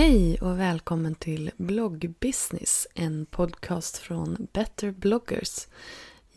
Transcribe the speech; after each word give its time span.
Hej 0.00 0.38
och 0.40 0.60
välkommen 0.60 1.14
till 1.14 1.50
Bloggbusiness, 1.56 2.86
en 2.94 3.26
podcast 3.26 3.96
från 3.96 4.46
Better 4.52 4.90
bloggers. 4.90 5.66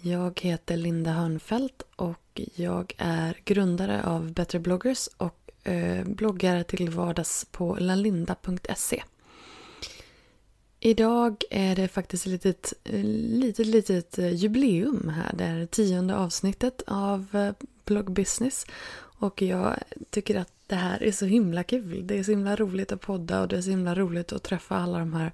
Jag 0.02 0.39
heter 0.42 0.78
Linda 0.78 1.11
Hörnfeldt 1.11 1.81
och 1.95 2.41
jag 2.56 2.94
är 2.97 3.38
grundare 3.45 4.03
av 4.03 4.34
Better 4.34 4.59
bloggers 4.59 5.09
och 5.17 5.67
eh, 5.72 6.06
bloggare 6.06 6.64
till 6.64 6.89
vardags 6.89 7.45
på 7.52 7.78
lalinda.se. 7.80 9.03
Idag 10.80 11.44
är 11.50 11.75
det 11.75 11.88
faktiskt 11.88 12.25
ett 12.25 12.31
litet, 12.31 12.73
eh, 12.84 13.03
litet, 13.03 13.67
litet 13.67 14.19
eh, 14.19 14.34
jubileum 14.34 15.09
här. 15.09 15.34
Det 15.38 15.44
är 15.44 15.66
tionde 15.66 16.16
avsnittet 16.16 16.81
av 16.88 17.28
eh, 17.34 17.67
Bloggbusiness. 17.86 18.66
Och 19.19 19.41
jag 19.41 19.75
tycker 20.09 20.36
att 20.36 20.53
det 20.67 20.75
här 20.75 21.03
är 21.03 21.11
så 21.11 21.25
himla 21.25 21.64
kul. 21.64 22.08
Det 22.08 22.19
är 22.19 22.23
så 22.23 22.31
himla 22.31 22.56
roligt 22.56 22.92
att 22.92 23.02
podda 23.02 23.42
och 23.42 23.47
det 23.47 23.58
är 23.58 23.61
så 23.61 23.69
himla 23.69 23.95
roligt 23.95 24.33
att 24.33 24.44
träffa 24.44 24.75
alla 24.75 25.00
de 25.00 25.14
här 25.14 25.31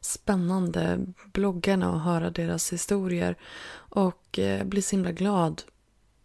spännande 0.00 1.06
bloggarna 1.32 1.92
och 1.92 2.00
höra 2.00 2.30
deras 2.30 2.72
historier. 2.72 3.36
Och 3.72 4.38
eh, 4.38 4.64
bli 4.64 4.82
så 4.82 4.96
himla 4.96 5.12
glad 5.12 5.62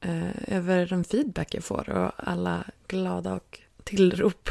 eh, 0.01 0.55
över 0.57 0.85
den 0.85 1.03
feedback 1.03 1.53
jag 1.53 1.63
får 1.63 1.89
och 1.89 2.11
alla 2.17 2.63
glada 2.87 3.33
och 3.33 3.59
tillrop. 3.83 4.49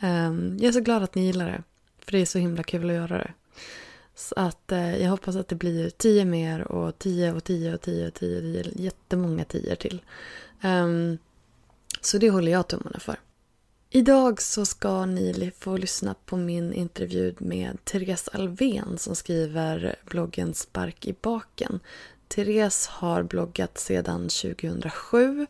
Eh, 0.00 0.32
jag 0.58 0.64
är 0.64 0.72
så 0.72 0.80
glad 0.80 1.02
att 1.02 1.14
ni 1.14 1.26
gillar 1.26 1.46
det. 1.46 1.62
För 1.98 2.12
det 2.12 2.18
är 2.18 2.26
så 2.26 2.38
himla 2.38 2.62
kul 2.62 2.90
att 2.90 2.96
göra 2.96 3.18
det. 3.18 3.32
Så 4.14 4.34
att 4.36 4.72
eh, 4.72 4.96
jag 4.96 5.10
hoppas 5.10 5.36
att 5.36 5.48
det 5.48 5.54
blir 5.54 5.90
tio 5.90 6.24
mer 6.24 6.60
och 6.72 6.98
tio 6.98 7.32
och 7.32 7.44
tio 7.44 7.74
och 7.74 7.80
tio 7.80 8.06
och 8.06 8.14
tio. 8.14 8.62
tio 8.62 8.72
jättemånga 8.82 9.44
tior 9.44 9.74
till. 9.74 10.02
Ehm, 10.60 11.18
så 12.00 12.18
det 12.18 12.30
håller 12.30 12.52
jag 12.52 12.68
tummarna 12.68 12.98
för. 12.98 13.16
Idag 13.90 14.42
så 14.42 14.64
ska 14.64 15.06
ni 15.06 15.52
få 15.58 15.76
lyssna 15.76 16.14
på 16.24 16.36
min 16.36 16.72
intervju 16.72 17.34
med 17.38 17.84
Therese 17.84 18.28
Alven 18.32 18.98
som 18.98 19.14
skriver 19.14 19.96
bloggen 20.04 20.54
Spark 20.54 21.06
i 21.06 21.14
baken. 21.20 21.80
Therese 22.28 22.86
har 22.86 23.22
bloggat 23.22 23.78
sedan 23.78 24.28
2007 24.28 25.46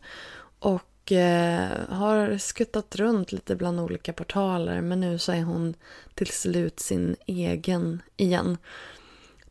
och 0.59 1.11
eh, 1.11 1.69
har 1.89 2.37
skuttat 2.37 2.95
runt 2.95 3.31
lite 3.31 3.55
bland 3.55 3.79
olika 3.79 4.13
portaler 4.13 4.81
men 4.81 4.99
nu 4.99 5.19
så 5.19 5.31
är 5.31 5.43
hon 5.43 5.73
till 6.13 6.27
slut 6.27 6.79
sin 6.79 7.15
egen 7.25 8.01
igen. 8.17 8.57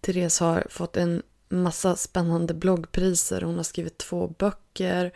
Therese 0.01 0.41
har 0.41 0.67
fått 0.71 0.97
en 0.97 1.23
massa 1.49 1.97
spännande 1.97 2.55
bloggpriser. 2.55 3.41
Hon 3.41 3.57
har 3.57 3.63
skrivit 3.63 3.99
två 3.99 4.35
böcker. 4.39 5.13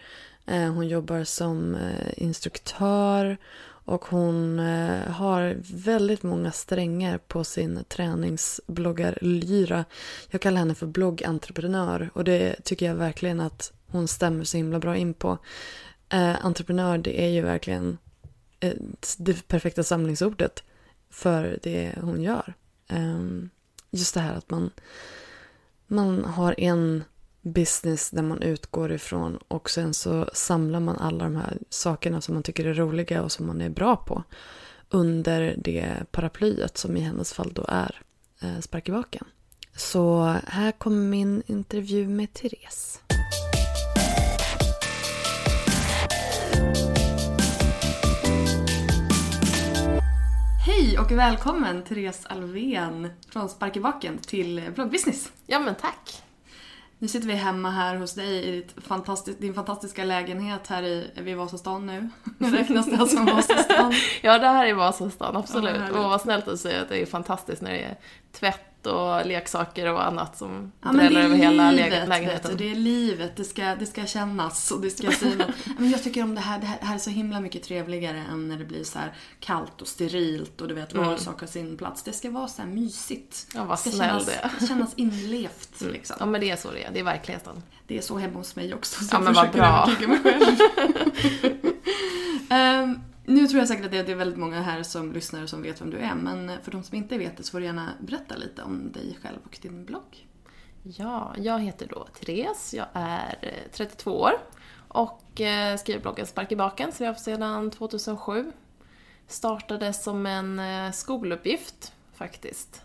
Eh, 0.51 0.73
hon 0.73 0.89
jobbar 0.89 1.25
som 1.25 1.75
eh, 1.75 2.13
instruktör 2.17 3.37
och 3.63 4.05
hon 4.05 4.59
eh, 4.59 5.11
har 5.11 5.57
väldigt 5.73 6.23
många 6.23 6.53
strängar 6.53 7.19
på 7.19 7.45
sin 7.45 7.85
träningsbloggarlyra. 7.89 9.85
Jag 10.31 10.41
kallar 10.41 10.59
henne 10.59 10.75
för 10.75 10.87
bloggentreprenör 10.87 12.11
och 12.15 12.25
det 12.25 12.65
tycker 12.65 12.87
jag 12.87 12.95
verkligen 12.95 13.41
att 13.41 13.73
hon 13.87 14.09
stämmer 14.09 14.45
så 14.45 14.57
himla 14.57 14.79
bra 14.79 14.97
in 14.97 15.15
på. 15.15 15.39
entreprenör 16.43 16.99
det 16.99 17.23
är 17.25 17.29
ju 17.29 17.43
verkligen 17.43 17.99
det 19.19 19.49
perfekta 19.49 19.83
samlingsordet 19.83 20.63
för 21.11 21.59
det 21.63 21.95
hon 22.01 22.23
gör. 22.23 22.55
Ehm, 22.89 23.51
just 23.91 24.15
det 24.15 24.21
här 24.21 24.35
att 24.35 24.51
man, 24.51 24.71
man 25.87 26.25
har 26.25 26.55
en 26.59 27.05
business 27.43 28.11
där 28.11 28.23
man 28.23 28.43
utgår 28.43 28.93
ifrån 28.93 29.39
och 29.49 29.71
sen 29.71 29.95
så 29.95 30.31
samlar 30.33 30.81
man 30.81 30.97
alla 30.97 31.25
de 31.25 31.37
här 31.37 31.59
sakerna 31.71 32.21
som 32.21 32.35
man 32.35 32.43
tycker 32.43 32.65
är 32.65 32.75
roliga 32.75 33.23
och 33.23 33.33
som 33.33 33.47
man 33.47 33.61
är 33.61 33.69
bra 33.69 33.97
på 33.97 34.23
under 34.89 35.55
det 35.59 35.95
paraplyet 36.11 36.79
som 36.79 36.97
i 36.97 37.01
hennes 37.01 37.33
fall 37.33 37.53
då 37.53 37.65
är 37.69 38.01
eh, 38.41 38.61
Spark 38.61 38.89
i 38.89 38.93
baken. 38.93 39.25
Så 39.77 40.37
här 40.47 40.73
kommer 40.73 41.03
min 41.03 41.43
intervju 41.47 42.09
med 42.09 42.33
Therese. 42.33 43.01
Hej 50.67 50.99
och 50.99 51.13
välkommen 51.13 51.83
Therese 51.83 52.27
Alvén 52.27 53.09
från 53.29 53.49
Spark 53.49 53.77
i 53.77 53.81
baken 53.81 54.19
till 54.19 54.71
Bloggbusiness. 54.75 55.33
Ja 55.47 55.59
men 55.59 55.75
tack. 55.75 56.23
Nu 57.03 57.09
sitter 57.09 57.29
vi 57.29 57.35
hemma 57.35 57.71
här 57.71 57.97
hos 57.97 58.15
dig 58.15 58.49
i 58.49 58.67
fantastisk, 58.77 59.41
din 59.41 59.55
fantastiska 59.55 60.05
lägenhet 60.05 60.67
här 60.67 60.83
i, 60.83 61.11
är 61.15 61.23
vi 61.23 61.31
i 61.31 61.35
Vasastan 61.35 61.87
nu? 61.87 62.09
Räknas 62.39 62.87
det 62.87 63.07
som 63.07 63.27
Vasastan? 63.37 63.93
ja, 64.23 64.39
det 64.39 64.47
här 64.47 64.67
är 64.67 64.75
Vasastan, 64.75 65.37
absolut. 65.37 65.83
Ja, 65.93 65.99
och 65.99 66.11
vad 66.11 66.21
snällt 66.21 66.49
att 66.49 66.61
säga 66.61 66.83
att 66.83 66.89
det 66.89 67.03
är 67.03 67.07
fantastiskt 67.07 67.63
när 67.63 67.71
det 67.71 67.83
är 67.83 67.97
tvätt 68.33 68.70
och 68.87 69.27
leksaker 69.27 69.93
och 69.93 70.07
annat 70.07 70.39
som 70.39 70.73
ja, 70.83 70.93
dräller 70.93 71.21
över 71.21 71.37
hela 71.37 71.71
lägenheten. 71.71 72.57
Det 72.57 72.71
är 72.71 72.75
livet, 72.75 73.37
det 73.37 73.45
ska, 73.45 73.75
det 73.75 73.87
ska 73.87 74.07
kännas 74.07 74.71
och 74.71 74.81
det 74.81 74.91
ska 74.91 75.11
synas. 75.11 75.49
men 75.79 75.91
jag 75.91 76.03
tycker 76.03 76.23
om 76.23 76.35
det 76.35 76.41
här, 76.41 76.59
det 76.59 76.67
här 76.67 76.95
är 76.95 76.99
så 76.99 77.11
himla 77.11 77.41
mycket 77.41 77.63
trevligare 77.63 78.25
än 78.31 78.49
när 78.49 78.59
det 78.59 78.65
blir 78.65 78.85
så 78.85 78.99
kallt 79.41 79.83
och 79.83 79.89
sterilt 79.89 80.61
och 80.61 80.69
du 80.69 80.75
vet, 80.75 80.95
var 80.95 81.05
mm. 81.05 81.19
sak 81.19 81.41
har 81.41 81.47
sin 81.47 81.77
plats. 81.77 82.03
Det 82.03 82.13
ska 82.13 82.31
vara 82.31 82.49
så 82.49 82.63
här 82.63 82.69
mysigt. 82.69 83.47
Ja, 83.55 83.65
vad 83.65 83.79
snäll 83.79 83.95
kännas, 83.95 84.27
det 84.27 84.33
är. 84.33 84.67
kännas 84.67 84.95
inlevt 84.97 85.81
mm. 85.81 85.93
liksom. 85.93 86.17
Ja, 86.21 86.27
men 86.27 86.41
det 86.41 86.51
är 86.51 86.57
så 86.57 86.71
det 86.71 86.85
är. 86.85 86.91
Det 86.93 87.01
är 87.01 87.05
verkligheten. 87.05 87.63
Det 87.87 87.99
är 87.99 88.03
så 88.03 88.19
hemma 88.19 88.39
hos 88.39 88.57
mig 88.57 88.75
också. 88.75 89.05
Så 89.05 89.17
ja, 89.17 89.21
men 89.21 89.35
vad 89.35 89.51
bra. 89.51 89.91
mig 90.09 90.21
själv. 90.23 90.45
um, 92.51 93.01
Nu 93.31 93.47
tror 93.47 93.59
jag 93.59 93.69
säkert 93.69 93.85
att 93.85 93.91
det 93.91 93.99
är 94.09 94.15
väldigt 94.15 94.39
många 94.39 94.63
här 94.63 94.83
som 94.83 95.13
lyssnar 95.13 95.47
som 95.47 95.63
vet 95.63 95.81
vem 95.81 95.91
du 95.91 95.99
är, 95.99 96.15
men 96.15 96.63
för 96.63 96.71
de 96.71 96.83
som 96.83 96.97
inte 96.97 97.19
vet 97.19 97.37
det 97.37 97.43
så 97.43 97.51
får 97.51 97.61
du 97.61 97.67
gärna 97.67 97.93
berätta 98.01 98.37
lite 98.37 98.63
om 98.63 98.93
dig 98.93 99.19
själv 99.23 99.39
och 99.45 99.59
din 99.63 99.85
blogg. 99.85 100.27
Ja, 100.83 101.35
jag 101.37 101.61
heter 101.61 101.87
då 101.87 102.05
Therese, 102.05 102.75
jag 102.75 102.87
är 102.93 103.39
eh, 103.43 103.73
32 103.73 104.21
år 104.21 104.33
och 104.89 105.41
eh, 105.41 105.77
skriver 105.77 106.01
bloggen 106.01 106.27
Spark 106.27 106.53
i 106.53 106.57
baken, 106.57 106.93
som 106.93 107.07
jag 107.07 107.13
har 107.13 107.19
sedan 107.19 107.71
2007. 107.71 108.53
Startade 109.27 109.93
som 109.93 110.27
en 110.27 110.59
eh, 110.59 110.93
skoluppgift 110.93 111.93
faktiskt. 112.15 112.83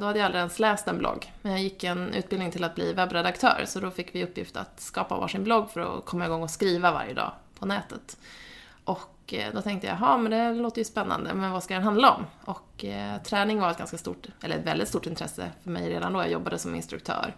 Då 0.00 0.06
hade 0.06 0.18
jag 0.18 0.26
aldrig 0.26 0.38
ens 0.38 0.58
läst 0.58 0.88
en 0.88 0.98
blogg, 0.98 1.32
men 1.42 1.52
jag 1.52 1.60
gick 1.60 1.84
en 1.84 2.14
utbildning 2.14 2.50
till 2.50 2.64
att 2.64 2.74
bli 2.74 2.92
webbredaktör, 2.92 3.64
så 3.66 3.80
då 3.80 3.90
fick 3.90 4.14
vi 4.14 4.24
uppgift 4.24 4.56
att 4.56 4.80
skapa 4.80 5.18
varsin 5.18 5.44
blogg 5.44 5.70
för 5.70 5.98
att 5.98 6.04
komma 6.04 6.26
igång 6.26 6.42
och 6.42 6.50
skriva 6.50 6.92
varje 6.92 7.14
dag 7.14 7.32
på 7.58 7.66
nätet. 7.66 8.16
Och 8.84 9.19
eh, 9.34 9.54
då 9.54 9.62
tänkte 9.62 9.86
jag, 9.86 9.96
ja 10.00 10.18
men 10.18 10.30
det 10.30 10.52
låter 10.54 10.78
ju 10.78 10.84
spännande, 10.84 11.34
men 11.34 11.50
vad 11.50 11.62
ska 11.62 11.74
den 11.74 11.82
handla 11.82 12.10
om? 12.10 12.26
Och 12.44 12.84
eh, 12.84 13.22
träning 13.22 13.60
var 13.60 13.70
ett 13.70 13.78
ganska 13.78 13.98
stort, 13.98 14.26
eller 14.42 14.58
ett 14.58 14.66
väldigt 14.66 14.88
stort 14.88 15.06
intresse 15.06 15.50
för 15.62 15.70
mig 15.70 15.90
redan 15.90 16.12
då 16.12 16.20
jag 16.20 16.30
jobbade 16.30 16.58
som 16.58 16.74
instruktör. 16.74 17.36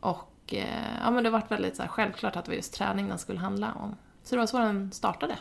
Och 0.00 0.54
eh, 0.54 1.00
ja 1.04 1.10
men 1.10 1.24
det 1.24 1.30
var 1.30 1.42
väldigt 1.48 1.76
så 1.76 1.82
här, 1.82 1.88
självklart 1.88 2.36
att 2.36 2.44
det 2.44 2.50
var 2.50 2.56
just 2.56 2.74
träning 2.74 3.08
den 3.08 3.18
skulle 3.18 3.38
handla 3.38 3.72
om. 3.72 3.96
Så 4.24 4.34
det 4.34 4.38
var 4.38 4.46
så 4.46 4.58
den 4.58 4.92
startade. 4.92 5.38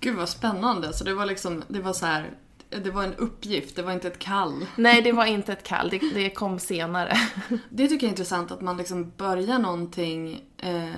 Gud 0.00 0.16
vad 0.16 0.28
spännande. 0.28 0.92
Så 0.92 1.04
det 1.04 1.14
var 1.14 1.26
liksom, 1.26 1.62
det 1.68 1.80
var 1.80 1.92
så 1.92 2.06
här, 2.06 2.30
det 2.68 2.90
var 2.90 3.04
en 3.04 3.14
uppgift, 3.14 3.76
det 3.76 3.82
var 3.82 3.92
inte 3.92 4.08
ett 4.08 4.18
kall. 4.18 4.66
Nej, 4.76 5.02
det 5.02 5.12
var 5.12 5.24
inte 5.24 5.52
ett 5.52 5.62
kall, 5.62 5.88
det, 5.88 5.98
det 5.98 6.30
kom 6.30 6.58
senare. 6.58 7.16
Det 7.70 7.88
tycker 7.88 8.06
jag 8.06 8.08
är 8.08 8.12
intressant, 8.12 8.50
att 8.50 8.60
man 8.60 8.76
liksom 8.76 9.12
börjar 9.16 9.58
någonting 9.58 10.42
eh, 10.58 10.88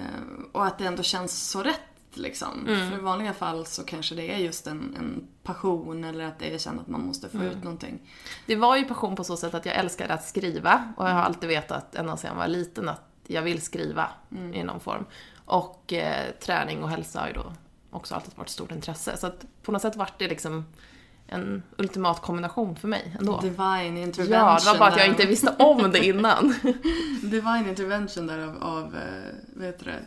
och 0.53 0.67
att 0.67 0.79
det 0.79 0.85
ändå 0.85 1.03
känns 1.03 1.51
så 1.51 1.63
rätt 1.63 1.81
liksom. 2.19 2.67
Mm. 2.69 2.91
För 2.91 2.99
i 2.99 3.01
vanliga 3.01 3.33
fall 3.33 3.67
så 3.67 3.85
kanske 3.85 4.15
det 4.15 4.33
är 4.33 4.39
just 4.39 4.67
en, 4.67 4.95
en 4.99 5.27
passion 5.43 6.05
eller 6.05 6.25
att 6.25 6.39
det 6.39 6.55
är 6.55 6.59
känt 6.59 6.81
att 6.81 6.89
man 6.89 7.07
måste 7.07 7.29
få 7.29 7.37
Mm. 7.37 7.49
ut 7.51 7.65
någonting. 7.65 7.99
Det 8.47 8.57
var 8.57 8.77
ju 8.77 8.85
passion 8.85 9.17
på 9.17 9.25
så 9.25 9.37
sätt 9.37 9.55
att 9.55 9.67
jag 9.67 9.75
älskade 9.77 10.15
att 10.15 10.25
skriva 10.25 10.93
och 10.97 11.09
jag 11.09 11.15
har 11.15 11.23
alltid 11.23 11.49
vetat 11.49 11.95
ända 11.95 12.17
sedan 12.17 12.31
jag 12.31 12.37
var 12.39 12.49
liten 12.49 12.89
att 12.89 13.03
jag 13.27 13.43
vill 13.43 13.63
skriva 13.63 14.09
i 14.55 14.63
någon 14.63 14.81
form. 14.81 15.05
Och 15.45 15.93
eh, 15.93 16.31
träning 16.41 16.83
och 16.83 16.91
hälsa 16.91 17.21
har 17.21 17.27
ju 17.27 17.33
då 17.33 17.53
också 17.91 18.15
alltid 18.15 18.33
varit 18.37 18.47
ett 18.49 18.53
stort 18.53 18.73
intresse. 18.73 19.17
Så 19.17 19.27
att 19.27 19.45
på 19.63 19.73
något 19.73 19.83
sätt 19.83 19.97
vart 19.97 20.19
det 20.19 20.29
liksom 20.29 20.65
en 21.29 21.63
ultimat 21.79 22.23
kombination 22.23 22.77
för 22.77 22.89
mig 22.89 23.17
ändå. 23.21 23.41
Divine 23.41 23.99
intervention. 23.99 24.33
Ja, 24.33 24.59
det 24.61 24.67
var 24.73 24.79
bara 24.79 24.89
att 24.89 24.99
jag 24.99 25.07
inte 25.09 25.27
visste 25.27 25.55
om 25.59 25.91
det 25.91 26.07
innan. 26.07 26.55
Divine 27.23 27.69
intervention 27.69 28.27
där 28.27 28.39
av, 28.39 28.63
av 28.63 28.97
eh, 28.97 29.35
vad 29.57 29.67
heter 29.67 29.85
det, 29.87 29.99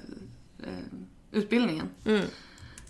eh, 0.67 0.73
utbildningen. 1.31 1.89
Mm. 2.05 2.25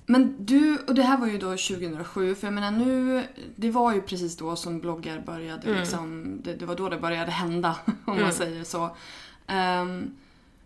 Men 0.05 0.35
du, 0.45 0.77
och 0.87 0.95
det 0.95 1.01
här 1.03 1.17
var 1.17 1.27
ju 1.27 1.37
då 1.37 1.47
2007, 1.49 2.35
för 2.35 2.47
jag 2.47 2.53
menar 2.53 2.71
nu, 2.71 3.23
det 3.55 3.71
var 3.71 3.93
ju 3.93 4.01
precis 4.01 4.37
då 4.37 4.55
som 4.55 4.79
bloggar 4.79 5.19
började 5.25 5.67
Mm. 5.67 5.79
liksom, 5.79 6.37
det, 6.43 6.53
det 6.55 6.65
var 6.65 6.75
då 6.75 6.89
det 6.89 6.97
började 6.97 7.31
hända, 7.31 7.75
om 8.05 8.21
man 8.21 8.33
säger 8.33 8.63
så. 8.63 8.89
Ehm, 9.47 10.15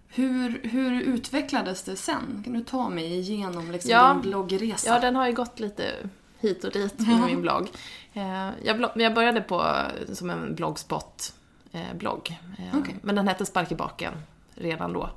hur, 0.08 0.60
hur 0.64 1.02
utvecklades 1.02 1.84
det 1.84 1.96
sen? 1.96 2.42
Kan 2.44 2.54
du 2.54 2.64
ta 2.64 2.90
mig 2.90 3.20
igenom 3.20 3.72
liksom 3.72 3.92
Ja. 3.92 4.14
din 4.14 4.22
bloggresa? 4.22 4.88
Ja, 4.90 5.00
den 5.00 5.16
har 5.16 5.28
ju 5.28 5.34
gått 5.34 5.60
lite 5.60 5.84
hit 6.40 6.64
och 6.64 6.72
dit 6.72 7.00
med 7.00 7.20
min 7.26 7.42
blogg. 7.42 7.68
Eh, 8.14 8.50
Jag, 8.64 8.90
jag 8.96 9.14
började 9.14 9.42
på 9.42 9.66
som 10.14 10.30
en 10.30 10.56
bloggspot-blogg. 10.56 12.40
Okej. 12.74 12.96
Men 13.02 13.16
den 13.16 13.28
hette 13.28 13.46
Spark 13.46 13.72
i 13.72 13.76
baken 13.76 14.14
redan 14.56 14.94
då. 14.94 15.10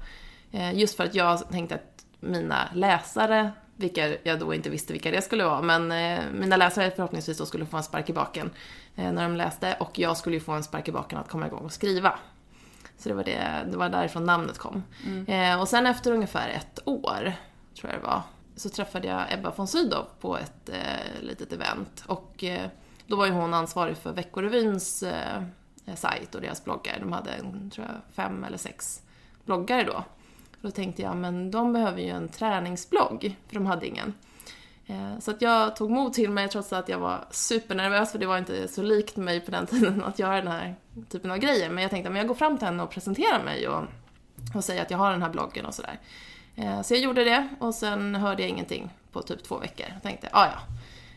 Eh, 0.52 0.78
Just 0.78 0.96
för 0.96 1.04
att 1.04 1.14
jag 1.14 1.48
tänkte 1.50 1.74
att 1.74 1.95
mina 2.26 2.68
läsare, 2.74 3.50
vilka 3.76 4.16
jag 4.22 4.38
då 4.38 4.54
inte 4.54 4.70
visste 4.70 4.92
vilka 4.92 5.10
det 5.10 5.22
skulle 5.22 5.44
vara, 5.44 5.62
men 5.62 5.92
eh, 5.92 6.24
mina 6.32 6.56
läsare 6.56 6.90
förhoppningsvis 6.90 7.38
då 7.38 7.46
skulle 7.46 7.66
få 7.66 7.76
en 7.76 7.82
spark 7.82 8.10
i 8.10 8.12
baken 8.12 8.50
eh, 8.96 9.12
när 9.12 9.22
de 9.22 9.36
läste 9.36 9.76
och 9.80 9.98
jag 9.98 10.16
skulle 10.16 10.36
ju 10.36 10.40
få 10.40 10.52
en 10.52 10.64
spark 10.64 10.88
i 10.88 10.92
baken 10.92 11.18
att 11.18 11.28
komma 11.28 11.46
igång 11.46 11.64
och 11.64 11.72
skriva. 11.72 12.18
Så 12.98 13.08
det 13.08 13.14
var, 13.14 13.24
det, 13.24 13.66
det 13.70 13.76
var 13.76 13.88
därifrån 13.88 14.24
namnet 14.24 14.58
kom. 14.58 14.82
Eh, 15.26 15.60
och 15.60 15.68
sen 15.68 15.86
efter 15.86 16.12
ungefär 16.12 16.48
ett 16.48 16.78
år, 16.84 17.32
tror 17.74 17.92
jag 17.92 18.00
det 18.00 18.06
var, 18.06 18.22
så 18.56 18.68
träffade 18.68 19.08
jag 19.08 19.32
Ebba 19.32 19.52
von 19.56 19.68
Sydow 19.68 20.06
på 20.20 20.38
ett 20.38 20.68
eh, 20.68 21.22
litet 21.22 21.52
event. 21.52 22.04
Och 22.06 22.44
eh, 22.44 22.68
då 23.06 23.16
var 23.16 23.26
ju 23.26 23.32
hon 23.32 23.54
ansvarig 23.54 23.96
för 23.96 24.12
Veckorevyns 24.12 25.02
eh, 25.02 25.42
sajt 25.94 26.34
och 26.34 26.40
deras 26.40 26.64
bloggar. 26.64 26.98
De 27.00 27.12
hade, 27.12 27.38
tror 27.70 27.86
jag, 27.86 27.96
fem 28.14 28.44
eller 28.44 28.58
sex 28.58 29.02
bloggare 29.44 29.84
då. 29.84 30.04
Då 30.60 30.70
tänkte 30.70 31.02
jag, 31.02 31.16
men 31.16 31.50
de 31.50 31.72
behöver 31.72 32.02
ju 32.02 32.08
en 32.08 32.28
träningsblogg, 32.28 33.36
för 33.46 33.54
de 33.54 33.66
hade 33.66 33.86
ingen. 33.86 34.14
Eh, 34.86 35.18
så 35.18 35.30
att 35.30 35.42
jag 35.42 35.76
tog 35.76 35.90
mod 35.90 36.12
till 36.12 36.30
mig 36.30 36.48
trots 36.48 36.72
att 36.72 36.88
jag 36.88 36.98
var 36.98 37.24
supernervös 37.30 38.12
för 38.12 38.18
det 38.18 38.26
var 38.26 38.38
inte 38.38 38.68
så 38.68 38.82
likt 38.82 39.16
mig 39.16 39.40
på 39.40 39.50
den 39.50 39.66
tiden 39.66 40.04
att 40.04 40.18
göra 40.18 40.36
den 40.36 40.52
här 40.52 40.74
typen 41.08 41.30
av 41.30 41.38
grejer. 41.38 41.70
Men 41.70 41.82
jag 41.82 41.90
tänkte 41.90 42.10
att 42.10 42.16
jag 42.16 42.28
går 42.28 42.34
fram 42.34 42.58
till 42.58 42.66
henne 42.66 42.82
och 42.82 42.90
presenterar 42.90 43.44
mig 43.44 43.68
och, 43.68 43.84
och 44.54 44.64
säger 44.64 44.82
att 44.82 44.90
jag 44.90 44.98
har 44.98 45.10
den 45.10 45.22
här 45.22 45.30
bloggen 45.30 45.66
och 45.66 45.74
sådär. 45.74 45.98
Eh, 46.56 46.82
så 46.82 46.94
jag 46.94 47.00
gjorde 47.00 47.24
det 47.24 47.48
och 47.60 47.74
sen 47.74 48.14
hörde 48.14 48.42
jag 48.42 48.50
ingenting 48.50 48.90
på 49.12 49.22
typ 49.22 49.44
två 49.44 49.58
veckor. 49.58 49.86
Jag 49.92 50.02
tänkte, 50.02 50.28
ah, 50.32 50.46
ja 50.46 50.52
ja 50.52 50.76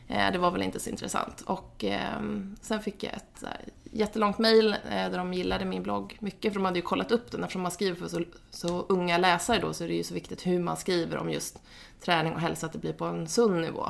Eh, 0.09 0.31
det 0.31 0.37
var 0.37 0.51
väl 0.51 0.61
inte 0.61 0.79
så 0.79 0.89
intressant. 0.89 1.41
Och 1.41 1.83
ehm, 1.83 2.55
sen 2.61 2.81
fick 2.81 3.03
jag 3.03 3.13
ett 3.13 3.43
eh, 3.43 3.49
jättelångt 3.91 4.37
mail 4.37 4.73
eh, 4.73 5.09
där 5.11 5.17
de 5.17 5.33
gillade 5.33 5.65
min 5.65 5.83
blogg 5.83 6.17
mycket. 6.19 6.53
För 6.53 6.59
de 6.59 6.65
hade 6.65 6.79
ju 6.79 6.83
kollat 6.83 7.11
upp 7.11 7.31
den. 7.31 7.43
Eftersom 7.43 7.61
man 7.61 7.71
skriver 7.71 7.95
för 7.95 8.07
så, 8.07 8.23
så 8.49 8.85
unga 8.89 9.17
läsare 9.17 9.59
då 9.59 9.73
så 9.73 9.83
är 9.83 9.87
det 9.87 9.93
ju 9.93 10.03
så 10.03 10.13
viktigt 10.13 10.47
hur 10.47 10.59
man 10.59 10.77
skriver 10.77 11.17
om 11.17 11.29
just 11.29 11.61
träning 12.01 12.33
och 12.33 12.39
hälsa, 12.39 12.65
att 12.65 12.73
det 12.73 12.79
blir 12.79 12.93
på 12.93 13.05
en 13.05 13.27
sund 13.27 13.61
nivå. 13.61 13.89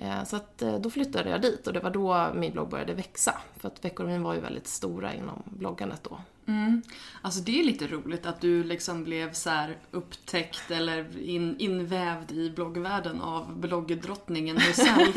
Eh, 0.00 0.24
Så 0.24 0.36
att 0.36 0.62
eh, 0.62 0.78
då 0.78 0.90
flyttade 0.90 1.30
jag 1.30 1.42
dit 1.42 1.66
och 1.66 1.72
det 1.72 1.80
var 1.80 1.90
då 1.90 2.30
min 2.34 2.52
blogg 2.52 2.68
började 2.68 2.94
växa. 2.94 3.40
För 3.56 3.68
att 3.68 3.84
Veckorevyn 3.84 4.22
var 4.22 4.34
ju 4.34 4.40
väldigt 4.40 4.66
stora 4.66 5.14
inom 5.14 5.42
bloggandet 5.44 6.04
då. 6.04 6.20
Mm. 6.46 6.82
Alltså 7.22 7.40
det 7.40 7.60
är 7.60 7.64
lite 7.64 7.86
roligt 7.86 8.26
att 8.26 8.40
du 8.40 8.64
liksom 8.64 9.04
blev 9.04 9.32
så 9.32 9.66
upptäckt 9.90 10.70
eller 10.70 11.18
in, 11.18 11.56
invävd 11.58 12.32
i 12.32 12.50
bloggvärlden 12.50 13.20
av 13.20 13.56
bloggdrottningen 13.56 14.56
herself. 14.56 15.16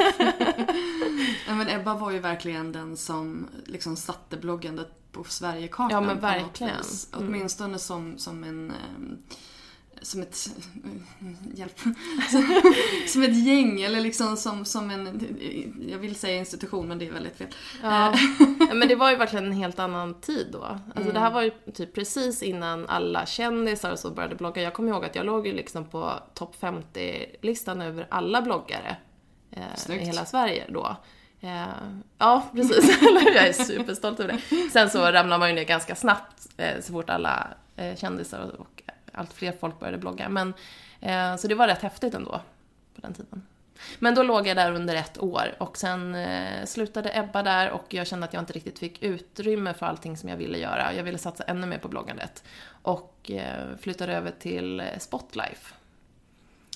men 1.47 1.69
Ebba 1.69 1.93
var 1.93 2.11
ju 2.11 2.19
verkligen 2.19 2.71
den 2.71 2.97
som 2.97 3.47
liksom 3.65 3.95
satte 3.95 4.37
bloggandet 4.37 5.11
på 5.11 5.23
Sverigekartan. 5.23 5.91
Ja, 5.91 6.01
men 6.01 6.19
verkligen. 6.19 6.73
Mm. 6.73 7.27
Åtminstone 7.27 7.79
som, 7.79 8.17
som 8.17 8.43
en... 8.43 8.73
som 10.03 10.21
ett... 10.21 10.49
Hjälp. 11.53 11.79
som 13.07 13.23
ett 13.23 13.45
gäng, 13.45 13.81
eller 13.81 14.01
liksom 14.01 14.37
som, 14.37 14.65
som 14.65 14.89
en... 14.89 15.27
Jag 15.89 15.97
vill 15.97 16.15
säga 16.15 16.37
institution, 16.37 16.87
men 16.87 16.99
det 16.99 17.07
är 17.07 17.11
väldigt 17.11 17.37
fel. 17.37 17.47
Ja. 17.83 18.13
Ja, 18.69 18.73
men 18.73 18.87
det 18.87 18.95
var 18.95 19.11
ju 19.11 19.17
verkligen 19.17 19.45
en 19.45 19.51
helt 19.51 19.79
annan 19.79 20.21
tid 20.21 20.47
då. 20.51 20.79
Alltså 20.95 21.11
det 21.11 21.19
här 21.19 21.31
var 21.31 21.41
ju 21.41 21.51
typ 21.73 21.95
precis 21.95 22.43
innan 22.43 22.87
alla 22.87 23.25
kändisar 23.25 23.91
och 23.91 23.99
så 23.99 24.11
började 24.11 24.35
blogga. 24.35 24.61
Jag 24.61 24.73
kommer 24.73 24.89
ihåg 24.89 25.05
att 25.05 25.15
jag 25.15 25.25
låg 25.25 25.47
ju 25.47 25.53
liksom 25.53 25.85
på 25.85 26.13
topp 26.33 26.55
50-listan 26.59 27.81
över 27.81 28.07
alla 28.09 28.41
bloggare 28.41 28.97
eh, 29.51 29.61
i 29.75 29.77
Snyggt. 29.77 30.07
hela 30.07 30.25
Sverige 30.25 30.65
då. 30.69 30.95
Eh, 31.41 31.65
ja, 32.17 32.43
precis. 32.53 32.97
jag 33.35 33.47
är 33.47 33.53
superstolt 33.53 34.19
över 34.19 34.33
det. 34.49 34.69
Sen 34.69 34.89
så 34.89 34.99
ramlade 34.99 35.39
man 35.39 35.49
ju 35.49 35.55
ner 35.55 35.63
ganska 35.63 35.95
snabbt 35.95 36.47
eh, 36.57 36.81
så 36.81 36.93
fort 36.93 37.09
alla 37.09 37.47
eh, 37.75 37.95
kändisar 37.95 38.55
och 38.59 38.72
allt 39.13 39.33
fler 39.33 39.51
folk 39.51 39.79
började 39.79 39.97
blogga. 39.97 40.29
Men, 40.29 40.53
eh, 41.01 41.35
så 41.35 41.47
det 41.47 41.55
var 41.55 41.67
rätt 41.67 41.81
häftigt 41.81 42.13
ändå 42.13 42.41
på 42.95 43.01
den 43.01 43.13
tiden. 43.13 43.43
Men 43.99 44.15
då 44.15 44.23
låg 44.23 44.47
jag 44.47 44.57
där 44.57 44.71
under 44.71 44.95
ett 44.95 45.17
år 45.17 45.55
och 45.57 45.77
sen 45.77 46.15
eh, 46.15 46.65
slutade 46.65 47.17
Ebba 47.17 47.43
där 47.43 47.69
och 47.69 47.93
jag 47.93 48.07
kände 48.07 48.25
att 48.25 48.33
jag 48.33 48.41
inte 48.41 48.53
riktigt 48.53 48.79
fick 48.79 49.03
utrymme 49.03 49.73
för 49.73 49.85
allting 49.85 50.17
som 50.17 50.29
jag 50.29 50.37
ville 50.37 50.57
göra. 50.57 50.93
Jag 50.93 51.03
ville 51.03 51.17
satsa 51.17 51.43
ännu 51.43 51.67
mer 51.67 51.77
på 51.77 51.87
bloggandet. 51.87 52.43
Och 52.81 53.31
eh, 53.31 53.77
flyttade 53.81 54.13
över 54.13 54.31
till 54.39 54.83
Spotlife. 54.99 55.73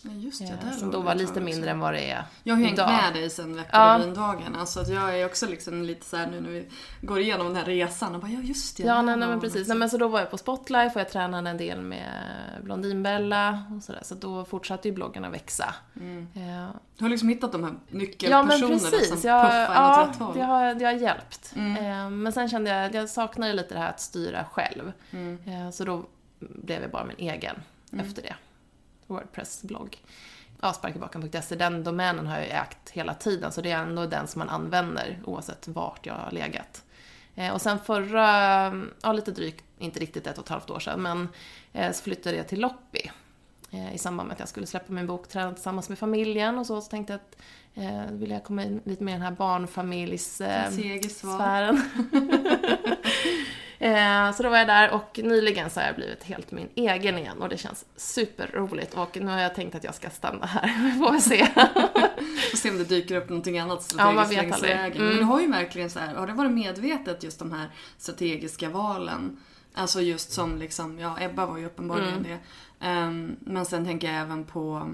Ja, 0.03 0.11
just 0.13 0.39
det, 0.39 0.45
Eh, 0.45 0.65
där 0.65 0.71
som 0.71 0.91
då 0.91 0.99
var 1.01 1.15
lite 1.15 1.25
tag 1.33 1.43
också. 1.43 1.43
mindre 1.55 1.71
än 1.71 1.79
vad 1.79 1.93
det 1.93 2.11
är 2.11 2.23
Jag 2.43 2.55
har 2.55 2.61
hängt 2.61 2.73
idag. 2.73 2.89
med 2.89 3.13
dig 3.13 3.29
sen 3.29 3.55
Veckorevyn-dagarna 3.55 4.65
så 4.65 4.79
att 4.79 4.89
jag 4.89 5.19
är 5.19 5.25
också 5.25 5.47
liksom 5.47 5.83
lite 5.83 6.05
så 6.05 6.17
nu 6.17 6.41
när 6.41 6.49
vi 6.49 6.67
går 7.01 7.19
igenom 7.19 7.47
den 7.47 7.55
här 7.55 7.65
resan 7.65 8.15
och 8.15 8.21
bara 8.21 8.31
ja 8.31 8.39
just 8.39 8.77
det. 8.77 8.83
Ja, 8.83 9.01
nej, 9.01 9.17
nej 9.17 9.27
men 9.29 9.39
precis. 9.39 9.55
liksom- 9.55 9.69
Nej, 9.73 9.79
men 9.79 9.89
så 9.89 9.97
då 9.97 10.07
var 10.07 10.19
jag 10.19 10.31
på 10.31 10.37
Spotlife 10.37 10.91
och 10.95 10.99
jag 11.01 11.09
tränade 11.09 11.49
en 11.49 11.57
del 11.57 11.81
med 11.81 12.11
Blondinbella 12.63 13.63
och 13.77 13.83
sådär. 13.83 14.01
Så 14.03 14.15
då 14.15 14.45
fortsatte 14.45 14.87
ju 14.87 14.93
bloggen 14.93 15.25
att 15.25 15.33
växa. 15.33 15.75
Mm. 15.95 16.27
Eh, 16.35 16.69
Du 16.97 17.03
har 17.03 17.09
liksom 17.09 17.29
hittat 17.29 17.51
de 17.51 17.63
här 17.63 17.71
Ja 17.71 17.97
nyckelpersonerna 17.97 18.79
precis, 18.79 19.07
som 19.09 19.29
jag, 19.29 19.45
puffar 19.45 19.73
ja, 19.73 20.01
åt 20.03 20.09
rätt 20.09 20.19
håll. 20.19 20.35
det 20.37 20.43
har, 20.43 20.75
det 20.75 20.85
har 20.85 20.91
hjälpt. 20.91 21.53
Mm. 21.55 21.85
Eh, 21.85 22.09
men 22.09 22.33
sen 22.33 22.49
kände 22.49 22.69
jag 22.69 22.85
att 22.85 22.93
jag 22.93 23.09
saknade 23.09 23.53
lite 23.53 23.73
det 23.73 23.79
här 23.79 23.89
att 23.89 23.99
styra 24.01 24.45
själv. 24.51 24.91
Mm. 25.11 25.71
Så 25.71 25.83
då 25.83 26.05
blev 26.39 26.81
jag 26.81 26.91
bara 26.91 27.03
min 27.05 27.17
egen 27.17 27.55
efter 27.99 28.21
det. 28.21 28.35
Wordpress-blogg. 29.07 29.97
Ja, 30.61 30.73
sparkibaken.se, 30.73 31.55
den 31.55 31.83
domänen 31.83 32.27
har 32.27 32.37
jag 32.37 32.47
ägt 32.47 32.89
hela 32.89 33.13
tiden 33.13 33.51
så 33.51 33.61
det 33.61 33.71
är 33.71 33.81
ändå 33.81 34.05
den 34.05 34.27
som 34.27 34.39
man 34.39 34.49
använder 34.49 35.19
oavsett 35.25 35.67
vart 35.67 36.05
jag 36.05 36.13
har 36.13 36.31
legat. 36.31 36.83
Eh, 37.35 37.53
och 37.53 37.61
sen 37.61 37.79
förra, 37.79 38.25
ja 39.01 39.13
lite 39.13 39.31
drygt, 39.31 39.65
inte 39.77 39.99
riktigt 39.99 40.27
ett 40.27 40.37
och 40.37 40.43
ett 40.43 40.49
halvt 40.49 40.69
år 40.69 40.79
sedan, 40.79 41.01
men 41.01 41.29
eh, 41.73 41.91
så 41.91 42.03
flyttade 42.03 42.37
jag 42.37 42.47
till 42.47 42.59
Loppi 42.59 43.11
eh, 43.71 43.95
i 43.95 43.97
samband 43.97 44.27
med 44.27 44.33
att 44.33 44.39
jag 44.39 44.49
skulle 44.49 44.67
släppa 44.67 44.93
min 44.93 45.07
bok 45.07 45.27
Träna 45.27 45.53
tillsammans 45.53 45.89
med 45.89 45.99
familjen 45.99 46.57
och 46.57 46.65
så, 46.65 46.81
så 46.81 46.89
tänkte 46.89 47.13
jag 47.13 47.19
att 47.19 47.37
eh, 47.75 48.11
då 48.11 48.17
ville 48.17 48.33
jag 48.33 48.43
komma 48.43 48.63
in 48.63 48.81
lite 48.83 49.03
mer 49.03 49.11
i 49.11 49.15
den 49.15 49.21
här 49.21 49.31
barnfamiljs... 49.31 50.41
Eh. 50.41 50.71
eh, 53.79 54.31
så 54.31 54.43
då 54.43 54.49
var 54.49 54.57
jag 54.57 54.67
där 54.67 54.91
och 54.91 55.19
nyligen 55.23 55.69
så 55.69 55.79
har 55.79 55.87
jag 55.87 55.95
blivit 55.95 56.23
helt 56.23 56.51
min 56.51 56.69
egen 56.75 57.17
igen 57.17 57.41
och 57.41 57.49
det 57.49 57.57
känns 57.57 57.85
superroligt 57.95 58.93
och 58.93 59.17
nu 59.21 59.31
har 59.31 59.39
jag 59.39 59.55
tänkt 59.55 59.75
att 59.75 59.83
jag 59.83 59.95
ska 59.95 60.09
stanna 60.09 60.45
här. 60.45 60.83
Vi 60.83 60.91
får 60.99 61.11
väl 61.11 61.21
se. 61.21 61.45
Får 62.51 62.57
se 62.57 62.69
om 62.69 62.77
det 62.77 62.83
dyker 62.83 63.15
upp 63.15 63.29
någonting 63.29 63.59
annat 63.59 63.77
Ja, 63.97 64.25
strategiskt 64.25 64.31
vet 64.31 64.41
längs 64.41 64.63
vägen. 64.63 65.01
Mm. 65.01 65.07
Men 65.07 65.17
du 65.17 65.23
har 65.23 65.41
ju 65.41 65.51
verkligen 65.51 65.89
så 65.89 65.99
här, 65.99 66.15
har 66.15 66.27
det 66.27 66.33
varit 66.33 66.51
medvetet 66.51 67.23
just 67.23 67.39
de 67.39 67.51
här 67.51 67.69
strategiska 67.97 68.69
valen? 68.69 69.37
Alltså 69.73 70.01
just 70.01 70.31
som 70.31 70.57
liksom, 70.57 70.99
ja 70.99 71.17
Ebba 71.21 71.45
var 71.45 71.57
ju 71.57 71.65
uppenbarligen 71.65 72.13
Mm. 72.13 72.23
det. 72.23 72.37
Ehm, 72.85 73.35
men 73.39 73.65
sen 73.65 73.85
tänker 73.85 74.07
jag 74.11 74.21
även 74.21 74.45
på 74.45 74.91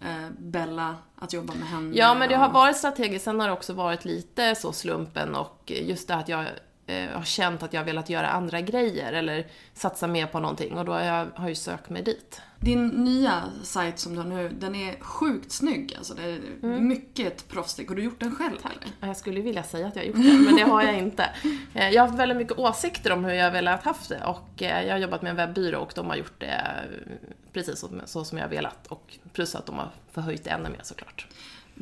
eh, 0.00 0.30
Bella, 0.38 0.96
att 1.16 1.32
jobba 1.32 1.54
med 1.54 1.68
henne. 1.68 1.96
Ja, 1.96 2.14
men 2.14 2.28
det 2.28 2.34
har 2.36 2.48
varit 2.48 2.76
strategiskt. 2.76 3.24
Sen 3.24 3.40
har 3.40 3.46
det 3.46 3.52
också 3.52 3.72
varit 3.72 4.04
lite 4.04 4.54
så 4.54 4.72
slumpen 4.72 5.34
och 5.34 5.72
just 5.76 6.08
det 6.08 6.14
att 6.14 6.28
jag 6.28 6.44
eh, 6.90 7.16
har 7.16 7.24
känt 7.24 7.62
att 7.62 7.72
jag 7.72 7.80
har 7.80 7.86
velat 7.86 8.10
göra 8.10 8.28
andra 8.30 8.60
grejer 8.60 9.12
eller 9.12 9.46
satsa 9.74 10.06
mer 10.06 10.26
på 10.26 10.40
någonting 10.40 10.78
och 10.78 10.84
då 10.84 10.92
har 10.92 11.00
jag 11.00 11.26
har 11.34 11.48
ju 11.48 11.54
sökt 11.54 11.90
mig 11.90 12.02
dit. 12.02 12.40
Din 12.62 12.88
nya 12.88 13.42
sajt 13.62 13.98
som 13.98 14.14
du 14.14 14.20
har 14.20 14.28
nu, 14.28 14.48
den 14.48 14.74
är 14.74 15.00
sjukt 15.00 15.52
snygg. 15.52 15.94
Alltså 15.98 16.14
det 16.14 16.22
är 16.22 16.40
Mm. 16.62 16.88
mycket 16.88 17.48
proffsig. 17.48 17.88
Har 17.88 17.94
du 17.96 18.02
gjort 18.02 18.20
den 18.20 18.34
själv 18.36 18.56
eller? 18.64 18.92
Ja, 19.00 19.06
Jag 19.06 19.16
skulle 19.16 19.40
vilja 19.40 19.62
säga 19.62 19.86
att 19.86 19.96
jag 19.96 20.02
har 20.02 20.06
gjort 20.06 20.16
det, 20.16 20.38
men 20.46 20.56
det 20.56 20.62
har 20.62 20.82
jag 20.82 20.98
inte. 20.98 21.30
Eh, 21.74 21.88
Jag 21.90 22.02
har 22.02 22.08
haft 22.08 22.18
väldigt 22.20 22.38
mycket 22.38 22.58
åsikter 22.58 23.12
om 23.12 23.24
hur 23.24 23.32
jag 23.34 23.50
velat 23.50 23.84
haft 23.84 24.08
det 24.08 24.24
och 24.24 24.62
eh, 24.62 24.82
jag 24.86 24.94
har 24.94 24.98
jobbat 24.98 25.22
med 25.22 25.30
en 25.30 25.36
webbyrå 25.36 25.78
och 25.80 25.92
de 25.94 26.06
har 26.06 26.16
gjort 26.16 26.40
det 26.40 26.46
eh, 26.46 27.28
precis 27.52 27.78
så, 27.78 27.88
så 28.04 28.24
som 28.24 28.38
jag 28.38 28.44
har 28.44 28.50
velat 28.50 28.86
och 28.86 29.18
plus 29.32 29.54
att 29.54 29.66
de 29.66 29.74
har 29.78 29.88
förhöjt 30.12 30.44
det 30.44 30.50
ännu 30.50 30.68
mer 30.68 30.80
såklart. 30.82 31.26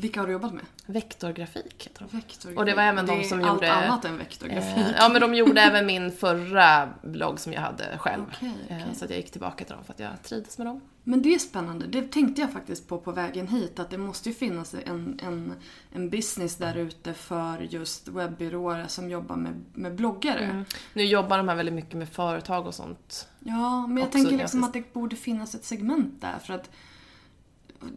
Vilka 0.01 0.21
har 0.21 0.27
du 0.27 0.33
jobbat 0.33 0.55
med? 0.55 0.65
Vektorgrafik 0.87 1.87
heter 1.87 2.07
de. 2.11 2.17
Vektorgrafik. 2.17 2.59
Och 2.59 2.65
det 2.65 2.75
var 2.75 2.83
även 2.83 3.07
de 3.07 3.21
är 3.21 3.23
som 3.25 3.39
allt 3.45 3.49
gjorde- 3.49 3.73
annat 3.73 4.05
än 4.05 4.19
vektorgrafik. 4.19 4.77
Eh, 4.79 4.91
Ja, 4.99 5.09
men 5.09 5.21
de 5.21 5.35
gjorde 5.35 5.61
även 5.61 5.87
min 5.87 6.13
förra 6.13 6.89
blogg 7.03 7.41
som 7.41 7.53
jag 7.53 7.61
hade 7.61 7.99
själv. 7.99 8.23
Okej, 8.37 8.53
okej. 8.65 8.85
Eh, 8.89 8.95
Så 8.95 9.05
att 9.05 9.11
jag 9.11 9.17
gick 9.21 9.31
tillbaka 9.31 9.65
till 9.65 9.75
dem 9.75 9.85
för 9.85 9.93
att 9.93 10.01
jag 10.01 10.23
trivdes 10.23 10.59
med 10.59 10.67
dem. 10.67 10.81
Men 11.05 11.23
det 11.23 11.35
är 11.35 11.39
spännande. 11.39 11.87
Det 11.87 12.13
tänkte 12.13 12.41
jag 12.41 12.53
faktiskt 12.53 12.89
på 12.89 12.99
på 12.99 13.13
vägen 13.13 13.49
hit. 13.49 13.79
Att 13.79 13.91
det 13.91 13.99
måste 13.99 14.29
ju 14.29 14.35
finnas 14.35 14.75
en, 14.87 15.21
en, 15.23 15.55
en 15.93 16.11
business 16.11 16.57
där 16.57 16.75
ute 16.77 17.15
för 17.15 17.59
just 17.61 18.09
webbyråer 18.09 18.85
som 18.89 19.11
jobbar 19.11 19.37
med, 19.37 19.65
med 19.75 19.95
bloggare. 19.95 20.45
Mm. 20.45 20.65
Nu 20.93 21.05
jobbar 21.05 21.37
de 21.39 21.49
här 21.49 21.57
väldigt 21.57 21.75
mycket 21.75 21.95
med 21.95 22.09
företag 22.09 22.67
och 22.67 22.75
sånt. 22.75 23.29
Ja, 23.41 23.87
men 23.87 23.97
jag 23.97 24.07
Också 24.07 24.19
tänker 24.19 24.37
liksom 24.37 24.65
att 24.65 24.73
det 24.73 24.93
borde 24.93 25.17
finnas 25.17 25.55
ett 25.55 25.65
segment 25.65 26.21
där. 26.21 26.39
För 26.45 26.55
att 26.55 26.71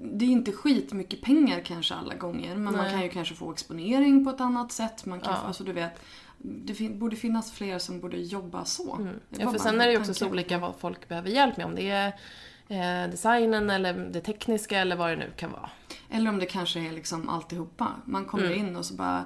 det 0.03 0.25
är 0.25 0.29
inte 0.29 0.51
skitmycket 0.51 1.21
pengar 1.21 1.61
kanske 1.65 1.95
alla 1.95 2.15
gånger. 2.15 2.55
Men 2.55 2.63
man 2.63 2.73
Nej. 2.73 2.91
kan 2.91 3.01
ju 3.01 3.09
kanske 3.09 3.35
få 3.35 3.51
exponering 3.51 4.23
på 4.25 4.29
ett 4.29 4.41
annat 4.41 4.71
sätt. 4.71 5.05
Man 5.05 5.19
kan 5.19 5.33
Ja. 5.33 5.47
alltså 5.47 5.63
du 5.63 5.73
vet, 5.73 6.01
det 6.37 6.73
fin- 6.73 6.99
borde 6.99 7.15
finnas 7.15 7.51
fler 7.51 7.79
som 7.79 7.99
borde 7.99 8.17
jobba 8.17 8.65
så. 8.65 8.95
Mm. 8.95 9.19
Ja, 9.29 9.51
för 9.51 9.57
sen 9.59 9.75
en 9.75 9.81
är 9.81 9.85
det 9.85 9.91
ju 9.91 9.99
också 9.99 10.13
så 10.13 10.29
olika 10.29 10.57
vad 10.57 10.75
folk 10.75 11.07
behöver 11.07 11.29
hjälp 11.29 11.57
med. 11.57 11.65
Om 11.65 11.75
det 11.75 11.89
är 11.89 12.07
eh, 12.67 13.11
designen 13.11 13.69
eller 13.69 13.93
det 13.93 14.21
tekniska 14.21 14.79
eller 14.79 14.95
vad 14.95 15.09
det 15.09 15.15
nu 15.15 15.31
kan 15.37 15.51
vara. 15.51 15.69
Eller 16.09 16.29
om 16.29 16.39
det 16.39 16.45
kanske 16.45 16.79
är 16.79 16.91
liksom 16.91 17.29
alltihopa. 17.29 17.87
Man 18.05 18.25
kommer 18.25 18.45
Mm. 18.45 18.59
in 18.67 18.75
och 18.75 18.85
så 18.85 18.93
bara... 18.93 19.23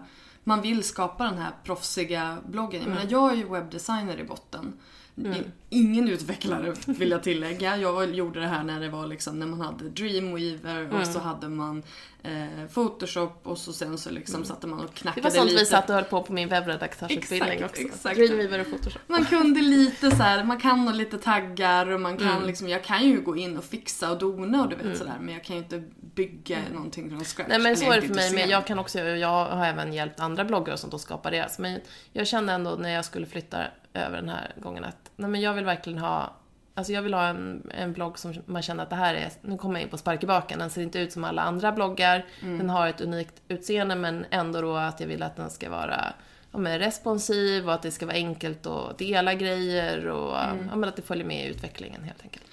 Man 0.48 0.62
vill 0.62 0.84
skapa 0.84 1.24
den 1.24 1.38
här 1.38 1.52
proffsiga 1.64 2.38
bloggen. 2.48 2.82
Jag 2.82 2.88
Mm. 2.92 2.98
menar, 2.98 3.12
jag 3.12 3.32
är 3.32 3.36
ju 3.36 3.50
webbdesigner 3.50 4.20
i 4.20 4.24
botten. 4.24 4.74
I- 5.18 5.44
Ingen 5.70 6.10
utvecklare 6.10 6.74
vill 6.86 7.10
jag 7.10 7.24
tillägga. 7.24 7.78
Jag 7.78 8.16
gjorde 8.16 8.40
det 8.40 8.48
här 8.48 8.64
när 8.64 8.80
det 8.80 8.90
var 8.90 9.08
liksom 9.08 9.40
när 9.40 9.46
man 9.46 9.62
hade 9.62 9.90
Dreamweaver 9.90 10.82
Mm. 10.82 10.96
och 11.02 11.08
så 11.08 11.20
hade 11.20 11.50
man 11.50 11.84
eh, 12.24 12.66
Photoshop 12.74 13.40
och 13.48 13.58
så 13.58 13.74
sen 13.74 13.98
så 13.98 14.10
liksom 14.10 14.44
satte 14.46 14.68
man 14.68 14.80
och 14.80 14.84
Mm. 14.84 14.92
Det 14.96 15.00
knackade 15.02 15.24
var 15.24 15.30
sånt 15.32 15.46
lite. 15.52 15.60
vi 15.60 15.66
satt 15.66 15.90
och 15.90 15.96
höll 15.96 16.04
på 16.04 16.24
på 16.24 16.34
min 16.34 16.50
webbredaktörsutbildning 16.50 17.64
också. 17.66 17.82
exakt. 17.82 18.16
Dreamweaver 18.16 18.60
och 18.62 18.68
Photoshop. 18.70 19.02
Man 19.08 19.26
kunde 19.26 19.62
lite 19.62 20.12
så 20.12 20.24
här, 20.24 20.44
man 20.44 20.60
kan 20.60 20.86
nog 20.86 20.96
lite 20.96 21.18
taggar 21.18 21.90
och 21.90 22.02
man 22.02 22.18
kan 22.18 22.28
Mm. 22.30 22.46
liksom, 22.48 22.70
jag 22.70 22.84
kan 22.84 23.04
ju 23.10 23.22
gå 23.22 23.38
in 23.38 23.58
och 23.58 23.64
fixa 23.64 24.12
och 24.12 24.18
dona 24.18 24.64
och 24.64 24.70
du 24.70 24.76
vet 24.76 24.98
sådär 24.98 25.18
men 25.20 25.34
jag 25.34 25.44
kan 25.44 25.56
ju 25.56 25.62
inte 25.62 25.84
bygga 26.16 26.58
någonting 26.74 27.10
från 27.10 27.24
scratch. 27.26 27.50
Nej 27.50 27.60
men 27.60 27.78
så 27.78 27.92
är 27.92 28.02
det 28.02 28.08
för 28.08 28.16
mig, 28.16 28.34
men 28.34 28.50
jag 28.50 28.68
kan 28.68 28.80
också, 28.80 29.00
jag 29.00 29.46
har 29.46 29.66
även 29.66 29.94
hjälpt 29.94 30.20
andra 30.20 30.46
bloggare 30.46 30.74
och 30.74 30.80
sånt 30.80 30.94
att 30.94 31.02
skapa 31.02 31.32
deras. 31.32 31.60
Men 31.60 31.80
jag 32.12 32.28
kände 32.28 32.54
ändå 32.54 32.72
när 32.76 32.90
jag 32.90 33.06
skulle 33.06 33.26
flytta 33.26 33.58
över 33.94 34.18
den 34.18 34.30
här 34.30 34.54
gången 34.62 34.84
att, 34.84 35.05
nej 35.16 35.30
men 35.30 35.42
jag 35.42 35.54
vill 35.54 35.66
verkligen 35.66 36.00
ha 36.00 36.34
Alltså 36.78 36.94
jag 36.94 37.02
vill 37.02 37.14
ha 37.14 37.28
en, 37.28 37.72
en 37.74 37.94
blogg 37.94 38.20
som 38.20 38.34
man 38.46 38.62
känner 38.62 38.84
att 38.84 38.90
det 38.90 38.96
här 38.96 39.14
är, 39.16 39.32
nu 39.42 39.58
kommer 39.58 39.76
jag 39.76 39.84
in 39.84 39.90
på 39.90 39.98
spark 39.98 40.24
i 40.24 40.28
baken, 40.28 40.60
den 40.60 40.70
ser 40.70 40.82
inte 40.82 41.00
ut 41.00 41.12
som 41.14 41.24
alla 41.24 41.42
andra 41.42 41.72
bloggar, 41.72 42.26
den 42.42 42.70
har 42.70 42.88
ett 42.88 43.02
unikt 43.02 43.34
utseende 43.48 43.96
men 43.96 44.26
ändå 44.32 44.62
då 44.62 44.76
att 44.76 45.00
jag 45.00 45.08
vill 45.08 45.24
att 45.24 45.36
den 45.36 45.50
ska 45.50 45.70
vara 45.70 46.14
ja, 46.52 46.58
men 46.58 46.80
responsiv 46.80 47.68
och 47.68 47.74
att 47.74 47.82
det 47.82 47.92
ska 47.92 48.06
vara 48.06 48.16
enkelt 48.16 48.66
att 48.66 48.98
dela 48.98 49.34
grejer 49.34 50.08
och 50.08 50.36
ja, 50.36 50.76
men 50.76 50.84
att 50.84 50.96
det 50.96 51.02
följer 51.02 51.26
med 51.26 51.46
i 51.46 51.50
utvecklingen 51.50 52.04
helt 52.04 52.22
enkelt. 52.22 52.46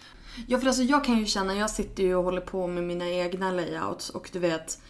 Ja 0.49 0.59
för 0.59 0.67
alltså 0.67 0.83
jag 0.83 1.05
kan 1.05 1.19
ju 1.19 1.27
känna, 1.27 1.55
jag 1.55 1.71
sitter 1.71 2.03
ju 2.03 2.15
och 2.15 2.25
håller 2.25 2.41
på 2.41 2.67
med 2.67 2.83
mina 2.83 3.09
egna 3.09 3.51
layouts 3.51 4.11
och 4.11 4.31
du 4.33 4.39
vet 4.39 4.83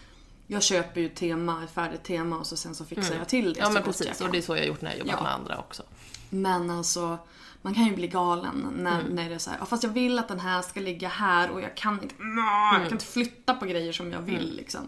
jag 0.46 0.62
köper 0.62 1.00
ju 1.00 1.08
tema, 1.08 1.66
färdigt 1.74 2.02
tema 2.02 2.38
och 2.38 2.46
så 2.46 2.56
sen 2.56 2.74
så 2.74 2.84
fixar 2.84 3.14
jag 3.14 3.28
till 3.28 3.52
det 3.52 3.60
Ja 3.60 3.70
men 3.70 3.82
precis, 3.82 4.20
och 4.20 4.32
det 4.32 4.38
är 4.38 4.42
så 4.42 4.56
jag 4.56 4.60
har 4.60 4.66
gjort 4.66 4.80
när 4.80 4.90
jag 4.90 4.98
jobbat 4.98 5.14
Ja. 5.18 5.22
med 5.22 5.32
andra 5.32 5.58
också. 5.58 5.82
Men 6.30 6.70
alltså, 6.70 7.18
man 7.62 7.74
kan 7.74 7.84
ju 7.84 7.94
bli 7.94 8.08
galen 8.08 8.72
när, 8.76 9.00
Mm. 9.00 9.12
när 9.14 9.28
det 9.28 9.34
är 9.34 9.38
så 9.38 9.50
här, 9.50 9.58
"Ja, 9.60 9.66
fast 9.66 9.82
jag 9.82 9.90
vill 9.90 10.18
att 10.18 10.28
den 10.28 10.40
här 10.40 10.62
ska 10.62 10.80
ligga 10.80 11.08
här 11.08 11.50
och 11.50 11.60
jag 11.60 11.74
kan 11.76 12.02
inte, 12.02 12.14
jag 12.18 12.74
Mm. 12.74 12.82
kan 12.88 12.92
inte 12.92 13.04
flytta 13.04 13.54
på 13.54 13.66
grejer 13.66 13.92
som 13.92 14.12
jag 14.12 14.20
vill 14.20 14.56
liksom. 14.56 14.80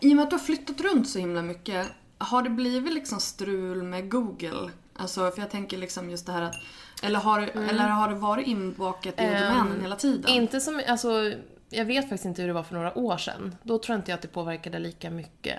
I 0.00 0.12
och 0.12 0.16
med 0.16 0.22
att 0.22 0.30
du 0.30 0.36
har 0.36 0.44
flyttat 0.44 0.80
runt 0.80 1.08
så 1.08 1.18
himla 1.18 1.42
mycket, 1.42 1.86
har 2.18 2.42
det 2.42 2.50
blivit 2.50 2.92
liksom 2.92 3.20
strul 3.20 3.82
med 3.82 4.10
Google? 4.10 4.70
Alltså, 4.96 5.30
för 5.30 5.40
jag 5.42 5.50
tänker 5.50 5.78
liksom 5.78 6.10
just 6.10 6.26
det 6.26 6.32
här 6.32 6.42
att, 6.42 6.54
eller 7.02 7.18
har, 7.18 7.40
eller 7.40 7.88
har 7.88 8.08
det 8.08 8.14
varit 8.14 8.46
inbakat 8.46 9.14
i 9.20 9.22
Mm. 9.22 9.34
Ehm, 9.42 9.58
domänen 9.58 9.80
hela 9.82 9.96
tiden? 9.96 10.30
Inte 10.30 10.60
som, 10.60 10.82
alltså, 10.88 11.32
jag 11.68 11.84
vet 11.84 12.04
faktiskt 12.04 12.24
inte 12.24 12.42
hur 12.42 12.48
det 12.48 12.54
var 12.54 12.62
för 12.62 12.74
några 12.74 12.98
år 12.98 13.16
sedan. 13.16 13.54
Då 13.62 13.78
tror 13.78 13.96
inte 13.96 14.10
jag 14.10 14.16
att 14.16 14.22
det 14.22 14.28
påverkade 14.28 14.78
lika 14.78 15.10
mycket. 15.10 15.58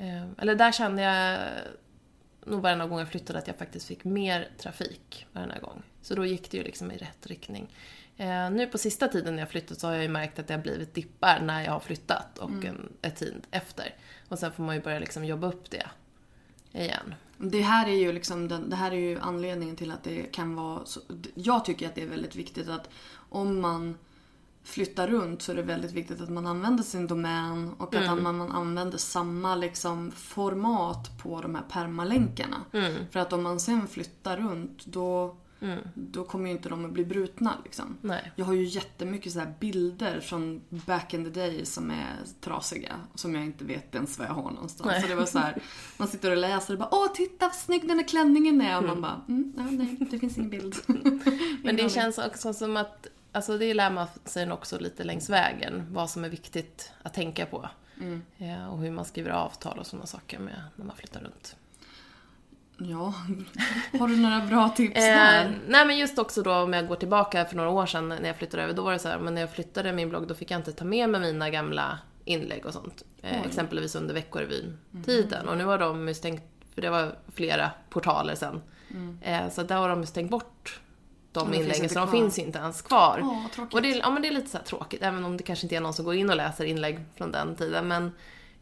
Eh, 0.00 0.22
Eller 0.38 0.54
där 0.54 0.72
kände 0.72 1.02
jag 1.02 1.38
nog 2.46 2.62
varenda 2.62 2.86
gång 2.86 2.98
jag 2.98 3.08
flyttade 3.08 3.38
att 3.38 3.46
jag 3.46 3.56
faktiskt 3.58 3.86
fick 3.86 4.04
mer 4.04 4.48
trafik 4.62 5.26
varenda 5.32 5.58
gång. 5.58 5.82
Så 6.02 6.14
då 6.14 6.24
gick 6.24 6.50
det 6.50 6.56
ju 6.56 6.62
liksom 6.62 6.90
i 6.90 6.96
rätt 6.96 7.26
riktning. 7.26 7.74
Eh, 8.16 8.50
nu 8.50 8.66
på 8.66 8.78
sista 8.78 9.08
tiden 9.08 9.34
när 9.36 9.42
jag 9.42 9.50
flyttat 9.50 9.80
så 9.80 9.86
har 9.86 9.94
jag 9.94 10.02
ju 10.02 10.08
märkt 10.08 10.38
att 10.38 10.48
det 10.48 10.54
har 10.54 10.62
blivit 10.62 10.94
dippar 10.94 11.40
när 11.40 11.64
jag 11.64 11.72
har 11.72 11.80
flyttat 11.80 12.38
och 12.38 12.64
en, 12.64 12.92
ett 13.02 13.16
tid 13.16 13.46
efter. 13.50 13.94
Och 14.28 14.38
sen 14.38 14.52
får 14.52 14.62
man 14.62 14.74
ju 14.74 14.82
börja 14.82 14.98
liksom 14.98 15.24
jobba 15.24 15.46
upp 15.46 15.70
det 15.70 15.86
igen. 16.72 17.14
Det 17.38 17.62
här 17.62 17.88
är 17.88 17.96
ju 17.96 18.12
liksom 18.12 18.48
den, 18.48 18.70
det 18.70 18.76
här 18.76 18.90
är 18.90 18.96
ju 18.96 19.20
anledningen 19.20 19.76
till 19.76 19.90
att 19.90 20.04
det 20.04 20.22
kan 20.22 20.54
vara 20.54 20.84
så, 20.84 21.00
Jag 21.34 21.64
tycker 21.64 21.86
att 21.86 21.94
det 21.94 22.02
är 22.02 22.06
väldigt 22.06 22.36
viktigt 22.36 22.68
att 22.68 22.88
om 23.14 23.60
man 23.60 23.98
flyttar 24.64 25.08
runt 25.08 25.42
så 25.42 25.52
är 25.52 25.56
det 25.56 25.62
väldigt 25.62 25.92
viktigt 25.92 26.20
att 26.20 26.28
man 26.28 26.46
använder 26.46 26.84
sin 26.84 27.06
domän 27.06 27.72
och 27.78 27.94
att 27.94 28.06
man, 28.06 28.36
man 28.36 28.52
använder 28.52 28.98
samma 28.98 29.54
liksom 29.54 30.10
format 30.10 31.18
på 31.22 31.40
de 31.40 31.54
här 31.54 31.64
permalänkarna. 31.70 32.56
För 33.10 33.20
att 33.20 33.32
om 33.32 33.42
man 33.42 33.60
sen 33.60 33.88
flyttar 33.88 34.36
runt 34.36 34.86
då, 34.86 35.36
då 35.94 36.24
kommer 36.24 36.46
ju 36.46 36.52
inte 36.52 36.68
de 36.68 36.84
att 36.84 36.90
bli 36.90 37.04
brutna. 37.04 37.54
Liksom. 37.64 37.96
Nej. 38.00 38.32
Jag 38.36 38.44
har 38.44 38.52
ju 38.52 38.64
jättemycket 38.64 39.32
så 39.32 39.38
här 39.38 39.54
bilder 39.60 40.20
från 40.20 40.62
back 40.68 41.14
in 41.14 41.24
the 41.24 41.30
day 41.40 41.64
som 41.64 41.90
är 41.90 42.16
trasiga. 42.40 42.92
Som 43.14 43.34
jag 43.34 43.44
inte 43.44 43.64
vet 43.64 43.94
ens 43.94 44.18
var 44.18 44.26
jag 44.26 44.32
har 44.32 44.50
någonstans. 44.50 44.86
Nej. 44.86 45.02
Så 45.02 45.08
det 45.08 45.14
var 45.14 45.26
så 45.26 45.38
här, 45.38 45.62
man 45.96 46.08
sitter 46.08 46.30
och 46.30 46.36
läser 46.36 46.74
och 46.74 46.78
bara 46.78 46.88
Åh, 46.92 47.12
titta 47.14 47.46
vad 47.46 47.54
snygg 47.54 47.88
den 47.88 47.98
här 47.98 48.08
klänningen 48.08 48.60
är. 48.60 48.78
Och 48.78 48.84
man 48.84 49.00
bara, 49.02 49.20
mm, 49.28 49.52
ja, 49.56 49.62
nej, 49.62 49.96
det 50.10 50.18
finns 50.18 50.38
ingen 50.38 50.50
bild. 50.50 50.76
Men 51.62 51.76
det 51.76 51.92
känns 51.92 52.18
också 52.18 52.52
som 52.52 52.76
att, 52.76 53.06
alltså 53.32 53.58
det 53.58 53.74
lär 53.74 53.90
man 53.90 54.06
sig 54.24 54.52
också 54.52 54.78
lite 54.78 55.04
längs 55.04 55.30
vägen, 55.30 55.86
vad 55.90 56.10
som 56.10 56.24
är 56.24 56.28
viktigt 56.28 56.92
att 57.02 57.14
tänka 57.14 57.46
på. 57.46 57.68
Ja, 58.36 58.68
och 58.68 58.78
hur 58.78 58.90
man 58.90 59.04
skriver 59.04 59.30
avtal 59.30 59.78
och 59.78 59.86
sådana 59.86 60.06
saker 60.06 60.38
med 60.38 60.62
när 60.76 60.84
man 60.84 60.96
flyttar 60.96 61.20
runt. 61.20 61.56
Ja, 62.78 63.14
har 64.00 64.08
du 64.08 64.16
några 64.16 64.40
bra 64.40 64.68
tips 64.68 64.96
Eh, 64.96 65.02
där? 65.02 65.58
nej 65.68 65.86
men 65.86 65.98
just 65.98 66.18
också 66.18 66.42
då 66.42 66.54
om 66.54 66.72
jag 66.72 66.88
går 66.88 66.96
tillbaka 66.96 67.44
för 67.44 67.56
några 67.56 67.70
år 67.70 67.86
sedan 67.86 68.08
när 68.08 68.26
jag 68.26 68.36
flyttade 68.36 68.62
över, 68.62 68.74
då 68.74 68.82
var 68.82 68.92
det 68.92 68.98
så 68.98 69.08
här, 69.08 69.18
men 69.18 69.34
när 69.34 69.40
jag 69.40 69.52
flyttade 69.54 69.92
min 69.92 70.08
blogg 70.08 70.26
då 70.28 70.34
fick 70.34 70.50
jag 70.50 70.58
inte 70.60 70.72
ta 70.72 70.84
med 70.84 71.08
mig 71.08 71.20
mina 71.20 71.50
gamla 71.50 71.98
inlägg 72.24 72.66
och 72.66 72.72
sånt. 72.72 73.02
Eh, 73.22 73.42
exempelvis 73.46 73.94
under 73.94 74.14
Veckorevyn-tiden. 74.14 75.48
Och 75.48 75.56
nu 75.58 75.64
har 75.64 75.78
de 75.78 76.08
ju 76.08 76.14
stängt, 76.14 76.42
för 76.74 76.82
det 76.82 76.90
var 76.90 77.14
flera 77.34 77.70
portaler 77.90 78.34
sen. 78.34 78.60
Eh, 79.22 79.48
så 79.50 79.62
där 79.62 79.76
har 79.76 79.88
de 79.88 80.00
ju 80.00 80.06
stängt 80.06 80.30
bort 80.30 80.80
de 81.32 81.54
inläggen, 81.54 81.88
så 81.88 81.94
de 81.98 82.06
kvar. 82.08 82.18
finns 82.18 82.38
inte 82.38 82.58
ens 82.58 82.82
kvar. 82.82 83.18
Tråkigt. 83.54 83.74
och 83.74 83.82
det, 83.82 83.92
är- 83.92 83.98
ja, 83.98 84.10
men 84.10 84.22
det 84.22 84.28
är 84.28 84.32
lite 84.32 84.50
så 84.50 84.58
tråkigt, 84.58 85.02
även 85.02 85.24
om 85.24 85.36
det 85.36 85.42
kanske 85.42 85.64
inte 85.66 85.76
är 85.76 85.80
någon 85.80 85.94
som 85.94 86.04
går 86.04 86.14
in 86.14 86.30
och 86.30 86.36
läser 86.36 86.64
inlägg 86.64 86.98
från 87.16 87.32
den 87.32 87.56
tiden. 87.56 87.88
Men, 87.88 88.12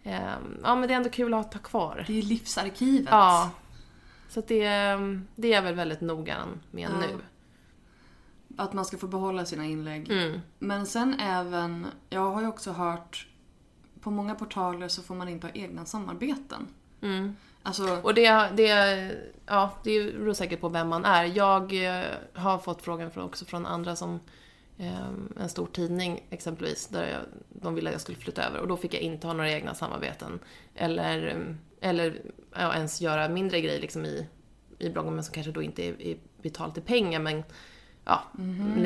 ehm, 0.04 0.58
ja, 0.64 0.74
men 0.74 0.88
det 0.88 0.94
är 0.94 0.96
ändå 0.96 1.10
kul 1.10 1.34
att 1.34 1.54
ha 1.54 1.60
kvar. 1.60 2.04
Det 2.06 2.18
är 2.18 2.22
livsarkivet. 2.22 3.08
Ja. 3.10 3.50
Så 4.30 4.40
det, 4.40 4.68
det 5.36 5.48
är 5.48 5.54
jag 5.54 5.62
väl 5.62 5.74
väldigt 5.74 6.00
noga 6.00 6.36
med 6.70 6.90
Ja. 6.90 6.98
nu. 7.00 7.18
Att 8.56 8.72
man 8.72 8.84
ska 8.84 8.98
få 8.98 9.06
behålla 9.06 9.44
sina 9.44 9.64
inlägg. 9.64 10.10
Mm. 10.10 10.40
Men 10.58 10.86
sen 10.86 11.14
även, 11.20 11.86
jag 12.10 12.30
har 12.30 12.40
ju 12.40 12.46
också 12.48 12.72
hört 12.72 13.28
på 14.00 14.10
många 14.10 14.34
portaler 14.34 14.88
så 14.88 15.02
får 15.02 15.14
man 15.14 15.28
inte 15.28 15.46
ha 15.46 15.54
egna 15.54 15.84
samarbeten. 15.84 16.66
Mm. 17.02 17.36
Alltså, 17.62 18.00
Och 18.02 18.14
det, 18.14 18.50
det, 18.56 18.68
ja, 19.46 19.70
det 19.84 20.18
beror 20.18 20.32
säkert 20.32 20.60
på 20.60 20.68
vem 20.68 20.88
man 20.88 21.04
är. 21.04 21.24
Jag 21.24 21.84
eh, 21.84 22.04
har 22.34 22.58
fått 22.58 22.82
frågan 22.82 23.10
från, 23.10 23.24
också 23.24 23.44
från 23.44 23.66
andra 23.66 23.96
som 23.96 24.20
eh, 24.78 25.08
en 25.40 25.48
stor 25.48 25.66
tidning 25.66 26.26
exempelvis, 26.30 26.86
där 26.86 27.08
jag, 27.08 27.20
de 27.48 27.74
ville 27.74 27.90
att 27.90 27.94
jag 27.94 28.00
skulle 28.00 28.18
flytta 28.18 28.42
över 28.42 28.58
och 28.60 28.68
då 28.68 28.76
fick 28.76 28.94
jag 28.94 29.02
inte 29.02 29.26
ha 29.26 29.34
några 29.34 29.50
egna 29.50 29.74
samarbeten. 29.74 30.38
Eller, 30.74 31.26
eh, 31.26 31.54
eller 31.80 32.22
ja, 32.54 32.74
ens 32.74 33.00
göra 33.00 33.28
mindre 33.28 33.60
grejer 33.60 33.80
liksom 33.80 34.04
i, 34.04 34.26
i 34.78 34.90
bloggen 34.90 35.14
men 35.14 35.24
som 35.24 35.34
kanske 35.34 35.52
då 35.52 35.62
inte 35.62 35.82
är, 35.84 36.02
är 36.02 36.16
betalt 36.42 36.78
i 36.78 36.80
pengar 36.80 37.20
men 37.20 37.42
ja, 38.04 38.22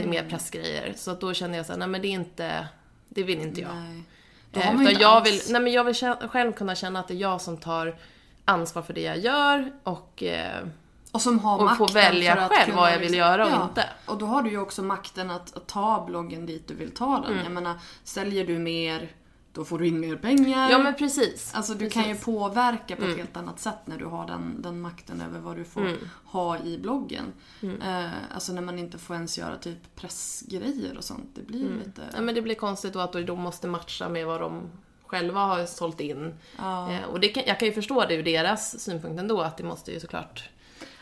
mer 0.07 0.29
pressgrejer. 0.29 0.93
Så 0.97 1.11
att 1.11 1.21
då 1.21 1.35
kände 1.35 1.57
jag 1.57 1.67
så 1.67 1.73
här, 1.73 1.79
nej 1.79 1.89
men 1.89 2.03
det 2.03 2.09
är 2.09 2.13
inte, 2.13 2.69
det 3.09 3.23
vill 3.23 3.39
inte 3.41 3.61
jag. 3.61 3.75
nej. 3.75 4.03
Då 4.51 4.61
har 4.61 4.67
Eh, 4.67 4.73
man 4.73 4.83
utan 4.83 4.91
inte 4.93 5.03
jag 5.03 5.13
alls- 5.13 5.27
vill, 5.47 5.53
nej 5.53 5.63
men 5.63 5.73
jag 5.73 5.85
vill 5.85 5.95
själv 6.31 6.53
kunna 6.53 6.75
känna 6.75 7.01
att 7.01 7.09
det 7.09 7.15
är 7.15 7.19
jag 7.19 7.41
som 7.41 7.57
tar 7.57 7.97
ansvar 8.45 8.83
för 8.83 8.95
det 8.95 9.01
jag 9.03 9.19
gör 9.19 9.73
och 9.83 10.23
eh, 10.23 10.65
Och 11.13 11.21
som 11.23 11.39
har 11.39 11.59
Och 11.59 11.65
makten 11.65 11.87
få 11.89 11.93
välja 11.95 12.35
för 12.37 12.43
att 12.43 12.51
själv 12.53 12.65
kunna 12.65 12.77
vad 12.81 12.93
jag 12.93 12.99
vill 12.99 13.15
göra 13.15 13.45
och 13.45 13.51
ja, 13.51 13.65
inte. 13.69 13.85
Och 14.07 14.19
då 14.19 14.27
har 14.27 14.43
du 14.43 14.51
ju 14.51 14.59
också 14.59 14.83
makten 14.83 15.31
att, 15.31 15.57
att 15.57 15.67
ta 15.67 16.05
bloggen 16.07 16.47
dit 16.47 16.69
du 16.69 16.75
vill 16.75 16.91
ta 16.91 17.21
den. 17.21 17.33
Mm. 17.33 17.45
Jag 17.45 17.53
menar, 17.53 17.75
säljer 18.05 18.47
du 18.47 18.59
mer, 18.59 19.09
då 19.55 19.65
får 19.65 19.79
du 19.79 19.87
in 19.87 20.01
mer 20.01 20.17
pengar. 20.17 20.71
Ja 20.71 20.79
men 20.79 20.95
precis. 20.95 21.55
Alltså 21.55 21.73
du 21.73 21.79
precis. 21.79 21.97
Mm. 21.97 22.05
kan 22.05 22.15
ju 22.15 22.21
påverka 22.21 22.97
på 22.97 23.05
ett 23.05 23.17
helt 23.17 23.37
annat 23.37 23.61
sätt 23.61 23.79
när 23.85 23.99
du 23.99 24.05
har 24.05 24.27
den, 24.27 24.63
den 24.63 24.81
makten 24.81 25.21
över 25.21 25.39
vad 25.41 25.57
du 25.57 25.65
får 25.65 25.91
ha 26.25 26.59
i 26.59 26.79
bloggen. 26.79 27.33
Mm. 27.63 27.83
Eh, 27.83 28.11
alltså 28.35 28.53
när 28.53 28.63
man 28.63 28.79
inte 28.79 28.99
får 28.99 29.17
ens 29.17 29.39
göra 29.39 29.57
typ 29.57 29.97
pressgrejer 29.97 30.97
och 30.97 31.05
sånt. 31.05 31.31
Det 31.35 31.43
blir 31.43 31.61
ju 31.61 31.79
lite... 31.79 32.03
Mm. 32.03 32.15
Ja, 32.15 32.21
men 32.21 32.35
det 32.35 32.43
blir 32.43 32.55
konstigt 32.55 32.93
då 32.93 33.01
att 33.01 33.13
du 33.13 33.25
då 33.25 33.37
måste 33.37 33.69
matcha 33.69 34.09
med 34.09 34.27
vad 34.27 34.41
de 34.41 34.63
själva 35.07 35.41
har 35.41 35.67
sålt 35.67 36.01
in. 36.01 36.35
Eh, 36.59 37.05
och 37.11 37.21
det 37.21 37.29
kan, 37.29 37.43
jag 37.47 37.59
kan 37.59 37.69
ju 37.69 37.75
förstå 37.75 38.05
det 38.09 38.15
ur 38.15 38.23
deras 38.23 38.81
synpunkt 38.81 39.21
ändå, 39.21 39.41
att 39.41 39.57
det 39.57 39.65
måste 39.65 39.93
ju 39.93 40.01
såklart... 40.01 40.51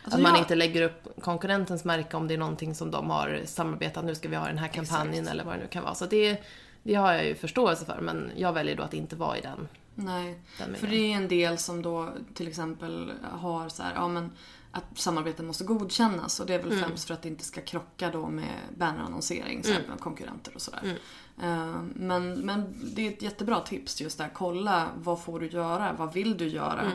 Alltså, 0.05 0.19
att 0.19 0.23
man 0.23 0.33
jag- 0.33 0.43
inte 0.43 0.55
lägger 0.55 0.83
upp 0.83 1.09
konkurrentens 1.21 1.85
märke 1.85 2.17
om 2.17 2.29
det 2.29 2.35
är 2.35 2.39
någonting 2.39 2.75
som 2.75 2.91
de 2.91 3.11
har 3.11 3.41
samarbetat, 3.45 4.05
nu 4.05 4.15
ska 4.15 4.29
vi 4.29 4.37
ha 4.37 4.47
den 4.47 4.59
här 4.59 4.69
kampanjen 4.69 5.29
eller 5.29 5.45
vad 5.45 5.55
det 5.55 5.61
nu 5.61 5.69
kan 5.69 5.83
vara. 5.83 5.95
Så 5.95 6.07
det, 6.07 6.45
det 6.83 6.95
har 6.95 7.12
jag 7.12 7.27
ju 7.27 7.35
förståelse 7.35 7.85
för, 7.85 8.01
men 8.01 8.31
jag 8.37 8.53
väljer 8.53 8.77
då 8.77 8.83
att 8.83 8.95
inte 8.95 9.17
vara 9.17 9.39
i 9.39 9.41
den. 9.41 9.69
Nej, 9.95 10.39
Den 10.59 10.75
för 10.75 10.87
det 10.87 10.97
är 11.12 11.17
en 11.17 11.29
del 11.29 11.59
som 11.59 11.83
då 11.83 12.09
till 12.35 12.49
exempel 12.49 13.12
har 13.33 13.69
så 13.69 13.83
här, 13.83 13.93
ja 13.95 14.09
men 14.09 14.31
att 14.71 14.85
samarbeten 14.99 15.47
måste 15.47 15.65
godkännas 15.65 16.41
och 16.41 16.47
det 16.47 16.55
är 16.55 16.59
väl 16.62 16.73
Mm. 16.73 16.85
främst 16.85 17.07
för 17.07 17.15
att 17.15 17.23
det 17.23 17.29
inte 17.29 17.45
ska 17.45 17.61
krocka 17.61 18.11
då 18.11 18.27
med 18.27 18.59
bannerannonsering, 18.79 19.62
här, 19.67 19.83
med 19.89 20.01
konkurrenter 20.01 20.55
och 20.55 20.62
sådär. 20.62 20.81
Mm. 20.83 20.97
Eh, 21.43 21.83
Men, 21.95 22.35
men 22.35 22.75
det 22.95 23.07
är 23.09 23.12
ett 23.12 23.23
jättebra 23.23 23.61
tips 23.61 24.01
just 24.01 24.19
där, 24.19 24.31
kolla 24.35 24.89
vad 24.97 25.23
får 25.23 25.41
du 25.41 25.47
göra, 25.47 25.93
vad 25.99 26.12
vill 26.15 26.37
du 26.37 26.49
göra? 26.49 26.81
Mm. 26.81 26.93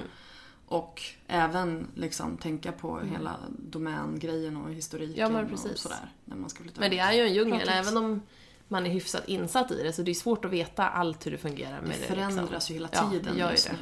Och 0.67 1.01
även 1.27 1.87
liksom 1.95 2.37
tänka 2.37 2.71
på 2.71 2.99
hela 2.99 3.35
domängrejen 3.59 4.57
och 4.57 4.73
historiken 4.73 5.17
Ja, 5.19 5.29
men 5.29 5.43
och 5.45 5.49
precis. 5.51 5.79
sådär. 5.79 6.11
När 6.25 6.35
man 6.35 6.49
ska 6.49 6.63
flytta 6.63 6.79
Men 6.79 6.91
det 6.91 6.99
är 6.99 7.11
ju 7.13 7.21
en 7.21 7.33
djungel, 7.33 7.69
även 7.69 7.97
om 7.97 8.21
man 8.67 8.85
är 8.85 8.89
hyfsat 8.89 9.27
insatt 9.27 9.71
i 9.71 9.83
det, 9.83 9.93
så 9.93 10.01
det 10.01 10.11
är 10.11 10.15
svårt 10.15 10.45
att 10.45 10.51
veta 10.51 10.89
allt 10.89 11.25
hur 11.25 11.31
det 11.31 11.37
fungerar 11.37 11.81
med 11.81 11.89
Det 11.89 11.97
det. 12.01 12.07
förändras 12.15 12.51
liksom. 12.69 12.73
ju 12.75 12.79
hela 12.79 12.89
Ja, 12.93 13.09
tiden 13.09 13.37
ju 13.37 13.41
just 13.51 13.65
det. 13.69 13.75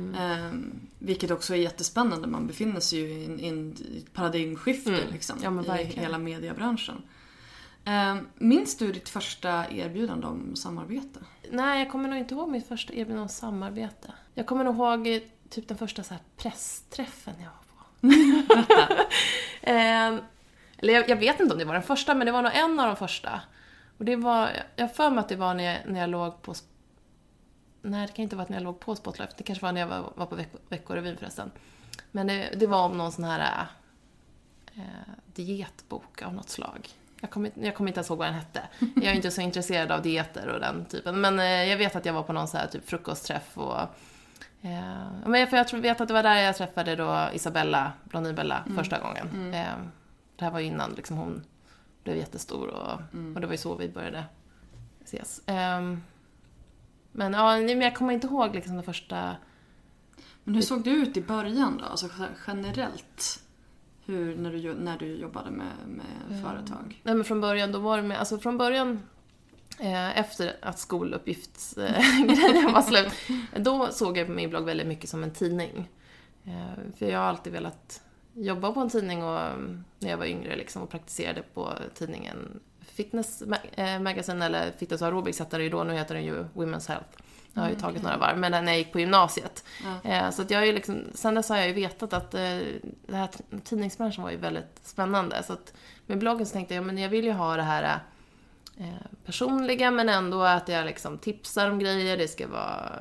Mm. 0.00 0.10
nu. 0.12 0.18
Ehm, 0.18 0.80
vilket 0.98 1.30
också 1.30 1.54
är 1.54 1.58
jättespännande. 1.58 2.26
Man 2.28 2.46
befinner 2.46 2.80
sig 2.80 2.98
ju 2.98 3.08
i 3.08 3.48
ett 3.98 4.12
paradigmskifte 4.12 4.90
Mm. 4.90 5.12
liksom, 5.12 5.64
Ja, 5.66 5.78
i 5.78 5.84
hela 5.84 6.18
mediebranschen. 6.18 7.02
Um, 7.86 8.28
minns 8.34 8.76
du 8.78 8.92
ditt 8.92 9.08
första 9.08 9.70
erbjudande 9.70 10.26
om 10.26 10.56
samarbete? 10.56 11.20
Nej, 11.50 11.78
jag 11.78 11.90
kommer 11.92 12.08
nog 12.08 12.18
inte 12.18 12.34
ihåg 12.34 12.48
mitt 12.50 12.68
första 12.68 12.92
erbjudande 12.92 13.22
om 13.22 13.28
samarbete. 13.28 14.12
Jag 14.34 14.46
kommer 14.46 14.64
nog 14.64 14.74
ihåg 14.74 15.06
eh, 15.06 15.20
typ 15.50 15.68
den 15.68 15.78
första 15.78 16.02
så 16.02 16.14
här 16.14 16.22
pressträffen 16.36 17.34
jag 17.38 17.50
var 17.50 17.86
på. 18.00 18.06
eh, 19.62 20.24
eller 20.78 20.92
jag, 20.94 21.08
jag 21.08 21.16
vet 21.16 21.40
inte 21.40 21.52
om 21.52 21.58
det 21.58 21.64
var 21.64 21.74
den 21.74 21.82
första, 21.82 22.14
men 22.14 22.26
det 22.26 22.32
var 22.32 22.42
nog 22.42 22.52
en 22.54 22.80
av 22.80 22.86
de 22.86 22.96
första. 22.96 23.40
Och 23.98 24.04
det 24.04 24.16
var, 24.16 24.50
jag 24.76 24.94
för 24.94 25.10
mig 25.10 25.18
att 25.18 25.28
det 25.28 25.36
var 25.36 25.54
när 25.54 25.64
jag, 25.64 25.78
när 25.92 26.00
jag 26.00 26.10
låg 26.10 26.42
på... 26.42 26.54
Nej, 27.82 28.06
det 28.06 28.12
kan 28.12 28.22
inte 28.22 28.36
vara 28.36 28.46
när 28.50 28.56
jag 28.56 28.64
låg 28.64 28.80
på 28.80 28.96
Spotlife. 28.96 29.32
Det 29.36 29.42
kanske 29.44 29.64
var 29.64 29.72
när 29.72 29.80
jag 29.80 29.88
var, 29.88 30.12
var 30.14 30.26
på 30.26 30.34
veck, 30.34 30.48
Veckorevyn 30.68 31.16
förresten. 31.16 31.50
Men 32.10 32.26
det, 32.26 32.48
det 32.56 32.66
var 32.66 32.84
om 32.84 32.98
någon 32.98 33.12
sån 33.12 33.24
här 33.24 33.66
eh, 34.74 34.82
dietbok 35.34 36.22
av 36.22 36.34
något 36.34 36.48
slag. 36.48 36.88
Jag 37.20 37.30
kommer, 37.30 37.46
inte- 37.48 37.60
jag 37.66 37.74
kommer 37.74 37.88
inte 37.90 37.98
ens 37.98 38.10
ihåg 38.10 38.18
vad 38.18 38.26
den 38.26 38.34
hette. 38.34 38.62
Jag 38.78 39.04
är 39.04 39.12
inte 39.14 39.30
så 39.30 39.40
intresserad 39.40 39.92
av 39.92 40.02
dieter 40.02 40.48
och 40.48 40.60
den 40.60 40.84
typen. 40.84 41.20
Men 41.20 41.38
eh, 41.38 41.44
jag 41.44 41.76
vet 41.76 41.96
att 41.96 42.06
jag 42.06 42.12
var 42.12 42.22
på 42.22 42.32
någon 42.32 42.48
så 42.48 42.56
här 42.58 42.66
typ 42.66 42.88
frukostträff 42.88 43.58
och... 43.58 43.80
Eh, 44.62 45.06
men 45.26 45.40
jag, 45.40 45.50
för 45.50 45.56
jag 45.56 45.68
tror, 45.68 45.80
vet 45.80 46.00
att 46.00 46.08
det 46.08 46.14
var 46.14 46.22
där 46.22 46.34
jag 46.36 46.56
träffade 46.56 46.96
då 46.96 47.28
Isabella, 47.32 47.92
Blondinbella, 48.04 48.64
första 48.76 48.98
gången. 48.98 49.54
Eh, 49.54 49.66
det 50.36 50.44
här 50.44 50.52
var 50.52 50.60
ju 50.60 50.66
innan 50.66 50.92
liksom 50.92 51.16
hon 51.16 51.44
blev 52.06 52.18
jättestor 52.18 52.68
och, 52.68 52.92
och 53.34 53.40
det 53.40 53.46
var 53.46 53.54
ju 53.54 53.58
så 53.58 53.74
vi 53.74 53.88
började 53.88 54.24
ses. 55.04 55.42
Ehm, 55.46 56.02
men 57.12 57.32
ja, 57.32 57.56
men 57.56 57.80
jag 57.80 57.96
kommer 57.96 58.12
inte 58.12 58.26
ihåg 58.26 58.54
liksom 58.54 58.74
den 58.74 58.84
första... 58.84 59.36
Men 60.44 60.54
hur 60.54 60.62
såg 60.62 60.84
det 60.84 60.90
ut 60.90 61.16
i 61.16 61.22
början 61.22 61.78
då? 61.78 61.84
Alltså 61.84 62.08
generellt? 62.46 63.42
Hur, 64.04 64.36
när, 64.36 64.52
du, 64.52 64.74
när 64.74 64.98
du 64.98 65.06
jobbade 65.06 65.50
med, 65.50 65.72
med 65.86 66.42
företag? 66.42 67.00
Nej 67.02 67.14
men 67.14 67.24
från 67.24 67.40
början, 67.40 67.72
då 67.72 67.78
var 67.78 67.96
det 67.96 68.02
med, 68.02 68.18
alltså 68.18 68.38
från 68.38 68.58
början 68.58 69.02
eh, 69.78 70.18
efter 70.18 70.56
att 70.62 70.78
skoluppgiftsgrejen 70.78 72.72
var 72.74 72.82
slut, 72.82 73.12
då 73.56 73.88
såg 73.92 74.18
jag 74.18 74.28
min 74.28 74.50
blogg 74.50 74.64
väldigt 74.64 74.86
mycket 74.86 75.10
som 75.10 75.22
en 75.22 75.32
tidning. 75.32 75.88
Eh, 76.44 76.92
för 76.98 77.06
jag 77.06 77.18
har 77.18 77.26
alltid 77.26 77.52
velat 77.52 78.02
jobba 78.36 78.72
på 78.72 78.80
en 78.80 78.90
tidning 78.90 79.22
och 79.24 79.40
mm, 79.40 79.84
när 79.98 80.10
jag 80.10 80.16
var 80.16 80.26
yngre 80.26 80.56
liksom 80.56 80.82
och 80.82 80.90
praktiserade 80.90 81.42
på 81.42 81.72
tidningen 81.94 82.60
Fitness 82.80 83.42
eh, 83.74 84.00
Magazine 84.00 84.44
eller 84.46 84.70
Fitness 84.78 85.02
Aerobics 85.02 85.38
hette 85.38 85.56
det 85.58 85.62
ju 85.64 85.70
då, 85.70 85.84
nu 85.84 85.94
heter 85.94 86.14
den 86.14 86.24
ju 86.24 86.44
Women's 86.54 86.88
Health. 86.88 87.08
Jag 87.52 87.62
har 87.62 87.68
ju 87.70 87.76
tagit 87.76 88.02
några 88.02 88.16
varv, 88.16 88.38
men 88.38 88.52
när 88.52 88.72
jag 88.72 88.78
gick 88.78 88.92
på 88.92 89.00
gymnasiet. 89.00 89.64
Eh, 90.04 90.30
Så 90.30 90.42
att 90.42 90.50
jag 90.50 90.68
är 90.68 90.72
liksom, 90.72 91.02
sen 91.14 91.34
dess 91.34 91.48
har 91.48 91.56
jag 91.56 91.66
ju 91.68 91.72
vetat 91.72 92.12
att 92.12 92.34
eh, 92.34 92.58
det 93.06 93.16
här 93.16 93.28
tidningsbranschen 93.64 94.22
var 94.24 94.30
ju 94.30 94.36
väldigt 94.36 94.80
spännande. 94.82 95.42
Så 95.42 95.52
att 95.52 95.74
med 96.06 96.18
bloggen 96.18 96.46
så 96.46 96.52
tänkte 96.52 96.74
jag, 96.74 96.84
men 96.84 96.98
jag 96.98 97.08
vill 97.08 97.24
ju 97.24 97.32
ha 97.32 97.56
det 97.56 97.62
här 97.62 98.00
personliga 99.24 99.90
men 99.90 100.08
ändå 100.08 100.42
att 100.42 100.68
jag 100.68 100.86
liksom 100.86 101.18
tipsar 101.18 101.70
om 101.70 101.78
grejer. 101.78 102.16
Det 102.16 102.28
ska 102.28 102.48
vara 102.48 102.92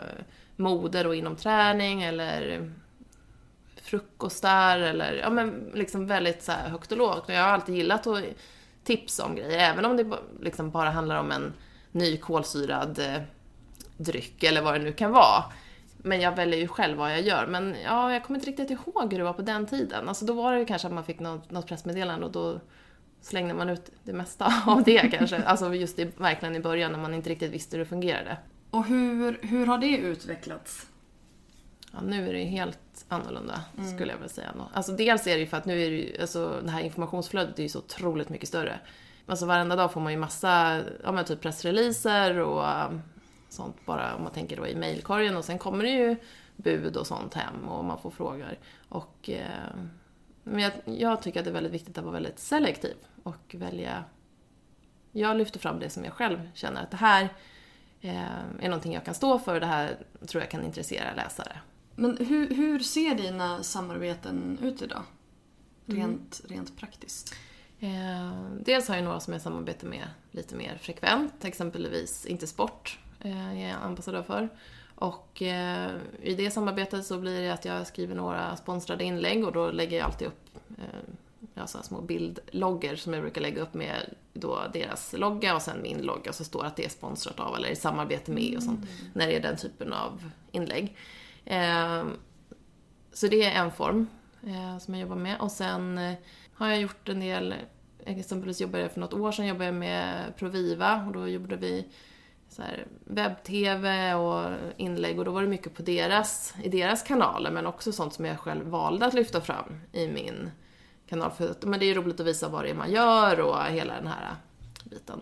moder 0.56 1.08
och 1.08 1.15
inom 1.15 1.36
träning 1.36 2.04
eller 2.04 2.71
frukostar 3.86 4.80
eller 4.80 5.13
ja 5.13 5.30
men 5.30 5.71
liksom 5.74 6.08
väldigt 6.08 6.43
så 6.43 6.52
här 6.52 6.69
högt 6.69 6.91
och 6.91 6.98
lågt. 6.98 7.24
Och 7.28 7.34
jag 7.34 7.41
har 7.41 7.50
alltid 7.50 7.76
gillat 7.76 8.08
att 8.08 8.24
tipsa 8.84 9.26
om 9.26 9.36
grejer, 9.36 9.71
även 9.71 9.86
om 9.86 9.98
det 9.98 10.17
liksom 10.41 10.71
bara 10.71 10.89
handlar 10.89 11.19
om 11.19 11.32
en 11.32 11.54
ny 11.91 12.17
kolsyrad 12.17 13.00
eh, 13.00 13.21
dryck 13.98 14.43
eller 14.43 14.62
vad 14.62 14.74
det 14.74 14.80
nu 14.80 14.91
kan 14.91 15.12
vara. 15.12 15.43
Men 15.98 16.21
jag 16.21 16.36
väljer 16.36 16.60
ju 16.60 16.67
själv 16.67 16.98
vad 16.98 17.12
jag 17.12 17.21
gör. 17.21 17.48
Men 17.48 17.76
ja, 17.84 18.13
jag 18.13 18.24
kommer 18.24 18.39
inte 18.39 18.50
riktigt 18.50 18.71
ihåg 18.71 19.12
hur 19.12 19.17
det 19.17 19.24
var 19.24 19.34
på 19.34 19.41
den 19.41 19.65
tiden. 19.65 20.10
Alltså 20.10 20.26
då 20.26 20.34
var 20.34 20.54
det 20.54 20.60
ju 20.60 20.65
kanske 20.65 20.88
att 20.88 20.93
man 20.93 21.04
fick 21.04 21.19
något, 21.19 21.52
något 21.52 21.67
pressmeddelande 21.67 22.26
och 22.26 22.32
då 22.32 22.60
slängde 23.21 23.54
man 23.54 23.69
ut 23.69 23.91
det 24.04 24.13
mesta 24.13 24.54
av 24.67 24.84
det 24.84 25.12
kanske. 25.12 25.43
Alltså 25.43 25.74
just 25.74 26.00
i, 26.00 26.12
verkligen 26.17 26.56
i 26.56 26.60
början 26.60 26.91
när 26.91 27.00
man 27.00 27.13
inte 27.13 27.30
riktigt 27.30 27.52
visste 27.52 27.78
hur 27.78 27.84
det 27.84 27.89
fungerade. 27.89 28.38
Och 28.71 28.86
hur, 28.86 29.39
hur 29.41 29.65
har 29.65 29.78
det 29.78 29.98
utvecklats? 29.98 30.88
Ja, 31.96 32.02
nu 32.02 32.30
är 32.30 32.34
det 32.34 32.44
helt 32.44 33.06
annorlunda, 33.08 33.62
skulle 33.94 34.12
jag 34.12 34.18
vilja 34.18 34.30
säga. 34.30 34.54
Alltså 34.74 34.92
dels 34.92 35.28
är 35.28 35.34
det 35.34 35.40
ju 35.40 35.48
för 35.48 35.58
att 35.58 35.66
nu 35.66 35.82
är 35.82 35.90
det 35.90 35.96
ju, 35.96 36.22
alltså 36.22 36.62
det 36.64 36.72
här 36.72 36.82
informationsflödet 36.82 37.60
är 37.60 37.64
ju 37.64 37.70
så 37.70 37.80
otroligt 37.80 38.30
mycket 38.30 38.48
större. 38.48 38.80
Alltså 39.26 39.46
varenda 39.46 39.76
dag 39.76 39.92
får 39.92 40.02
man 40.02 40.12
ju 40.14 40.20
massa, 40.20 40.82
ja 41.04 41.12
men 41.12 41.26
typ 41.26 41.42
pressreleaser 41.42 42.40
och 42.40 42.88
um, 42.90 43.02
sånt 43.50 43.86
bara 43.86 44.16
om 44.16 44.24
man 44.24 44.32
tänker 44.32 44.58
då 44.58 44.68
i 44.68 44.76
mailkorgen 44.76 45.38
och 45.38 45.46
sen 45.46 45.58
kommer 45.60 45.84
det 45.84 45.90
ju 45.90 46.16
bud 46.56 46.98
och 46.98 47.08
sånt 47.08 47.34
hem 47.34 47.68
och 47.68 47.86
man 47.86 47.98
får 47.98 48.12
frågor. 48.12 48.58
Och, 48.90 49.30
eh, 49.30 49.76
men 50.44 50.60
jag, 50.60 50.72
jag 50.86 51.22
tycker 51.22 51.40
att 51.40 51.46
det 51.46 51.52
är 51.52 51.54
väldigt 51.54 51.74
viktigt 51.74 51.98
att 51.98 52.04
vara 52.04 52.14
väldigt 52.14 52.40
selektiv 52.40 52.96
och 53.24 53.56
välja 53.58 54.04
jag 55.12 55.38
lyfter 55.38 55.60
fram 55.60 55.80
det 55.80 55.90
som 55.90 56.04
jag 56.04 56.14
själv 56.14 56.50
känner 56.54 56.84
att 56.84 56.92
det 56.92 56.98
här 56.98 57.30
eh, 58.02 58.40
är 58.60 58.70
någonting 58.70 58.94
jag 58.94 59.06
kan 59.06 59.14
stå 59.14 59.40
för 59.40 59.54
och 59.54 59.60
det 59.60 59.66
här 59.66 59.98
tror 60.28 60.44
jag 60.44 60.52
kan 60.52 60.64
intressera 60.64 61.14
läsare. 61.16 61.58
Men 61.96 62.18
hur, 62.18 62.56
hur 62.56 62.80
ser 62.80 63.16
dina 63.16 63.64
samarbeten 63.64 64.60
ut 64.62 64.82
idag? 64.82 65.04
Mm. 65.88 66.02
Rent, 66.02 66.42
rent 66.48 66.78
praktiskt. 66.78 67.36
Eh, 67.80 68.32
dels 68.60 68.88
har 68.88 68.96
jag 68.96 69.04
några 69.04 69.20
som 69.20 69.34
jag 69.34 69.42
samarbetar 69.42 69.88
med 69.88 70.08
lite 70.32 70.56
mer 70.56 70.78
frekvent, 70.82 71.46
exempelvis 71.46 72.26
Inte 72.26 72.48
Sport 72.48 73.00
eh, 73.20 73.64
är 73.64 73.70
jag 73.70 73.82
ambassadör 73.82 74.24
för. 74.24 74.50
Och 74.96 75.42
eh, 75.42 75.92
i 76.22 76.36
det 76.36 76.52
samarbetet 76.52 77.06
så 77.06 77.20
blir 77.20 77.42
det 77.42 77.54
att 77.54 77.66
jag 77.66 77.88
skriver 77.88 78.16
några 78.16 78.56
sponsrade 78.56 79.04
inlägg 79.04 79.46
och 79.46 79.52
då 79.52 79.72
lägger 79.72 79.98
jag 79.98 80.06
alltid 80.06 80.28
upp 80.28 80.58
eh, 80.78 81.14
ja, 81.54 81.68
sådana 81.68 81.84
små 81.84 82.02
bildloggar 82.02 82.96
som 82.96 83.14
jag 83.14 83.22
brukar 83.22 83.42
lägga 83.42 83.62
upp 83.62 83.74
med 83.74 84.14
då 84.34 84.62
deras 84.74 85.14
logga 85.18 85.56
och 85.56 85.62
sen 85.62 85.82
min 85.82 85.98
logga 85.98 86.34
så 86.34 86.44
står 86.44 86.66
att 86.66 86.76
det 86.76 86.86
är 86.86 86.90
sponsrat 86.90 87.40
av 87.40 87.56
eller 87.56 87.70
i 87.70 87.76
samarbete 87.76 88.32
med 88.32 88.58
och 88.58 88.64
sånt 88.64 88.86
när 89.14 89.28
det 89.28 89.36
är 89.36 89.42
den 89.42 89.58
typen 89.58 89.94
av 89.94 90.32
inlägg. 90.52 90.98
Eh, 91.46 92.06
så 93.14 93.28
det 93.28 93.44
är 93.44 93.64
en 93.64 93.72
form 93.72 94.08
eh, 94.48 94.78
som 94.78 94.94
jag 94.94 95.02
jobbar 95.02 95.16
med. 95.16 95.40
Och 95.40 95.52
sen 95.52 95.98
eh, 95.98 96.14
har 96.54 96.68
jag 96.68 96.82
gjort 96.82 97.10
en 97.10 97.20
del, 97.20 97.56
exempelvis 98.06 98.62
jobbade 98.62 98.84
jag 98.84 98.92
för 98.92 99.00
något 99.00 99.14
år 99.14 99.32
sedan 99.32 99.48
jobbade 99.48 99.66
jag 99.66 99.74
med 99.74 100.36
Proviva 100.38 101.06
och 101.06 101.14
då 101.14 101.28
gjorde 101.28 101.56
vi 101.56 101.88
webb-tv 103.06 104.14
och 104.14 104.52
inlägg 104.78 105.20
och 105.20 105.26
då 105.26 105.32
var 105.32 105.42
det 105.42 105.48
mycket 105.48 105.74
på 105.74 105.82
deras, 105.82 106.54
i 106.64 106.70
deras 106.70 107.04
kanaler 107.04 107.52
men 107.52 107.66
också 107.66 107.92
sånt 107.92 108.14
som 108.14 108.26
jag 108.26 108.40
själv 108.40 108.66
valde 108.66 109.06
att 109.06 109.14
lyfta 109.14 109.42
fram 109.42 109.82
i 109.92 110.08
min 110.08 110.52
kanal. 111.10 111.32
För 111.32 111.50
att, 111.50 111.64
men 111.64 111.80
det 111.80 111.86
är 111.86 111.96
roligt 111.96 112.20
att 112.20 112.26
visa 112.26 112.50
vad 112.50 112.64
det 112.64 112.70
är 112.70 112.76
man 112.76 112.92
gör 112.92 113.40
och 113.40 113.64
hela 113.64 113.94
den 113.94 114.08
här 114.08 114.36
biten. 114.84 115.22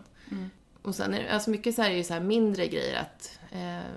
och 0.82 0.96
sen 0.96 1.14
är 1.14 1.24
det, 1.24 1.30
alltså 1.30 1.50
mycket 1.50 1.76
så 1.76 1.82
här 1.82 1.92
är 1.92 1.96
ju 1.96 2.04
så 2.04 2.20
mindre 2.20 2.68
grejer 2.68 3.02
att 3.02 3.40
eh, 3.52 3.90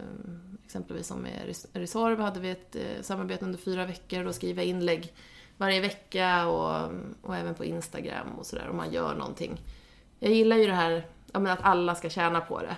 exempelvis 0.67 1.07
som 1.07 1.19
med 1.21 1.43
Res- 1.47 1.67
Resorb 1.73 2.21
hade 2.21 2.41
vi 2.41 2.51
ett 2.51 2.77
eh, 2.77 3.03
samarbete 3.03 3.45
under 3.45 3.59
fyra 3.59 3.87
veckor 3.87 4.19
och 4.19 4.25
då 4.25 4.33
skriva 4.33 4.63
inlägg 4.63 5.13
varje 5.57 5.81
vecka 5.81 6.47
och, 6.49 6.91
och 7.23 7.37
även 7.37 7.55
på 7.55 7.65
Instagram 7.65 8.29
och 8.39 8.47
sådär 8.47 8.69
om 8.69 8.77
man 8.77 8.93
gör 8.93 9.15
någonting. 9.15 9.61
Jag 10.19 10.33
gillar 10.33 10.57
ju 10.57 10.67
det 10.67 10.75
här 10.75 11.07
ja, 11.33 11.39
men 11.41 11.53
att 11.53 11.63
alla 11.63 11.95
ska 11.95 12.09
tjäna 12.11 12.41
på 12.41 12.61
det. 12.61 12.77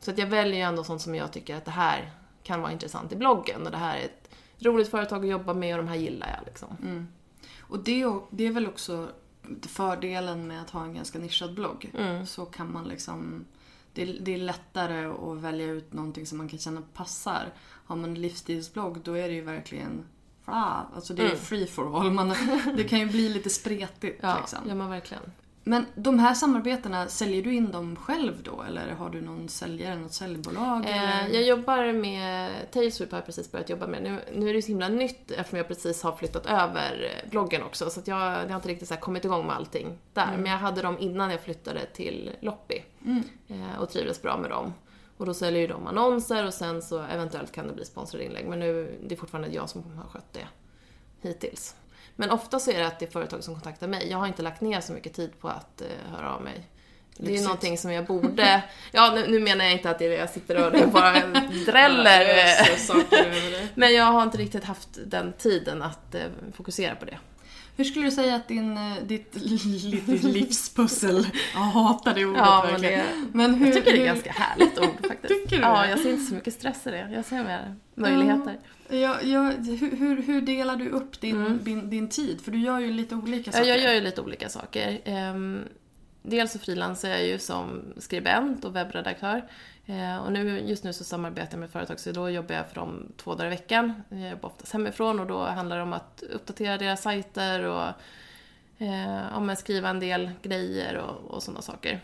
Så 0.00 0.10
att 0.10 0.18
jag 0.18 0.26
väljer 0.26 0.56
ju 0.56 0.62
ändå 0.62 0.84
sånt 0.84 1.02
som 1.02 1.14
jag 1.14 1.32
tycker 1.32 1.56
att 1.56 1.64
det 1.64 1.70
här 1.70 2.10
kan 2.42 2.60
vara 2.60 2.72
intressant 2.72 3.12
i 3.12 3.16
bloggen 3.16 3.62
och 3.64 3.70
det 3.70 3.76
här 3.76 3.96
är 3.98 4.04
ett 4.04 4.30
roligt 4.58 4.88
företag 4.88 5.24
att 5.24 5.30
jobba 5.30 5.54
med 5.54 5.78
och 5.78 5.84
de 5.84 5.88
här 5.88 5.96
gillar 5.96 6.28
jag 6.38 6.46
liksom. 6.46 6.76
Och 7.60 7.78
det, 7.78 8.06
det 8.30 8.44
är 8.46 8.52
väl 8.52 8.66
också 8.66 9.08
fördelen 9.68 10.46
med 10.46 10.60
att 10.62 10.70
ha 10.70 10.82
en 10.84 10.94
ganska 10.94 11.18
nischad 11.18 11.54
blogg. 11.54 11.90
Mm. 11.98 12.26
Så 12.26 12.44
kan 12.44 12.72
man 12.72 12.84
liksom... 12.88 13.44
Det 13.94 14.02
är, 14.02 14.16
det 14.20 14.34
är 14.34 14.38
lättare 14.38 15.04
att 15.06 15.38
välja 15.38 15.66
ut 15.66 15.92
någonting 15.92 16.26
som 16.26 16.38
man 16.38 16.48
kan 16.48 16.58
känna 16.58 16.82
passar. 16.94 17.52
Har 17.86 17.96
man 17.96 18.10
en 18.10 18.14
livsstilsblogg 18.14 18.98
då 19.04 19.12
är 19.14 19.28
det 19.28 19.34
ju 19.34 19.40
verkligen... 19.40 20.04
Alltså 20.46 21.14
det 21.14 21.22
är 21.22 21.26
Mm. 21.26 21.38
free 21.38 21.66
for 21.66 22.00
all. 22.00 22.10
Man, 22.10 22.34
det 22.76 22.84
kan 22.84 22.98
ju 22.98 23.06
bli 23.06 23.28
lite 23.28 23.50
spretigt 23.50 24.18
Ja, 24.22 24.38
liksom. 24.40 24.58
ja 24.68 24.74
men 24.74 24.90
verkligen. 24.90 25.22
Men 25.66 25.86
de 25.94 26.18
här 26.18 26.34
samarbetena, 26.34 27.08
säljer 27.08 27.42
du 27.42 27.54
in 27.54 27.70
dem 27.70 27.96
själv 27.96 28.42
då? 28.42 28.62
Eller 28.62 28.90
har 28.92 29.10
du 29.10 29.20
någon 29.20 29.48
säljare, 29.48 29.96
något 29.96 30.12
säljbolag? 30.12 30.84
Eh, 30.84 31.28
jag 31.32 31.42
jobbar 31.42 31.92
med 31.92 32.52
Tailsweep 32.72 33.10
har 33.10 33.18
jag 33.18 33.26
precis 33.26 33.52
börjat 33.52 33.70
jobba 33.70 33.86
med. 33.86 34.02
Nu, 34.02 34.20
nu 34.34 34.50
är 34.50 34.54
det 34.54 34.62
så 34.62 34.68
himla 34.68 34.88
nytt 34.88 35.30
eftersom 35.30 35.56
jag 35.56 35.68
precis 35.68 36.02
har 36.02 36.12
flyttat 36.12 36.46
över 36.46 37.22
eh, 37.24 37.30
bloggen 37.30 37.62
också. 37.62 37.90
Så 37.90 38.00
att 38.00 38.06
jag, 38.06 38.18
jag 38.18 38.48
har 38.48 38.56
inte 38.56 38.68
riktigt 38.68 38.88
så 38.88 38.96
kommit 38.96 39.24
igång 39.24 39.46
med 39.46 39.56
allting 39.56 39.98
där. 40.12 40.36
Men 40.36 40.46
jag 40.46 40.58
hade 40.58 40.82
dem 40.82 40.96
innan 41.00 41.30
jag 41.30 41.40
flyttade 41.40 41.86
till 41.86 42.30
Loppi. 42.40 42.84
Eh, 43.48 43.80
och 43.80 43.90
trivdes 43.90 44.22
bra 44.22 44.36
med 44.36 44.50
dem. 44.50 44.74
Och 45.16 45.26
då 45.26 45.34
säljer 45.34 45.60
ju 45.60 45.66
de 45.66 45.86
annonser 45.86 46.46
och 46.46 46.54
sen 46.54 46.82
så 46.82 47.02
eventuellt 47.02 47.52
kan 47.52 47.66
det 47.66 47.72
bli 47.72 47.84
sponsrade 47.84 48.24
inlägg. 48.24 48.46
Men 48.48 48.58
nu, 48.58 48.98
det 49.02 49.14
är 49.14 49.16
fortfarande 49.16 49.48
jag 49.48 49.70
som 49.70 49.82
har 49.96 50.04
skött 50.04 50.32
det 50.32 50.46
hittills. 51.28 51.76
Men 52.16 52.30
ofta 52.30 52.58
så 52.58 52.70
är 52.70 52.78
det 52.78 52.86
att 52.86 52.98
det 52.98 53.06
är 53.06 53.10
företag 53.10 53.44
som 53.44 53.54
kontaktar 53.54 53.88
mig. 53.88 54.10
Jag 54.10 54.18
har 54.18 54.26
inte 54.26 54.42
lagt 54.42 54.60
ner 54.60 54.80
så 54.80 54.92
mycket 54.92 55.14
tid 55.14 55.40
på 55.40 55.48
att 55.48 55.80
eh, 55.80 56.16
höra 56.16 56.34
av 56.34 56.42
mig. 56.42 56.66
Det 57.16 57.32
är 57.32 57.36
ju 57.36 57.42
någonting 57.42 57.78
som 57.78 57.92
jag 57.92 58.06
borde... 58.06 58.62
Ja, 58.92 59.12
nu, 59.14 59.26
nu 59.26 59.40
menar 59.40 59.64
jag 59.64 59.72
inte 59.72 59.90
att 59.90 59.98
det 59.98 60.06
är 60.06 60.18
jag 60.18 60.30
sitter 60.30 60.84
och 60.84 60.90
bara 60.90 61.12
dräller. 61.66 62.24
Det. 63.10 63.68
Men 63.74 63.94
jag 63.94 64.04
har 64.04 64.22
inte 64.22 64.38
riktigt 64.38 64.64
haft 64.64 64.88
den 65.06 65.32
tiden 65.32 65.82
att 65.82 66.14
eh, 66.14 66.22
fokusera 66.56 66.94
på 66.94 67.04
det. 67.04 67.18
Hur 67.76 67.84
skulle 67.84 68.04
du 68.04 68.10
säga 68.10 68.34
att 68.36 68.48
din, 68.48 68.76
eh, 68.76 68.94
ditt 69.06 69.34
li- 69.44 70.18
livspussel... 70.22 71.26
Jag 71.54 71.60
hatar 71.60 72.14
det 72.14 72.24
ordet 72.24 72.38
Ja, 72.38 72.62
men 72.62 72.72
verkligen. 72.72 72.98
det- 73.06 73.38
Men 73.38 73.54
hur, 73.54 73.66
Jag 73.66 73.74
tycker 73.74 73.92
det 73.92 73.96
är 73.96 74.00
hur, 74.00 74.06
ett 74.18 74.24
ganska 74.24 74.32
härligt 74.42 74.78
ord 74.78 75.06
faktiskt. 75.08 75.28
Tycker 75.42 75.56
du 75.56 75.62
Ja, 75.62 75.82
det? 75.82 75.90
jag 75.90 75.98
ser 75.98 76.10
inte 76.10 76.24
så 76.24 76.34
mycket 76.34 76.54
stress 76.54 76.86
i 76.86 76.90
det. 76.90 77.10
Jag 77.12 77.24
ser 77.24 77.44
mer 77.44 77.74
möjligheter. 77.94 78.58
Ja, 78.88 79.16
ja, 79.22 79.52
hur, 79.80 79.96
hur, 79.96 80.22
hur 80.22 80.40
delar 80.40 80.76
du 80.76 80.88
upp 80.88 81.20
din, 81.20 81.58
din, 81.64 81.90
din 81.90 82.08
tid? 82.08 82.40
För 82.40 82.50
du 82.52 82.58
gör 82.60 82.78
ju 82.80 82.92
lite 82.92 83.14
olika 83.14 83.50
Ja, 83.50 83.52
saker. 83.58 83.68
jag 83.68 83.78
gör 83.80 83.92
ju 83.94 84.00
lite 84.00 84.20
olika 84.20 84.48
saker. 84.48 85.00
Ehm, 85.04 85.60
dels 86.26 86.52
så 86.52 86.58
frilansar 86.58 87.08
jag 87.08 87.26
ju 87.26 87.38
som 87.38 87.94
skribent 87.96 88.64
och 88.64 88.76
webbredaktör. 88.76 89.48
Eh, 89.86 90.16
och 90.16 90.32
nu, 90.32 90.60
just 90.60 90.84
nu 90.84 90.92
så 90.92 91.04
samarbetar 91.04 91.52
jag 91.52 91.60
med 91.60 91.70
företag 91.70 92.00
så 92.00 92.12
då 92.12 92.30
jobbar 92.30 92.54
jag 92.54 92.68
för 92.68 92.74
dem 92.74 93.12
två 93.16 93.34
dagar 93.34 93.46
i 93.46 93.50
veckan. 93.50 94.02
Jag 94.08 94.30
jobbar 94.30 94.48
oftast 94.48 94.72
hemifrån 94.72 95.20
och 95.20 95.26
då 95.26 95.44
handlar 95.44 95.76
det 95.76 95.82
om 95.82 95.92
att 95.92 96.22
uppdatera 96.32 96.78
deras 96.78 97.02
sajter 97.02 97.64
och 97.64 97.88
eh, 98.78 99.36
om 99.36 99.56
skriva 99.56 99.88
en 99.88 100.00
del 100.00 100.30
grejer 100.42 100.96
och, 100.96 101.34
och 101.34 101.42
sådana 101.42 101.62
saker. 101.62 102.00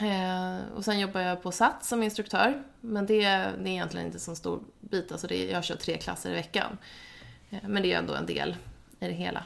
Eh, 0.00 0.72
och 0.76 0.84
sen 0.84 1.00
jobbar 1.00 1.20
jag 1.20 1.42
på 1.42 1.52
Sats 1.52 1.88
som 1.88 2.02
instruktör. 2.02 2.62
Men 2.80 3.06
det, 3.06 3.20
det 3.22 3.28
är 3.28 3.66
egentligen 3.66 4.06
inte 4.06 4.18
så 4.18 4.34
stor 4.34 4.62
bit. 4.80 5.12
Alltså 5.12 5.26
det, 5.26 5.50
jag 5.50 5.64
kör 5.64 5.76
tre 5.76 5.96
klasser 5.96 6.30
i 6.30 6.34
veckan. 6.34 6.78
Eh, 7.50 7.58
men 7.62 7.82
det 7.82 7.92
är 7.92 7.98
ändå 7.98 8.14
en 8.14 8.26
del 8.26 8.56
i 9.00 9.06
det 9.06 9.12
hela. 9.12 9.44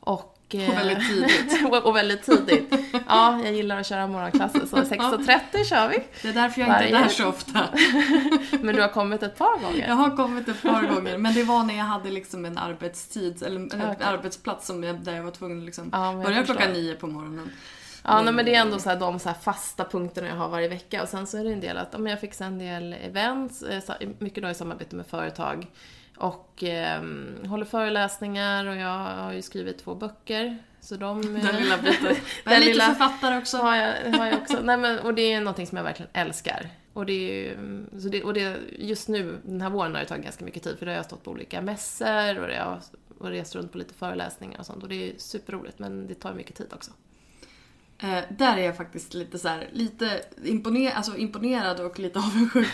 Och, 0.00 0.39
eh, 0.54 0.70
Och 0.70 0.76
väldigt 0.76 1.08
tidigt. 1.08 1.72
och, 1.84 1.96
väldigt 1.96 2.22
tidigt. 2.22 2.74
Ja, 3.08 3.40
jag 3.44 3.52
gillar 3.52 3.80
att 3.80 3.86
köra 3.86 4.06
morgonklasser 4.06 4.66
så 4.66 4.76
6.30 4.76 5.64
kör 5.64 5.88
vi. 5.88 6.02
Det 6.22 6.28
är 6.28 6.32
därför 6.32 6.60
jag 6.60 6.70
inte 6.70 6.96
är 6.96 7.02
där 7.02 7.08
så 7.08 7.28
ofta. 7.28 7.68
Men 8.60 8.76
du 8.76 8.82
har 8.82 8.88
kommit 8.88 9.22
ett 9.22 9.38
par 9.38 9.60
gånger. 9.62 9.88
Jag 9.88 9.94
har 9.94 10.16
kommit 10.16 10.48
ett 10.48 10.62
par 10.62 10.82
gånger, 10.82 11.18
men 11.18 11.34
det 11.34 11.42
var 11.42 11.62
när 11.62 11.76
jag 11.76 11.84
hade 11.84 12.10
liksom 12.10 12.44
en 12.44 12.58
arbetstid, 12.58 13.42
eller 13.42 13.60
en 13.60 13.66
Okej. 13.66 13.96
arbetsplats 14.04 14.66
som 14.66 14.84
jag, 14.84 14.96
där 15.00 15.16
jag 15.16 15.22
var 15.22 15.30
tvungen 15.30 15.58
att 15.58 15.64
liksom 15.64 15.88
Ja, 15.92 16.12
men 16.12 16.22
börja 16.22 16.44
klockan 16.44 16.72
nio 16.72 16.94
på 16.94 17.06
morgonen. 17.06 17.50
Ja, 18.04 18.22
nej, 18.22 18.32
men 18.32 18.44
det 18.44 18.54
är 18.54 18.60
ändå 18.60 18.78
så 18.78 18.88
här, 18.88 18.96
de 18.96 19.18
så 19.18 19.28
här 19.28 19.36
fasta 19.36 19.84
punkterna 19.84 20.28
jag 20.28 20.34
har 20.34 20.48
varje 20.48 20.68
vecka. 20.68 21.02
Och 21.02 21.08
sen 21.08 21.26
så 21.26 21.38
är 21.38 21.44
det 21.44 21.52
en 21.52 21.60
del 21.60 21.76
att 21.76 21.88
ja, 21.92 21.98
men 21.98 22.10
jag 22.10 22.20
fixar 22.20 22.46
en 22.46 22.58
del 22.58 22.92
events, 22.92 23.62
eh, 23.62 24.08
mycket 24.18 24.42
då 24.42 24.50
i 24.50 24.54
samarbete 24.54 24.96
med 24.96 25.06
företag. 25.06 25.66
Och 26.20 26.64
eh, 26.64 27.02
håller 27.48 27.64
föreläsningar 27.64 28.66
och 28.66 28.76
jag 28.76 28.98
har 28.98 29.32
ju 29.32 29.42
skrivit 29.42 29.78
två 29.78 29.94
böcker. 29.94 30.58
Så 30.80 30.96
de... 30.96 31.22
Den 31.22 31.56
lilla 31.56 31.78
biten. 31.78 32.16
Den 32.44 32.60
lite 32.60 32.72
lilla- 32.72 32.84
författare 32.84 33.38
också. 33.38 33.56
har 33.56 33.76
jag, 33.76 34.12
har 34.18 34.26
jag 34.26 34.38
också. 34.42 34.60
Nej, 34.62 34.76
men, 34.76 34.98
och 34.98 35.14
det 35.14 35.32
är 35.32 35.40
någonting 35.40 35.66
som 35.66 35.76
jag 35.76 35.84
verkligen 35.84 36.10
älskar. 36.12 36.68
Och, 36.92 37.06
det 37.06 37.12
är 37.12 37.34
ju, 37.34 37.56
så 38.00 38.08
det, 38.08 38.22
och 38.24 38.34
det, 38.34 38.56
just 38.78 39.08
nu, 39.08 39.38
den 39.42 39.60
här 39.60 39.70
våren 39.70 39.94
har 39.94 40.00
det 40.00 40.06
tagit 40.06 40.24
ganska 40.24 40.44
mycket 40.44 40.62
tid 40.62 40.78
för 40.78 40.86
då 40.86 40.92
har 40.92 40.96
jag 40.96 41.04
stått 41.04 41.24
på 41.24 41.30
olika 41.30 41.60
mässor 41.62 42.38
och 42.38 42.54
har 42.54 42.80
och 43.18 43.28
rest 43.28 43.54
runt 43.54 43.72
på 43.72 43.78
lite 43.78 43.94
föreläsningar 43.94 44.58
och 44.60 44.66
sånt. 44.66 44.82
Och 44.82 44.88
det 44.88 45.10
är 45.10 45.12
superroligt 45.18 45.78
men 45.78 46.06
det 46.06 46.14
tar 46.14 46.34
mycket 46.34 46.56
tid 46.56 46.72
också. 46.72 46.90
Eh, 48.02 48.18
där 48.28 48.56
är 48.56 48.64
jag 48.64 48.76
faktiskt 48.76 49.14
lite 49.14 49.38
så 49.38 49.48
här, 49.48 49.68
lite 49.72 50.20
imponer, 50.44 50.92
alltså 50.92 51.16
imponerad 51.16 51.80
och 51.80 51.98
lite 51.98 52.18
avundsjuk. 52.26 52.68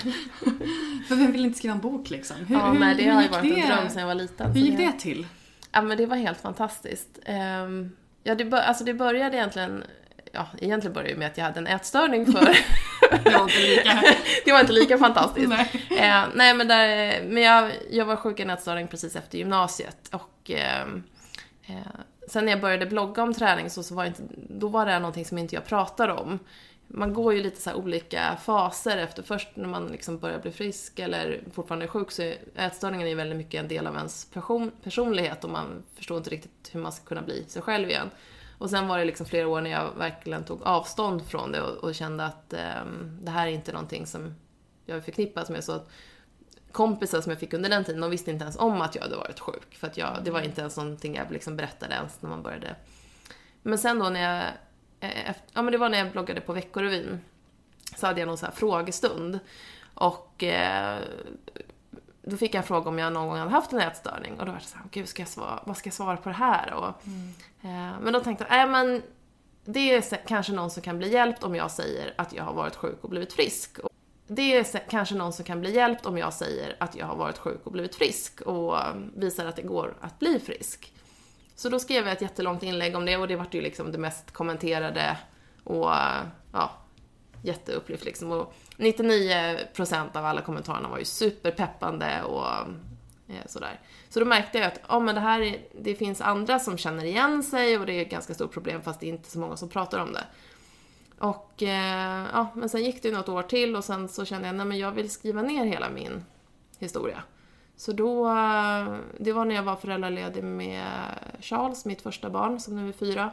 För 1.08 1.16
vem 1.16 1.32
vill 1.32 1.44
inte 1.44 1.58
skriva 1.58 1.74
en 1.74 1.80
bok 1.80 2.10
liksom? 2.10 2.36
Hur, 2.36 2.56
ja, 2.56 2.70
hur, 2.70 2.78
nej, 2.78 2.94
det 2.94 3.02
hur 3.02 3.12
har 3.12 3.22
ju 3.22 3.28
varit 3.28 3.54
det? 3.54 3.60
en 3.60 3.66
dröm 3.66 3.88
sedan 3.88 4.00
jag 4.00 4.06
var 4.06 4.14
liten. 4.14 4.52
Hur 4.52 4.60
gick 4.60 4.76
det 4.76 4.92
till? 4.92 5.26
Ja, 5.72 5.82
men 5.82 5.96
det 5.96 6.06
var 6.06 6.16
helt 6.16 6.40
fantastiskt. 6.40 7.18
Ehm, 7.24 7.90
ja, 8.22 8.34
det, 8.34 8.44
bör, 8.44 8.58
alltså 8.58 8.84
det 8.84 8.94
började 8.94 9.36
egentligen... 9.36 9.84
Ja, 10.32 10.46
egentligen 10.58 10.92
började 10.94 11.12
det 11.14 11.18
med 11.18 11.26
att 11.26 11.38
jag 11.38 11.44
hade 11.44 11.58
en 11.58 11.66
ätstörning 11.66 12.26
för... 12.26 12.40
Det 13.24 13.30
var 13.30 13.42
inte 13.42 13.58
lika... 13.58 14.02
det 14.44 14.52
var 14.52 14.60
inte 14.60 14.72
lika 14.72 14.98
fantastiskt. 14.98 15.48
Nej. 15.48 15.86
Eh, 15.90 16.24
nej, 16.34 16.54
men, 16.54 16.68
där, 16.68 17.22
men 17.24 17.42
jag, 17.42 17.72
jag 17.90 18.04
var 18.04 18.16
sjuk 18.16 18.40
i 18.40 18.42
en 18.42 18.50
ätstörning 18.50 18.88
precis 18.88 19.16
efter 19.16 19.38
gymnasiet. 19.38 20.08
Och 20.12 20.50
ehm, 20.50 21.02
eh, 21.66 21.76
sen 22.26 22.44
när 22.44 22.52
jag 22.52 22.60
började 22.60 22.86
blogga 22.86 23.22
om 23.22 23.34
träning 23.34 23.70
så, 23.70 23.82
så 23.82 23.94
var, 23.94 24.04
inte, 24.04 24.22
då 24.36 24.68
var 24.68 24.86
det 24.86 24.98
någonting 24.98 25.24
som 25.24 25.38
inte 25.38 25.54
jag 25.54 25.64
pratade 25.64 26.12
om. 26.12 26.38
Man 26.88 27.14
går 27.14 27.34
ju 27.34 27.42
lite 27.42 27.60
så 27.60 27.70
här 27.70 27.76
olika 27.76 28.36
faser 28.42 28.96
efter 28.96 29.22
först 29.22 29.48
när 29.54 29.68
man 29.68 29.86
liksom 29.86 30.18
börjar 30.18 30.38
bli 30.38 30.50
frisk 30.50 30.98
eller 30.98 31.40
fortfarande 31.52 31.86
är 31.86 31.88
sjuk 31.88 32.10
så 32.10 32.22
är 32.22 32.36
ätstörningen 32.54 33.06
är 33.06 33.10
ju 33.10 33.16
väldigt 33.16 33.36
mycket 33.36 33.60
en 33.60 33.68
del 33.68 33.86
av 33.86 33.94
ens 33.94 34.24
person, 34.24 34.70
personlighet 34.82 35.44
och 35.44 35.50
man 35.50 35.82
förstår 35.94 36.18
inte 36.18 36.30
riktigt 36.30 36.70
hur 36.72 36.80
man 36.80 36.92
ska 36.92 37.04
kunna 37.04 37.22
bli 37.22 37.44
sig 37.48 37.62
själv 37.62 37.90
igen. 37.90 38.10
Och 38.58 38.70
sen 38.70 38.88
var 38.88 38.98
det 38.98 39.04
liksom 39.04 39.26
flera 39.26 39.48
år 39.48 39.60
när 39.60 39.70
jag 39.70 39.90
verkligen 39.98 40.44
tog 40.44 40.62
avstånd 40.62 41.26
från 41.26 41.52
det 41.52 41.62
och, 41.62 41.84
och 41.84 41.94
kände 41.94 42.24
att 42.24 42.52
eh, 42.52 42.84
det 43.20 43.30
här 43.30 43.46
är 43.46 43.50
inte 43.50 43.72
någonting 43.72 44.06
som 44.06 44.34
jag 44.86 45.04
förknippas 45.04 45.50
med. 45.50 45.64
Så 45.64 45.72
att 45.72 45.88
kompisar 46.76 47.20
som 47.20 47.30
jag 47.30 47.40
fick 47.40 47.54
under 47.54 47.70
den 47.70 47.84
tiden, 47.84 48.00
de 48.00 48.10
visste 48.10 48.30
inte 48.30 48.42
ens 48.42 48.56
om 48.56 48.80
att 48.80 48.94
jag 48.94 49.02
hade 49.02 49.16
varit 49.16 49.40
sjuk. 49.40 49.76
För 49.78 49.86
att 49.86 49.96
jag, 49.96 50.18
det 50.24 50.30
var 50.30 50.40
inte 50.40 50.60
ens 50.60 50.76
någonting 50.76 51.14
jag 51.14 51.30
liksom 51.30 51.56
berättade 51.56 51.94
ens 51.94 52.22
när 52.22 52.30
man 52.30 52.42
började. 52.42 52.76
Men 53.62 53.78
sen 53.78 53.98
då 53.98 54.08
när 54.08 54.20
jag, 54.20 54.44
eh, 55.00 55.30
efter, 55.30 55.44
ja 55.52 55.62
men 55.62 55.72
det 55.72 55.78
var 55.78 55.88
när 55.88 55.98
jag 55.98 56.12
bloggade 56.12 56.40
på 56.40 56.52
Veckorevyn. 56.52 57.20
Så 57.96 58.06
hade 58.06 58.20
jag 58.20 58.26
någon 58.26 58.38
så 58.38 58.46
här 58.46 58.52
frågestund. 58.52 59.38
Och 59.94 60.44
eh, 60.44 60.98
då 62.22 62.36
fick 62.36 62.54
jag 62.54 62.58
en 62.58 62.66
fråga 62.66 62.88
om 62.88 62.98
jag 62.98 63.12
någon 63.12 63.28
gång 63.28 63.38
hade 63.38 63.50
haft 63.50 63.72
en 63.72 63.80
ätstörning. 63.80 64.40
Och 64.40 64.46
då 64.46 64.52
var 64.52 64.58
det 64.58 64.64
så 64.64 64.76
här, 64.76 64.86
gud, 64.90 65.08
ska 65.08 65.22
jag 65.22 65.28
svara, 65.28 65.60
vad 65.64 65.76
ska 65.76 65.86
jag 65.86 65.94
svara 65.94 66.16
på 66.16 66.28
det 66.28 66.34
här? 66.34 66.72
Och, 66.72 66.88
eh, 67.68 68.00
men 68.00 68.12
då 68.12 68.20
tänkte 68.20 68.46
jag, 68.48 68.56
nej 68.56 68.66
men 68.66 69.02
det 69.64 69.94
är 69.94 70.26
kanske 70.26 70.52
någon 70.52 70.70
som 70.70 70.82
kan 70.82 70.98
bli 70.98 71.12
hjälpt 71.12 71.42
om 71.42 71.54
jag 71.54 71.70
säger 71.70 72.14
att 72.18 72.32
jag 72.32 72.44
har 72.44 72.52
varit 72.52 72.76
sjuk 72.76 72.98
och 73.00 73.10
blivit 73.10 73.32
frisk. 73.32 73.78
Och 73.78 73.90
det 74.26 74.56
är 74.56 74.88
kanske 74.90 75.14
någon 75.14 75.32
som 75.32 75.44
kan 75.44 75.60
bli 75.60 75.74
hjälpt 75.74 76.06
om 76.06 76.18
jag 76.18 76.32
säger 76.32 76.76
att 76.80 76.96
jag 76.96 77.06
har 77.06 77.16
varit 77.16 77.38
sjuk 77.38 77.60
och 77.64 77.72
blivit 77.72 77.94
frisk 77.94 78.40
och 78.40 78.90
um, 78.90 79.12
visar 79.16 79.46
att 79.46 79.56
det 79.56 79.62
går 79.62 79.96
att 80.00 80.18
bli 80.18 80.40
frisk. 80.40 80.92
Så 81.54 81.68
då 81.68 81.78
skrev 81.78 82.04
jag 82.04 82.12
ett 82.12 82.22
jättelångt 82.22 82.62
inlägg 82.62 82.96
om 82.96 83.04
det 83.04 83.16
och 83.16 83.28
det 83.28 83.36
vart 83.36 83.54
ju 83.54 83.60
liksom 83.60 83.92
det 83.92 83.98
mest 83.98 84.30
kommenterade 84.30 85.16
och 85.64 85.86
uh, 85.86 86.22
ja, 86.52 86.70
jätteupplyft 87.42 88.04
liksom. 88.04 88.32
Och 88.32 88.54
99% 88.76 90.16
av 90.16 90.24
alla 90.24 90.40
kommentarerna 90.40 90.88
var 90.88 90.98
ju 90.98 91.04
superpeppande 91.04 92.22
och 92.22 92.44
um, 92.66 92.80
eh, 93.28 93.46
sådär. 93.46 93.80
Så 94.08 94.20
då 94.20 94.26
märkte 94.26 94.58
jag 94.58 94.66
att 94.66 94.80
ja, 94.88 95.00
men 95.00 95.14
det 95.14 95.20
här 95.20 95.58
det 95.80 95.94
finns 95.94 96.20
andra 96.20 96.58
som 96.58 96.78
känner 96.78 97.04
igen 97.04 97.42
sig 97.42 97.78
och 97.78 97.86
det 97.86 97.92
är 97.92 98.02
ett 98.02 98.10
ganska 98.10 98.34
stort 98.34 98.52
problem 98.52 98.82
fast 98.82 99.00
det 99.00 99.06
är 99.06 99.08
inte 99.12 99.30
så 99.30 99.38
många 99.38 99.56
som 99.56 99.68
pratar 99.68 99.98
om 99.98 100.12
det. 100.12 100.24
Och 101.18 101.62
eh, 101.62 102.26
ja, 102.32 102.48
men 102.54 102.68
sen 102.68 102.84
gick 102.84 103.02
det 103.02 103.08
ju 103.08 103.14
något 103.14 103.28
år 103.28 103.42
till 103.42 103.76
och 103.76 103.84
sen 103.84 104.08
så 104.08 104.24
kände 104.24 104.46
jag 104.46 104.66
nej 104.66 104.78
jag 104.78 104.92
vill 104.92 105.10
skriva 105.10 105.42
ner 105.42 105.64
hela 105.64 105.90
min 105.90 106.24
historia. 106.78 107.22
Så 107.76 107.92
då, 107.92 108.26
eh, 108.26 108.94
det 109.18 109.32
var 109.32 109.44
när 109.44 109.54
jag 109.54 109.62
var 109.62 109.76
föräldraledig 109.76 110.44
med 110.44 110.84
Charles, 111.40 111.84
mitt 111.84 112.02
första 112.02 112.30
barn 112.30 112.60
som 112.60 112.76
nu 112.76 112.88
är 112.88 112.92
fyra. 112.92 113.30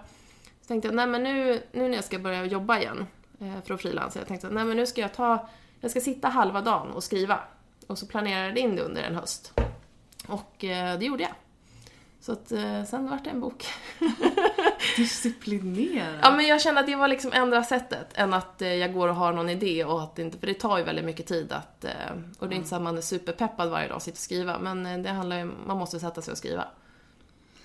Så 0.62 0.67
tänkte 0.67 0.88
jag, 0.88 0.96
nej 0.96 1.08
men 1.08 1.24
nu, 1.24 1.63
nu 1.72 1.88
när 1.88 1.96
jag 1.96 2.04
ska 2.04 2.19
börja 2.19 2.46
jobba 2.46 2.80
igen 2.80 3.06
eh, 3.39 3.62
för 3.65 3.74
att 3.74 3.82
frilansa. 3.82 4.19
Jag 4.19 4.28
tänkte 4.28 4.48
att 4.48 4.54
nej 4.54 4.65
men 4.65 4.78
nu 4.78 4.86
ska 4.86 5.02
jag 5.02 5.13
ta, 5.13 5.50
jag 5.80 5.91
ska 5.91 6.00
sitta 6.00 6.28
halva 6.28 6.62
dagen 6.62 6.91
och 6.91 7.04
skriva. 7.04 7.39
Och 7.88 7.98
så 7.98 8.06
planerade 8.06 8.48
jag 8.48 8.58
in 8.58 8.76
det 8.76 8.82
under 8.82 9.02
en 9.04 9.15
höst. 9.15 9.54
Och 10.28 10.63
eh, 10.63 11.00
det 11.00 11.06
gjorde 11.06 11.24
jag. 11.24 11.32
Så 12.24 12.32
att 12.32 12.52
eh, 12.52 12.84
sen 12.84 13.10
vart 13.10 13.24
det 13.24 13.30
en 13.30 13.40
bok. 13.40 13.66
Disciplinerad. 14.98 16.20
Ja 16.22 16.36
men 16.36 16.48
jag 16.48 16.62
kände 16.62 16.80
att 16.80 16.88
det 16.88 16.96
var 16.96 17.08
liksom 17.08 17.34
ändra 17.34 17.64
sättet 17.64 18.08
än 18.14 18.34
att 18.34 18.62
eh, 18.62 18.74
jag 18.74 18.94
går 18.94 19.08
och 19.08 19.16
har 19.16 19.34
någon 19.34 19.50
idé 19.50 19.86
och 19.86 20.04
att 20.04 20.16
det 20.16 20.22
inte, 20.22 20.38
för 20.38 20.48
det 20.48 20.54
tar 20.54 20.78
ju 20.78 20.84
väldigt 20.84 21.06
mycket 21.06 21.28
tid 21.28 21.52
att, 21.52 21.86
eh, 21.86 21.92
och 22.40 22.50
det 22.50 22.56
är 22.56 22.58
inte 22.58 22.70
så 22.70 22.76
att 22.76 22.82
man 22.82 22.98
är 22.98 23.02
superpeppad 23.02 23.70
varje 23.70 23.88
dag 23.88 23.96
och 23.96 24.02
sitter 24.02 24.16
och 24.16 24.22
skriva, 24.22 24.60
men 24.60 25.04
det 25.04 25.10
handlar 25.10 25.38
ju, 25.38 25.52
man 25.68 25.78
måste 25.78 26.00
sätta 26.00 26.22
sig 26.22 26.32
och 26.32 26.38
skriva. 26.38 26.68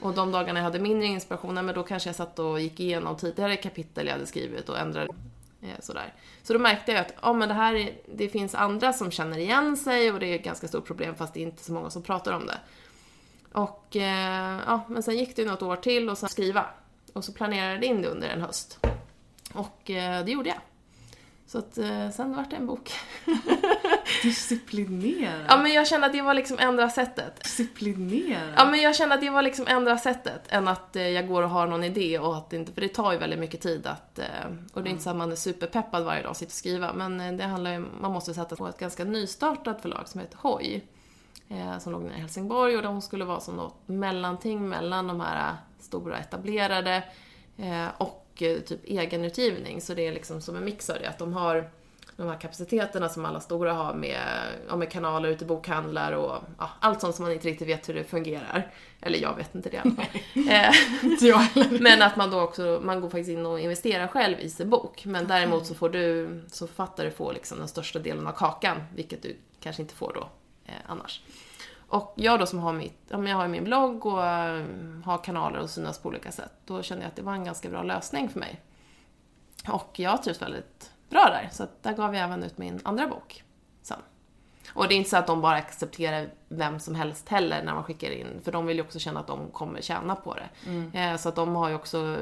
Och 0.01 0.15
de 0.15 0.33
dagarna 0.33 0.59
jag 0.59 0.65
hade 0.65 0.79
mindre 0.79 1.07
inspiration, 1.07 1.55
men 1.55 1.75
då 1.75 1.83
kanske 1.83 2.09
jag 2.09 2.17
satt 2.17 2.39
och 2.39 2.61
gick 2.61 2.81
igenom 2.81 3.17
tidigare 3.17 3.57
kapitel 3.57 4.07
jag 4.07 4.13
hade 4.13 4.27
skrivit 4.27 4.69
och 4.69 4.79
ändrade 4.79 5.09
sådär. 5.79 6.15
Så 6.43 6.53
då 6.53 6.59
märkte 6.59 6.93
jag 6.93 7.01
att 7.01 7.13
ja, 7.23 7.33
men 7.33 7.49
det 7.49 7.55
här 7.55 7.75
är, 7.75 7.93
det 8.15 8.29
finns 8.29 8.55
andra 8.55 8.93
som 8.93 9.11
känner 9.11 9.39
igen 9.39 9.77
sig 9.77 10.13
och 10.13 10.21
det 10.21 10.27
är 10.27 10.35
ett 10.35 10.45
ganska 10.45 10.69
stort 10.69 10.87
problem 10.87 11.15
fast 11.15 11.35
det 11.35 11.41
är 11.41 11.47
inte 11.47 11.65
så 11.65 11.73
många 11.73 11.91
som 11.91 12.03
pratar 12.03 12.33
om 12.33 12.47
det. 12.47 12.59
Och 13.53 13.97
eh, 13.97 14.61
ja, 14.67 14.81
men 14.89 15.03
sen 15.03 15.19
gick 15.19 15.37
det 15.37 15.45
något 15.45 15.63
år 15.63 15.77
till 15.77 16.11
och 16.11 16.19
sen 16.19 16.29
skriva. 16.29 16.67
Och 17.13 17.25
så 17.25 17.33
planerade 17.33 17.75
jag 17.75 17.85
in 17.85 18.03
det 18.03 18.09
under 18.09 18.29
en 18.29 18.41
höst. 18.41 18.79
Och 19.55 19.91
eh, 19.91 20.25
det 20.25 20.31
gjorde 20.31 20.49
jag. 20.49 20.59
Så 21.49 21.59
att 21.59 21.79
eh, 21.79 22.11
sen 22.11 22.37
vart 22.37 22.51
det 22.51 22.57
en 22.57 22.67
bok. 22.67 22.93
Disciplinerad. 24.23 25.45
Ja 25.49 25.57
men 25.63 25.73
jag 25.73 25.87
kände 25.87 26.07
att 26.07 26.13
det 26.13 26.23
var 26.23 26.35
liksom 26.35 26.59
ändra 26.59 26.91
sättet. 26.91 27.45
Disciplinerad. 27.45 28.55
Ja 28.57 28.71
men 28.71 28.81
jag 28.81 28.97
kände 28.97 29.15
att 29.15 29.21
det 29.21 29.31
var 29.31 29.43
liksom 29.43 29.67
ändra 29.69 29.99
sättet 29.99 30.43
än 30.49 30.69
att 30.69 30.97
eh, 30.97 31.09
jag 31.09 31.29
går 31.29 31.43
och 31.43 31.51
har 31.51 31.67
någon 31.67 31.85
idé 31.85 32.19
och 32.19 32.37
att 32.37 32.51
det 32.51 32.57
inte, 32.57 32.73
för 32.73 32.81
det 32.81 32.89
tar 32.89 33.13
ju 33.13 33.19
väldigt 33.19 33.39
mycket 33.39 33.61
tid 33.61 33.87
att, 33.87 34.19
eh, 34.19 34.27
och 34.73 34.83
det 34.83 34.89
är 34.89 34.91
inte 34.91 35.03
så 35.03 35.11
att 35.11 35.17
man 35.17 35.33
är 35.33 35.37
superpeppad 35.37 36.05
varje 36.05 36.23
dag 36.23 36.31
och 36.31 36.37
sitter 36.37 36.51
och 36.51 36.55
skriva, 36.55 36.93
men 36.93 37.37
det 37.37 37.45
handlar 37.45 37.73
ju, 37.73 37.79
man 38.01 38.13
måste 38.13 38.35
sätta 38.35 38.57
på 38.57 38.69
ett 38.69 38.79
ganska 38.79 39.05
nystartat 39.05 39.83
förlag 39.83 40.09
som 40.09 40.21
heter 40.21 40.39
Hoj. 40.41 40.85
Eh, 41.51 41.79
som 41.79 41.93
låg 41.93 42.03
nere 42.03 42.17
i 42.17 42.21
Helsingborg 42.21 42.77
och 42.77 42.83
de 42.83 43.03
skulle 43.03 43.25
vara 43.25 43.41
som 43.41 43.57
något 43.57 43.75
mellanting 43.87 44.69
mellan 44.69 45.07
de 45.07 45.21
här 45.21 45.57
stora 45.79 46.19
etablerade 46.19 47.05
eh, 47.57 47.87
och 47.99 48.43
eh, 48.43 48.59
typ 48.59 48.85
egenutgivning. 48.85 49.81
Så 49.81 49.95
det 49.95 50.07
är 50.07 50.13
liksom 50.13 50.41
som 50.41 50.57
en 50.57 50.65
mix 50.65 50.91
av 50.91 50.99
det, 50.99 51.09
att 51.09 51.19
de 51.19 51.33
har 51.33 51.71
de 52.17 52.29
här 52.29 52.41
kapaciteterna 52.41 53.09
som 53.09 53.25
alla 53.25 53.41
stora 53.41 53.73
har 53.73 53.95
med, 53.95 54.21
ja, 54.69 54.77
med 54.77 54.91
kanaler 54.91 55.29
ute 55.29 55.45
i 55.45 55.47
bokhandlar 55.47 56.13
och 56.13 56.43
ja, 56.59 56.71
allt 56.81 57.01
sånt 57.01 57.15
som 57.15 57.25
man 57.25 57.33
inte 57.33 57.49
riktigt 57.49 57.69
vet 57.69 57.89
hur 57.89 57.95
det 57.95 58.05
fungerar. 58.05 58.73
Eller 59.01 59.19
jag 59.19 59.37
vet 59.37 59.55
inte 59.55 59.71
det 59.71 59.77
i 59.77 59.81
alla 59.81 59.91
fall. 59.91 60.07
Eh. 60.51 61.81
Men 61.81 62.03
att 62.03 62.17
man 62.17 62.31
då 62.31 62.41
också, 62.41 62.81
man 62.85 63.01
går 63.01 63.09
faktiskt 63.09 63.31
in 63.31 63.47
och 63.47 63.61
investerar 63.61 64.07
själv 64.07 64.41
i 64.41 64.51
sin 64.51 64.71
bok. 64.71 65.05
Men 65.05 65.27
däremot 65.27 65.67
så 65.67 65.75
får 65.75 65.89
du, 65.89 66.29
som 66.49 66.69
författare, 66.69 67.11
få 67.11 67.33
liksom 67.33 67.59
den 67.59 67.69
största 67.69 67.99
delen 67.99 68.27
av 68.27 68.33
kakan, 68.33 68.77
vilket 68.95 69.23
du 69.23 69.37
kanske 69.61 69.83
inte 69.83 69.95
får 69.95 70.13
då 70.15 70.21
eh, 70.21 70.29
annars. 70.87 71.23
Och 71.89 72.15
jag 72.17 72.41
då 72.41 72.47
som 72.47 72.59
har 72.59 72.73
mitt, 72.73 72.99
jag 73.09 73.19
har 73.19 73.49
min 73.49 73.65
blogg 73.65 74.07
och 74.07 74.27
eh, 74.27 74.65
har 75.05 75.25
kanaler 75.25 75.59
och 75.59 75.71
synas 75.71 75.99
på 75.99 76.09
olika 76.09 76.33
sätt, 76.33 76.53
då 76.65 76.83
kände 76.83 77.05
jag 77.05 77.09
att 77.09 77.17
det 77.17 77.23
var 77.23 77.33
en 77.33 77.45
ganska 77.45 77.69
bra 77.69 77.83
lösning 77.83 78.29
för 78.29 78.41
mig. 78.41 78.61
Och 79.69 79.99
jag 79.99 80.23
trivs 80.23 80.43
väldigt 80.43 80.93
bra 81.09 81.25
där, 81.25 81.49
så 81.53 81.67
där 81.83 81.93
gav 81.93 82.15
jag 82.15 82.25
även 82.25 82.43
ut 82.43 82.59
min 82.59 82.81
andra 82.83 83.09
bok 83.09 83.45
sen. 83.83 83.99
Och 84.75 84.89
det 84.89 84.95
är 84.95 84.97
inte 84.97 85.11
så 85.11 85.17
att 85.17 85.27
de 85.27 85.41
bara 85.41 85.57
accepterar 85.57 86.29
vem 86.49 86.81
som 86.81 86.95
helst 86.95 87.29
heller 87.29 87.63
när 87.63 87.75
man 87.75 87.85
skickar 87.85 88.11
in, 88.11 88.41
för 88.45 88.53
de 88.53 88.67
vill 88.67 88.77
ju 88.77 88.83
också 88.83 88.99
känna 88.99 89.21
att 89.21 89.27
de 89.27 89.51
kommer 89.51 89.81
tjäna 89.81 90.17
på 90.17 90.35
det. 90.35 90.49
Eh, 90.99 91.17
så 91.17 91.29
att 91.29 91.37
de 91.37 91.57
har 91.57 91.69
ju 91.69 91.75
också 91.75 92.17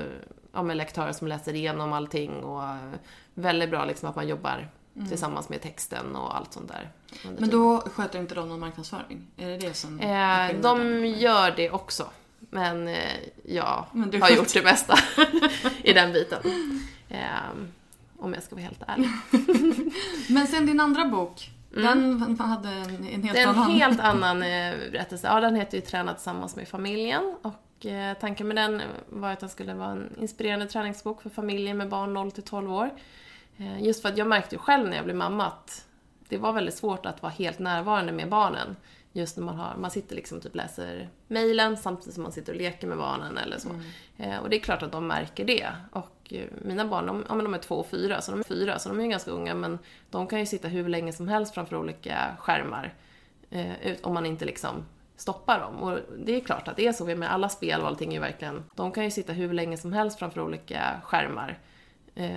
ja, 0.52 0.62
med 0.62 0.76
lektörer 0.76 1.12
som 1.12 1.28
läser 1.28 1.54
igenom 1.54 1.92
allting 1.92 2.44
och 2.44 2.62
eh, 2.62 2.92
väldigt 3.34 3.70
bra 3.70 3.84
liksom 3.84 4.08
att 4.08 4.16
man 4.16 4.28
jobbar 4.28 4.68
tillsammans 5.08 5.48
med 5.48 5.62
texten 5.62 6.16
och 6.16 6.36
allt 6.36 6.52
sånt 6.52 6.68
där. 6.68 6.90
Men 7.38 7.50
då 7.50 7.80
sköter 7.80 8.18
inte 8.18 8.34
de 8.34 8.48
någon 8.48 8.60
marknadsföring? 8.60 9.26
Är 9.36 9.48
det 9.48 9.56
det 9.56 9.74
som 9.74 10.00
Eh, 10.00 10.60
de 10.60 11.06
gör 11.06 11.50
det 11.56 11.70
också. 11.70 12.06
Men 12.38 12.88
eh, 12.88 13.16
jag 13.44 13.86
Men 13.92 14.22
har 14.22 14.30
gjort 14.30 14.54
det 14.54 14.62
mesta 14.62 14.98
i 15.82 15.92
den 15.92 16.12
biten. 16.12 16.40
Eh, 17.08 17.18
om 18.18 18.34
jag 18.34 18.42
ska 18.42 18.54
vara 18.54 18.64
helt 18.64 18.82
ärlig. 18.86 19.10
Men 20.28 20.46
sen 20.46 20.66
din 20.66 20.80
andra 20.80 21.04
bok, 21.04 21.50
den 21.70 22.36
hade 22.40 22.68
en, 22.68 22.84
en 22.84 23.02
helt 23.02 23.14
Mm. 23.14 23.32
Det 23.32 23.40
är 23.40 23.42
en 23.42 23.48
annan... 23.48 23.70
helt 23.70 24.00
annan 24.00 24.42
eh, 24.42 24.74
berättelse. 24.92 25.26
Ja, 25.26 25.40
den 25.40 25.56
heter 25.56 25.78
ju 25.78 25.80
Träna 25.80 26.14
tillsammans 26.14 26.56
med 26.56 26.68
familjen. 26.68 27.34
Och 27.42 27.86
eh, 27.86 28.16
tanken 28.20 28.48
med 28.48 28.56
den 28.56 28.82
var 29.08 29.32
att 29.32 29.40
den 29.40 29.48
skulle 29.48 29.74
vara 29.74 29.90
en 29.90 30.16
inspirerande 30.20 30.66
träningsbok 30.66 31.22
för 31.22 31.30
familjer 31.30 31.74
med 31.74 31.88
barn 31.88 32.14
0 32.14 32.30
till 32.30 32.42
12 32.42 32.72
år. 32.72 32.90
Eh, 33.58 33.82
just 33.82 34.02
för 34.02 34.08
att 34.08 34.18
jag 34.18 34.26
märkte 34.26 34.54
ju 34.54 34.58
själv 34.58 34.88
när 34.88 34.96
jag 34.96 35.04
blev 35.04 35.16
mamma 35.16 35.46
att 35.46 35.86
det 36.28 36.38
var 36.38 36.52
väldigt 36.52 36.74
svårt 36.74 37.06
att 37.06 37.22
vara 37.22 37.32
helt 37.32 37.58
närvarande 37.58 38.12
med 38.12 38.28
barnen. 38.28 38.76
Just 39.12 39.36
när 39.36 39.44
man, 39.44 39.56
har, 39.56 39.76
man 39.76 39.90
sitter 39.90 40.16
liksom 40.16 40.40
typ 40.40 40.54
läser 40.54 41.08
mejlen 41.26 41.76
samtidigt 41.76 42.14
som 42.14 42.22
man 42.22 42.32
sitter 42.32 42.52
och 42.52 42.58
leker 42.58 42.86
med 42.86 42.98
barnen 42.98 43.38
eller 43.38 43.58
så. 43.58 43.68
Eh, 44.16 44.38
och 44.38 44.50
det 44.50 44.56
är 44.56 44.60
klart 44.60 44.82
att 44.82 44.92
de 44.92 45.06
märker 45.06 45.44
det. 45.44 45.66
Och 45.92 46.32
eh, 46.32 46.44
mina 46.64 46.84
barn, 46.84 47.06
de, 47.06 47.24
ja, 47.28 47.34
men 47.34 47.44
de 47.44 47.54
är 47.54 47.58
två 47.58 47.74
och 47.74 47.86
fyra, 47.86 48.20
så 48.20 48.30
de 48.30 48.40
är 48.40 48.44
fyra, 48.44 48.78
så 48.78 48.88
de 48.88 48.98
är 48.98 49.04
ju 49.04 49.10
ganska 49.10 49.30
unga, 49.30 49.54
men 49.54 49.78
de 50.10 50.26
kan 50.26 50.40
ju 50.40 50.46
sitta 50.46 50.68
hur 50.68 50.88
länge 50.88 51.12
som 51.12 51.28
helst 51.28 51.54
framför 51.54 51.76
olika 51.76 52.36
skärmar. 52.38 52.94
Eh, 53.50 53.96
om 54.02 54.14
man 54.14 54.26
inte 54.26 54.44
liksom 54.44 54.84
stoppar 55.16 55.60
dem. 55.60 55.76
Och 55.76 55.98
det 56.18 56.36
är 56.36 56.40
klart 56.40 56.68
att 56.68 56.76
det 56.76 56.86
är 56.86 56.92
så 56.92 57.04
med 57.04 57.32
alla 57.32 57.48
spel 57.48 57.80
och 57.80 57.86
allting 57.86 58.10
är 58.10 58.14
ju 58.14 58.20
verkligen, 58.20 58.64
de 58.74 58.92
kan 58.92 59.04
ju 59.04 59.10
sitta 59.10 59.32
hur 59.32 59.52
länge 59.52 59.76
som 59.76 59.92
helst 59.92 60.18
framför 60.18 60.40
olika 60.40 61.00
skärmar. 61.04 61.58
Eh, 62.14 62.36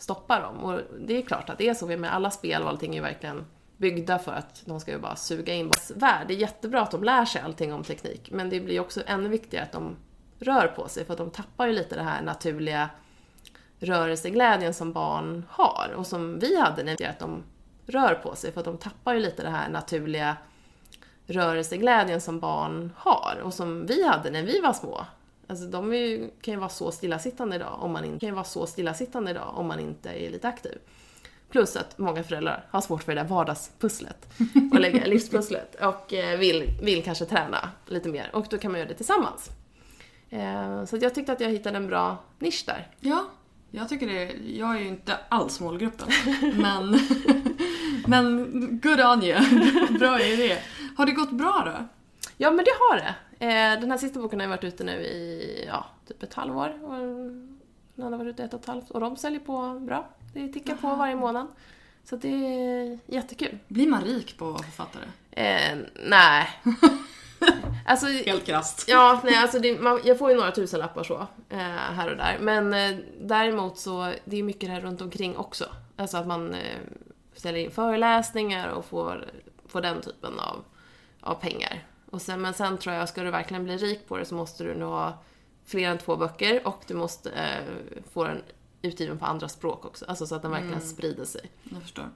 stoppar 0.00 0.42
dem. 0.42 0.56
Och 0.64 0.80
det 0.98 1.16
är 1.16 1.22
klart 1.22 1.50
att 1.50 1.58
det 1.58 1.68
är 1.68 1.74
så 1.74 1.86
med 1.86 2.14
alla 2.14 2.30
spel 2.30 2.62
och 2.62 2.68
allting 2.68 2.90
är 2.90 2.94
ju 2.94 3.02
verkligen 3.02 3.44
byggda 3.76 4.18
för 4.18 4.32
att 4.32 4.62
de 4.64 4.80
ska 4.80 4.90
ju 4.90 4.98
bara 4.98 5.16
suga 5.16 5.54
in 5.54 5.68
barnens 5.68 5.92
värld. 5.96 6.28
Det 6.28 6.34
är 6.34 6.38
jättebra 6.38 6.82
att 6.82 6.90
de 6.90 7.04
lär 7.04 7.24
sig 7.24 7.42
allting 7.42 7.72
om 7.72 7.84
teknik, 7.84 8.30
men 8.30 8.50
det 8.50 8.60
blir 8.60 8.80
också 8.80 9.02
ännu 9.06 9.28
viktigare 9.28 9.64
att 9.64 9.72
de 9.72 9.96
rör 10.38 10.66
på 10.66 10.88
sig, 10.88 11.04
för 11.04 11.12
att 11.12 11.18
de 11.18 11.30
tappar 11.30 11.66
ju 11.66 11.72
lite 11.72 11.94
det 11.94 12.02
här 12.02 12.22
naturliga 12.22 12.90
rörelseglädjen 13.78 14.74
som 14.74 14.92
barn 14.92 15.46
har 15.48 15.92
och 15.96 16.06
som 16.06 16.38
vi 16.38 16.60
hade 16.60 16.82
när 16.82 16.96
vi 16.96 17.04
att 17.04 17.18
de 17.18 17.42
rör 17.86 18.14
på 18.14 18.34
sig, 18.34 18.52
för 18.52 18.60
att 18.60 18.64
de 18.64 18.78
tappar 18.78 19.14
ju 19.14 19.20
lite 19.20 19.42
det 19.42 19.50
här 19.50 19.68
naturliga 19.68 20.36
rörelseglädjen 21.26 22.20
som 22.20 22.40
barn 22.40 22.92
har 22.96 23.40
och 23.42 23.54
som 23.54 23.86
vi 23.86 24.06
hade 24.06 24.30
när 24.30 24.42
vi 24.42 24.60
var 24.60 24.72
små. 24.72 25.06
Alltså 25.50 25.64
de 25.66 25.94
ju, 25.94 26.30
kan 26.40 26.54
ju 26.54 26.60
vara 26.60 26.68
så 26.70 26.92
stillasittande 26.92 27.56
idag 27.56 27.78
om 27.82 27.92
man 27.92 28.04
inte, 28.04 28.18
kan 28.20 28.28
ju 28.28 28.34
vara 28.34 28.44
så 28.44 28.66
stillasittande 28.66 29.30
idag 29.30 29.52
om 29.58 29.66
man 29.66 29.80
inte 29.80 30.10
är 30.10 30.30
lite 30.30 30.48
aktiv. 30.48 30.78
Plus 31.50 31.76
att 31.76 31.98
många 31.98 32.22
föräldrar 32.24 32.66
har 32.70 32.80
svårt 32.80 33.02
för 33.02 33.14
det 33.14 33.20
där 33.20 33.28
vardagspusslet 33.28 34.28
och 34.72 34.80
lägga 34.80 35.04
livspusslet 35.06 35.74
och 35.74 36.12
eh, 36.14 36.38
vill, 36.38 36.64
vill 36.82 37.04
kanske 37.04 37.24
träna 37.24 37.70
lite 37.86 38.08
mer 38.08 38.30
och 38.32 38.46
då 38.50 38.58
kan 38.58 38.70
man 38.72 38.80
göra 38.80 38.88
det 38.88 38.94
tillsammans. 38.94 39.50
Eh, 40.30 40.84
Så 40.84 40.96
jag 41.00 41.14
tyckte 41.14 41.32
att 41.32 41.40
jag 41.40 41.50
hittade 41.50 41.76
en 41.76 41.86
bra 41.86 42.16
nisch 42.38 42.64
där. 42.66 42.88
Ja, 43.00 43.24
jag 43.70 43.88
tycker 43.88 44.06
det. 44.06 44.32
Jag 44.56 44.76
är 44.76 44.80
ju 44.80 44.88
inte 44.88 45.16
alls 45.28 45.60
målgruppen. 45.60 46.08
Men, 46.56 46.90
men 48.06 48.50
good 48.82 49.00
on 49.00 49.22
you. 49.22 49.40
Bra 49.98 50.20
idé. 50.20 50.58
Har 50.96 51.06
det 51.06 51.12
gått 51.12 51.30
bra 51.32 51.62
då? 51.66 51.86
Ja, 52.36 52.50
men 52.50 52.64
det 52.64 52.70
har 52.78 52.96
det. 52.96 53.14
Eh, 53.40 53.80
Den 53.80 53.90
här 53.90 53.98
sista 53.98 54.20
boken 54.20 54.40
har 54.40 54.46
ju 54.46 54.50
varit 54.50 54.64
ute 54.64 54.84
nu 54.84 54.92
i, 54.92 55.64
ja, 55.68 55.86
typ 56.08 56.22
ett 56.22 56.34
halvår. 56.34 56.68
Den 57.94 58.12
har 58.12 58.18
varit 58.18 58.30
ute 58.34 58.44
ett 58.44 58.54
och 58.54 58.60
ett 58.60 58.66
halvt 58.66 58.90
och 58.90 59.00
de 59.00 59.16
säljer 59.16 59.40
på 59.40 59.78
bra. 59.80 60.08
Det 60.34 60.48
tickar 60.48 60.74
på 60.74 60.94
varje 60.94 61.14
månad. 61.16 61.46
Så 62.04 62.16
det 62.16 62.28
är 62.28 62.98
jättekul. 63.06 63.58
Blir 63.68 63.88
man 63.88 64.04
rik 64.04 64.38
på 64.38 64.58
författare? 64.58 65.04
Eh, 65.30 65.78
nej. 66.06 66.48
Alltså, 67.86 68.06
Helt 68.06 68.46
krasst. 68.46 68.84
Ja, 68.88 69.20
nej, 69.24 69.36
alltså 69.36 69.58
det, 69.58 69.80
man, 69.80 70.00
jag 70.04 70.18
får 70.18 70.30
ju 70.30 70.36
några 70.36 70.50
tusenlappar 70.50 71.04
så, 71.04 71.26
eh, 71.48 71.58
här 71.58 72.10
och 72.10 72.16
där. 72.16 72.38
Men 72.40 72.74
eh, 72.74 72.96
däremot 73.20 73.78
så, 73.78 74.12
det 74.24 74.36
är 74.38 74.42
mycket 74.42 74.68
det 74.68 74.74
här 74.74 74.80
runt 74.80 75.00
omkring 75.00 75.36
också. 75.36 75.64
Alltså 75.96 76.16
att 76.16 76.26
man 76.26 76.54
eh, 76.54 76.78
ställer 77.34 77.58
in 77.58 77.70
föreläsningar 77.70 78.68
och 78.68 78.84
får, 78.84 79.24
får 79.66 79.80
den 79.80 80.00
typen 80.00 80.40
av, 80.40 80.64
av 81.20 81.34
pengar. 81.34 81.84
Och 82.10 82.22
sen, 82.22 82.40
men 82.40 82.54
sen 82.54 82.78
tror 82.78 82.94
jag, 82.94 83.08
ska 83.08 83.22
du 83.22 83.30
verkligen 83.30 83.64
bli 83.64 83.76
rik 83.76 84.08
på 84.08 84.16
det 84.18 84.24
så 84.24 84.34
måste 84.34 84.64
du 84.64 84.74
nog 84.74 84.90
ha 84.90 85.18
fler 85.66 85.88
än 85.90 85.98
två 85.98 86.16
böcker 86.16 86.66
och 86.66 86.82
du 86.86 86.94
måste 86.94 87.30
eh, 87.30 87.64
få 88.12 88.24
den 88.24 88.42
utgiven 88.82 89.18
på 89.18 89.24
andra 89.24 89.48
språk 89.48 89.84
också. 89.84 90.04
Alltså 90.08 90.26
så 90.26 90.34
att 90.34 90.42
den 90.42 90.50
verkligen 90.50 90.80
sprider 90.80 91.24
sig. 91.24 91.50
Jag 91.62 91.82
förstår. 91.82 92.08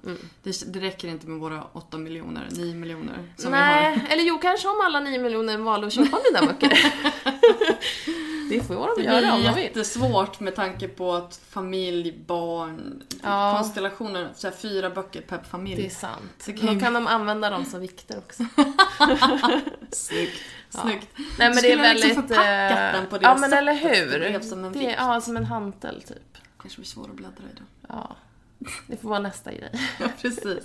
Det, 0.43 0.73
det 0.73 0.81
räcker 0.81 1.09
inte 1.09 1.27
med 1.27 1.41
våra 1.41 1.65
8 1.73 1.99
miljoner, 1.99 2.49
9 2.51 2.75
miljoner 2.75 3.33
som 3.37 3.51
Nej, 3.51 3.95
vi 3.95 4.01
har. 4.01 4.09
eller 4.09 4.23
jo, 4.23 4.39
kanske 4.39 4.69
om 4.69 4.81
alla 4.85 5.01
nio 5.01 5.19
miljoner 5.19 5.59
valde 5.59 5.87
att 5.87 5.93
köpa 5.93 6.21
mina 6.33 6.47
böcker. 6.47 6.79
det 8.51 8.61
får 8.67 8.75
de 8.75 9.03
Det 9.03 9.03
göra 9.03 9.35
om 9.35 9.43
de 9.43 9.55
vill. 9.55 9.65
jättesvårt 9.65 10.41
med 10.41 10.55
tanke 10.55 10.89
på 10.89 11.13
att 11.13 11.41
familj, 11.51 12.19
barn, 12.27 13.03
Ja. 13.23 13.55
konstellationer, 13.59 14.29
så 14.35 14.47
här 14.47 14.55
fyra 14.55 14.91
böcker 14.91 15.21
per 15.21 15.39
familj. 15.43 15.77
Det 15.83 15.87
är 15.87 15.91
sant. 15.91 16.43
Det 16.47 16.53
kan 16.53 16.67
Då 16.67 16.73
ju- 16.73 16.81
kan 16.81 16.93
de 16.95 17.07
använda 17.07 17.51
dem 17.51 17.65
som 17.65 17.81
vikter 17.81 18.19
också. 18.19 18.43
Snyggt. 19.93 20.41
Snyggt. 20.71 21.09
Nej 21.17 21.27
men 21.39 21.53
det 21.53 21.59
är 21.59 21.77
Skulle 21.77 21.77
ha 21.87 21.93
liksom 21.93 22.09
väldigt... 22.11 22.17
förpackat 22.37 22.95
eh, 22.95 23.01
den 23.01 23.07
på 23.11 23.19
det 23.19 23.25
Ja 23.25 23.37
men 23.37 23.53
eller 23.53 23.75
så 23.75 23.89
hur. 23.89 24.19
det 24.19 24.29
blev 24.31 24.41
som 24.43 24.65
en 24.65 24.73
det, 24.73 24.79
vikt. 24.79 24.95
ja, 24.99 25.21
som 25.21 25.37
en 25.37 25.45
hantel 25.45 26.03
typ. 26.03 26.39
Kanske 26.61 26.81
blir 26.81 26.87
svår 26.89 27.05
att 27.11 27.17
bläddra 27.17 27.45
i 27.53 27.57
då. 27.59 27.63
Ja. 27.89 28.17
Det 28.87 28.97
får 28.97 29.09
vara 29.09 29.19
nästa 29.19 29.53
grej. 29.53 29.71
Ja, 30.01 30.07
precis. 30.23 30.65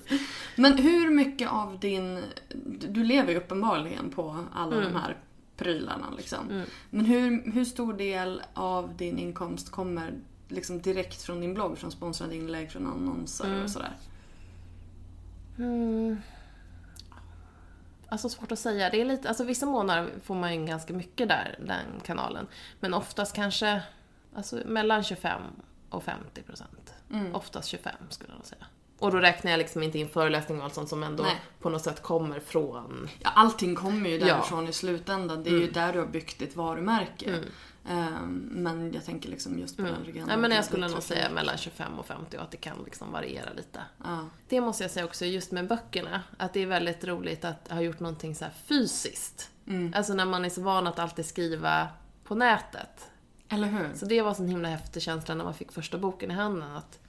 Men 0.55 0.77
hur 0.77 1.09
mycket 1.09 1.49
av 1.49 1.79
din... 1.79 2.23
Du 2.53 2.87
du 2.87 3.03
lever 3.03 3.31
ju 3.31 3.37
uppenbarligen 3.37 4.09
på 4.09 4.45
alla 4.55 4.75
Mm. 4.75 4.93
de 4.93 4.99
här 4.99 5.17
prylarna 5.59 6.09
liksom. 6.17 6.63
Men 6.89 7.05
hur, 7.05 7.51
hur 7.51 7.65
stor 7.65 7.93
del 7.93 8.41
av 8.53 8.97
din 8.97 9.17
inkomst 9.19 9.71
kommer 9.71 10.13
liksom 10.47 10.81
direkt 10.81 11.21
från 11.21 11.41
din 11.41 11.53
blogg, 11.53 11.77
från 11.77 11.91
sponsrade 11.91 12.35
inlägg, 12.35 12.71
från 12.71 12.87
annonser 12.87 13.45
Mm. 13.45 13.63
och 13.63 13.69
sådär? 13.69 13.93
Alltså 18.09 18.29
svårt 18.29 18.51
att 18.51 18.59
säga. 18.59 18.89
Det 18.89 19.01
är 19.01 19.05
lite, 19.05 19.27
alltså 19.27 19.43
vissa 19.43 19.65
månader 19.65 20.09
får 20.23 20.35
man 20.35 20.55
ju 20.55 20.65
ganska 20.65 20.93
mycket 20.93 21.27
där, 21.27 21.55
den 21.67 22.01
kanalen. 22.05 22.47
Men 22.79 22.93
oftast 22.93 23.35
kanske, 23.35 23.83
alltså 24.35 24.61
mellan 24.65 25.03
25 25.03 25.41
och 25.89 26.03
50 26.03 26.41
procent. 26.41 26.93
Mm. 27.11 27.35
Oftast 27.35 27.67
25 27.69 27.93
skulle 28.09 28.33
jag 28.37 28.45
säga. 28.45 28.65
Och 28.99 29.11
då 29.11 29.17
räknar 29.17 29.51
jag 29.51 29.57
liksom 29.57 29.83
inte 29.83 29.99
in 29.99 30.09
föreläsningar 30.09 30.59
och 30.61 30.65
allt 30.65 30.73
sånt 30.73 30.89
som 30.89 31.03
ändå 31.03 31.23
Nej. 31.23 31.41
på 31.59 31.69
något 31.69 31.81
sätt 31.81 32.01
kommer 32.01 32.39
från... 32.39 33.09
Ja, 33.19 33.29
allting 33.35 33.75
kommer 33.75 34.09
ju 34.09 34.17
Ja. 34.17 34.25
därifrån 34.25 34.67
i 34.67 34.73
slutändan. 34.73 35.43
Det 35.43 35.49
är 35.49 35.51
Mm. 35.53 35.65
ju 35.65 35.71
där 35.71 35.93
du 35.93 35.99
har 35.99 36.05
byggt 36.07 36.39
ditt 36.39 36.55
varumärke. 36.55 37.43
Ehm, 37.89 38.49
men 38.51 38.93
jag 38.93 39.05
tänker 39.05 39.29
liksom 39.29 39.59
just 39.59 39.77
på 39.77 39.81
den 39.83 40.03
regionala 40.05 40.25
Nej 40.27 40.37
men 40.37 40.51
jag 40.51 40.65
skulle 40.65 40.87
nog 40.87 41.01
säga 41.03 41.29
mellan 41.29 41.57
25 41.57 41.99
och 41.99 42.05
50 42.05 42.37
och 42.37 42.43
att 42.43 42.51
det 42.51 42.57
kan 42.57 42.77
liksom 42.85 43.11
variera 43.11 43.53
lite. 43.53 43.79
Ja. 44.03 44.25
Det 44.49 44.61
måste 44.61 44.83
jag 44.83 44.91
säga 44.91 45.05
också 45.05 45.25
just 45.25 45.51
med 45.51 45.67
böckerna, 45.67 46.21
att 46.37 46.53
det 46.53 46.59
är 46.61 46.65
väldigt 46.67 47.03
roligt 47.03 47.45
att 47.45 47.67
ha 47.71 47.81
gjort 47.81 47.99
någonting 47.99 48.35
så 48.35 48.45
här 48.45 48.53
fysiskt. 48.65 49.49
Alltså 49.95 50.13
när 50.13 50.25
man 50.25 50.45
är 50.45 50.49
så 50.49 50.61
van 50.61 50.87
att 50.87 50.99
alltid 50.99 51.25
skriva 51.25 51.87
på 52.23 52.35
nätet. 52.35 53.09
Eller 53.49 53.67
hur? 53.67 53.89
Så 53.95 54.05
det 54.05 54.21
var 54.21 54.35
en 54.41 54.49
himla 54.49 54.69
häftig 54.69 55.01
känsla 55.01 55.35
när 55.35 55.43
man 55.43 55.53
fick 55.53 55.71
första 55.71 55.97
boken 55.97 56.31
i 56.31 56.33
handen 56.33 56.71
att 56.75 56.99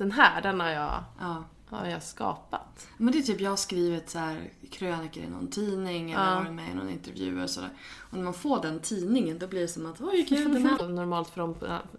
den 0.00 0.12
här, 0.12 0.42
den 0.42 0.60
har 0.60 0.68
jag, 0.68 1.04
Ja. 1.20 1.44
har 1.68 1.86
jag 1.86 2.02
skapat. 2.02 2.86
Men 2.96 3.12
det 3.12 3.18
är 3.18 3.22
typ, 3.22 3.40
jag 3.40 3.50
har 3.50 3.56
skrivit 3.56 4.10
så 4.10 4.18
här 4.18 4.50
krönikor 4.70 5.22
i 5.22 5.28
någon 5.30 5.48
tidning 5.50 6.10
eller 6.12 6.32
Ja. 6.32 6.38
varit 6.40 6.52
med 6.52 6.70
i 6.70 6.74
någon 6.74 6.90
intervju 6.90 7.42
och 7.42 7.50
sådär. 7.50 7.70
Och 8.10 8.16
när 8.16 8.24
man 8.24 8.34
får 8.34 8.62
den 8.62 8.80
tidningen 8.80 9.38
då 9.38 9.46
blir 9.46 9.60
det 9.60 9.68
som 9.68 9.86
att 9.86 10.00
oj 10.00 10.26
gud, 10.28 10.52
den 10.52 10.66
här... 10.66 10.88
Normalt 10.88 11.28
för 11.28 11.40
dem, 11.40 11.54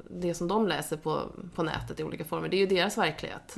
det 0.09 0.33
som 0.33 0.47
de 0.47 0.67
läser 0.67 0.97
på, 0.97 1.31
på 1.55 1.63
nätet 1.63 1.99
i 1.99 2.03
olika 2.03 2.25
former, 2.25 2.49
det 2.49 2.55
är 2.57 2.59
ju 2.59 2.67
deras 2.67 2.97
verklighet. 2.97 3.57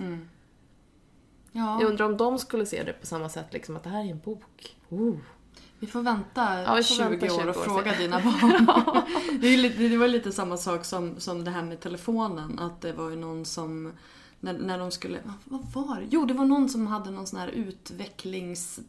Ja, 1.51 1.81
Jag 1.81 1.89
undrar 1.89 2.05
om 2.05 2.17
de 2.17 2.39
skulle 2.39 2.65
se 2.65 2.83
det 2.83 2.93
på 2.93 3.05
samma 3.05 3.29
sätt, 3.29 3.47
liksom 3.53 3.75
att 3.75 3.83
det 3.83 3.89
här 3.89 4.05
är 4.05 4.09
en 4.11 4.19
bok. 4.19 4.75
Oh. 4.89 5.15
vi 5.79 5.87
får 5.87 6.01
vänta 6.01 6.61
Ja, 6.61 6.75
vi 6.75 6.83
får 6.83 6.95
20, 6.95 7.03
vänta 7.09 7.27
20 7.27 7.35
år 7.35 7.47
och 7.47 7.57
år 7.57 7.61
fråga 7.63 7.93
dina 7.97 8.19
barn. 8.23 8.67
det, 9.41 9.47
är 9.47 9.51
ju 9.51 9.57
lite, 9.57 9.87
det 9.87 9.97
var 9.97 10.07
lite 10.07 10.31
samma 10.31 10.57
sak 10.57 10.85
som, 10.85 11.19
som 11.19 11.43
det 11.43 11.51
här 11.51 11.63
med 11.63 11.79
telefonen. 11.79 12.59
Att 12.59 12.81
det 12.81 12.93
var 12.93 13.09
ju 13.09 13.15
någon 13.15 13.45
som 13.45 13.91
när, 14.43 14.53
när 14.53 14.79
de 14.79 14.91
skulle, 14.91 15.19
vad 15.45 15.87
var 15.87 15.99
det? 15.99 16.07
Jo, 16.09 16.25
det 16.25 16.33
var 16.33 16.45
någon 16.45 16.69
som 16.69 16.87
hade 16.87 17.11
någon 17.11 17.27
sån 17.27 17.39
här 17.39 17.47
utvecklings... 17.47 18.79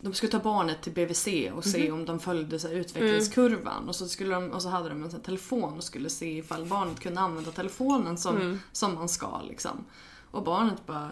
De 0.00 0.14
skulle 0.14 0.32
ta 0.32 0.38
barnet 0.38 0.82
till 0.82 0.92
BVC 0.92 1.28
och 1.54 1.64
se 1.64 1.90
om 1.90 2.04
de 2.04 2.20
följde 2.20 2.58
så 2.58 2.68
här 2.68 2.74
utvecklingskurvan. 2.74 3.88
Och, 3.88 3.96
så 3.96 4.08
skulle 4.08 4.34
de, 4.34 4.50
och 4.50 4.62
så 4.62 4.68
hade 4.68 4.88
de 4.88 5.02
en 5.02 5.20
telefon 5.20 5.76
och 5.76 5.84
skulle 5.84 6.10
se 6.10 6.38
ifall 6.38 6.66
barnet 6.66 7.00
kunde 7.00 7.20
använda 7.20 7.50
telefonen 7.50 8.18
som, 8.18 8.60
som 8.72 8.94
man 8.94 9.08
ska. 9.08 9.42
Liksom. 9.42 9.84
Och 10.30 10.44
barnet 10.44 10.86
bara 10.86 11.10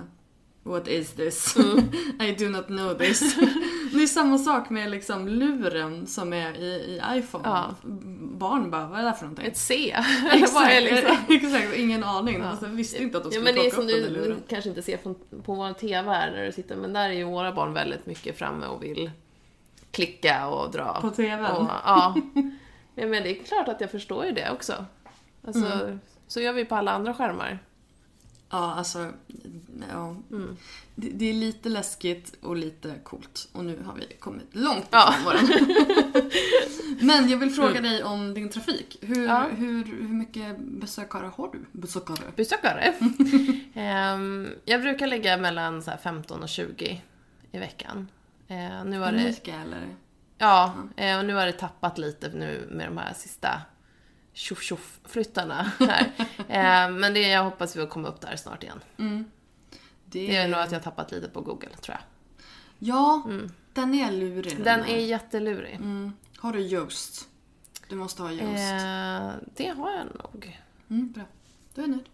What 0.62 0.88
is 0.88 1.12
this? 1.12 1.56
I 2.20 2.34
do 2.38 2.48
not 2.48 2.66
know 2.66 2.94
this. 2.94 3.36
det 3.98 4.02
är 4.02 4.07
samma 4.07 4.38
sak 4.38 4.70
med 4.70 4.90
liksom 4.90 5.28
luren 5.28 6.07
som 6.07 6.33
är 6.33 6.54
i, 6.57 6.64
i 6.66 7.00
iPhone. 7.18 7.44
Ja. 7.48 7.74
Barn 8.20 8.70
bara, 8.70 8.87
vad 8.87 8.98
är 8.98 9.02
det 9.02 9.09
här 9.09 9.16
för 9.16 9.24
någonting? 9.24 9.46
Ett 9.46 9.57
C. 9.57 9.96
Exakt, 10.33 10.83
liksom? 10.83 11.16
exakt, 11.35 11.76
ingen 11.76 12.04
aning. 12.04 12.42
Alltså, 12.42 12.66
jag 12.66 12.72
visste 12.72 13.02
inte 13.02 13.18
att 13.18 13.24
de 13.24 13.28
Ja, 13.28 13.33
skulle 13.33 13.44
men 13.44 13.54
det 13.54 13.66
är 13.66 13.70
plocka 13.70 13.83
upp 13.83 13.90
den 13.90 14.02
där 14.02 14.09
du, 14.09 14.14
du 14.14 14.28
luren. 14.28 14.42
kanske 14.48 14.70
inte 14.70 14.83
ser 14.83 14.96
från, 14.96 15.14
på 15.44 15.54
vår 15.54 15.72
TV 15.72 16.11
här 16.11 16.30
när 16.30 16.44
du 16.46 16.52
sitter, 16.52 16.76
men 16.76 16.92
där 16.92 17.09
är 17.09 17.12
ju 17.12 17.24
våra 17.24 17.52
barn 17.52 17.72
väldigt 17.74 18.07
mycket 18.07 18.38
framme 18.38 18.66
och 18.66 18.83
vill 18.83 19.11
klicka 19.90 20.46
och 20.46 20.70
dra. 20.70 20.98
På 21.00 21.11
TVn? 21.11 21.44
Och, 21.44 21.66
ja. 21.85 22.14
ja. 22.94 23.04
Men 23.07 23.11
det 23.22 23.40
är 23.40 23.44
klart 23.44 23.68
att 23.68 23.80
jag 23.80 23.90
förstår 23.90 24.24
ju 24.24 24.33
det 24.33 24.50
också. 24.50 24.85
Alltså, 25.46 25.64
Mm. 25.66 26.00
Så 26.26 26.40
gör 26.40 26.52
vi 26.52 26.64
på 26.64 26.74
alla 26.74 26.92
andra 26.92 27.14
skärmar. 27.14 27.59
Ja, 28.54 28.74
alltså, 28.74 29.12
ja. 29.90 30.16
Mm. 30.30 30.56
Det, 30.94 31.08
det 31.10 31.30
är 31.30 31.34
lite 31.34 31.68
läskigt 31.68 32.36
och 32.42 32.56
lite 32.56 32.94
coolt. 33.04 33.48
Och 33.52 33.64
nu 33.64 33.82
har 33.86 33.94
vi 33.94 34.16
kommit 34.18 34.46
långt 34.52 34.86
Ja. 34.90 35.14
våran. 35.24 35.48
Men 37.00 37.28
jag 37.28 37.38
vill 37.38 37.50
fråga 37.50 37.80
dig 37.80 38.04
om 38.04 38.34
din 38.34 38.48
trafik. 38.48 38.98
Hur, 39.00 39.26
Ja. 39.26 39.46
hur, 39.56 39.84
hur 39.84 40.08
mycket 40.08 40.58
besökare 40.58 41.30
har 41.36 41.48
du? 41.52 41.64
Besökare? 41.72 42.18
Besökare. 42.36 42.94
Ehm, 43.74 44.48
jag 44.64 44.80
brukar 44.82 45.06
ligga 45.06 45.36
mellan 45.36 45.82
så 45.82 45.90
här 45.90 45.98
15 45.98 46.42
och 46.42 46.48
20 46.48 47.02
i 47.52 47.58
veckan. 47.58 48.08
Eh, 48.48 48.84
nu 48.84 48.98
har 48.98 49.12
det, 49.12 49.18
Unika 49.24 49.54
eller? 49.54 49.86
ja, 50.38 50.74
eh, 50.96 51.18
och 51.18 51.24
nu 51.24 51.34
har 51.34 51.46
det 51.46 51.52
tappat 51.52 51.98
lite 51.98 52.28
nu 52.28 52.68
med 52.70 52.86
de 52.88 52.96
här 52.98 53.14
sista 53.14 53.61
tjoff 54.35 54.62
tjoff 54.62 55.01
flyttarna 55.05 55.72
här. 55.78 56.12
Eh, 56.49 56.91
men 56.91 57.14
det, 57.14 57.20
jag 57.20 57.45
hoppas 57.45 57.76
vi 57.76 57.87
komma 57.87 58.09
upp 58.09 58.20
där 58.20 58.37
snart 58.37 58.62
igen. 58.62 58.80
Det 60.05 60.37
är 60.37 60.49
nog 60.49 60.61
att 60.61 60.72
jag 60.72 60.82
tappat 60.82 61.11
lite 61.12 61.28
på 61.28 61.41
Google, 61.41 61.68
tror 61.68 61.97
jag. 61.99 62.05
Ja, 62.78 63.22
den 63.72 63.95
är 63.95 64.12
lurig. 64.12 64.64
Den 64.64 64.85
är 64.85 64.99
jättelurig. 64.99 65.74
Mm. 65.74 66.12
Har 66.37 66.53
du 66.53 66.61
Yoast? 66.61 67.28
Du 67.89 67.97
måste 67.97 68.22
ha 68.22 68.32
Yoast. 68.32 68.72
Eh, 68.72 69.49
det 69.57 69.68
har 69.68 69.91
jag 69.91 70.07
nog. 70.07 70.61
Mm, 70.91 71.12
bra. 71.12 71.22
Du 71.74 71.82
är 71.82 71.87
nöjd. 71.87 72.09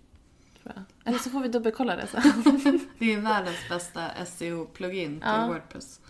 Jag. 0.63 0.73
Eller 1.05 1.19
så 1.19 1.31
får 1.31 1.41
vi 1.41 1.49
dubbelkolla 1.49 1.97
det 1.97 2.07
sen. 2.07 2.81
Det 2.99 3.13
är 3.15 3.21
världens 3.21 3.69
bästa 3.69 4.11
SEO-plugin 4.25 5.09
till 5.21 5.29
Ja. 5.29 5.47
Wordpress. 5.47 6.01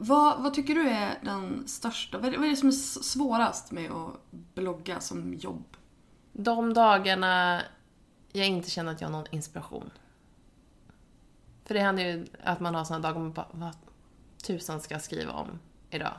Vad, 0.00 0.42
vad 0.42 0.54
tycker 0.54 0.74
du 0.74 0.88
är 0.88 1.18
den 1.22 1.68
största, 1.68 2.18
vad 2.18 2.34
är, 2.34 2.38
det, 2.38 2.56
som 2.56 2.68
är 2.68 2.72
svårast 3.02 3.72
med 3.72 3.90
att 3.90 4.14
blogga 4.30 5.00
som 5.00 5.34
jobb? 5.34 5.76
De 6.32 6.74
dagarna 6.74 7.62
jag 8.32 8.46
inte 8.46 8.70
känner 8.70 8.92
att 8.92 9.00
jag 9.00 9.08
har 9.08 9.12
någon 9.12 9.26
inspiration. 9.30 9.90
För 11.64 11.74
det 11.74 11.80
händer 11.80 12.04
ju 12.04 12.26
att 12.42 12.60
man 12.60 12.74
har 12.74 12.84
såna 12.84 13.00
dagar 13.00 13.20
man 13.20 13.32
bara, 13.32 13.48
vad, 13.52 13.76
tusan 14.46 14.80
ska 14.80 14.94
jag 14.94 15.02
skriva 15.02 15.32
om 15.32 15.58
idag? 15.90 16.14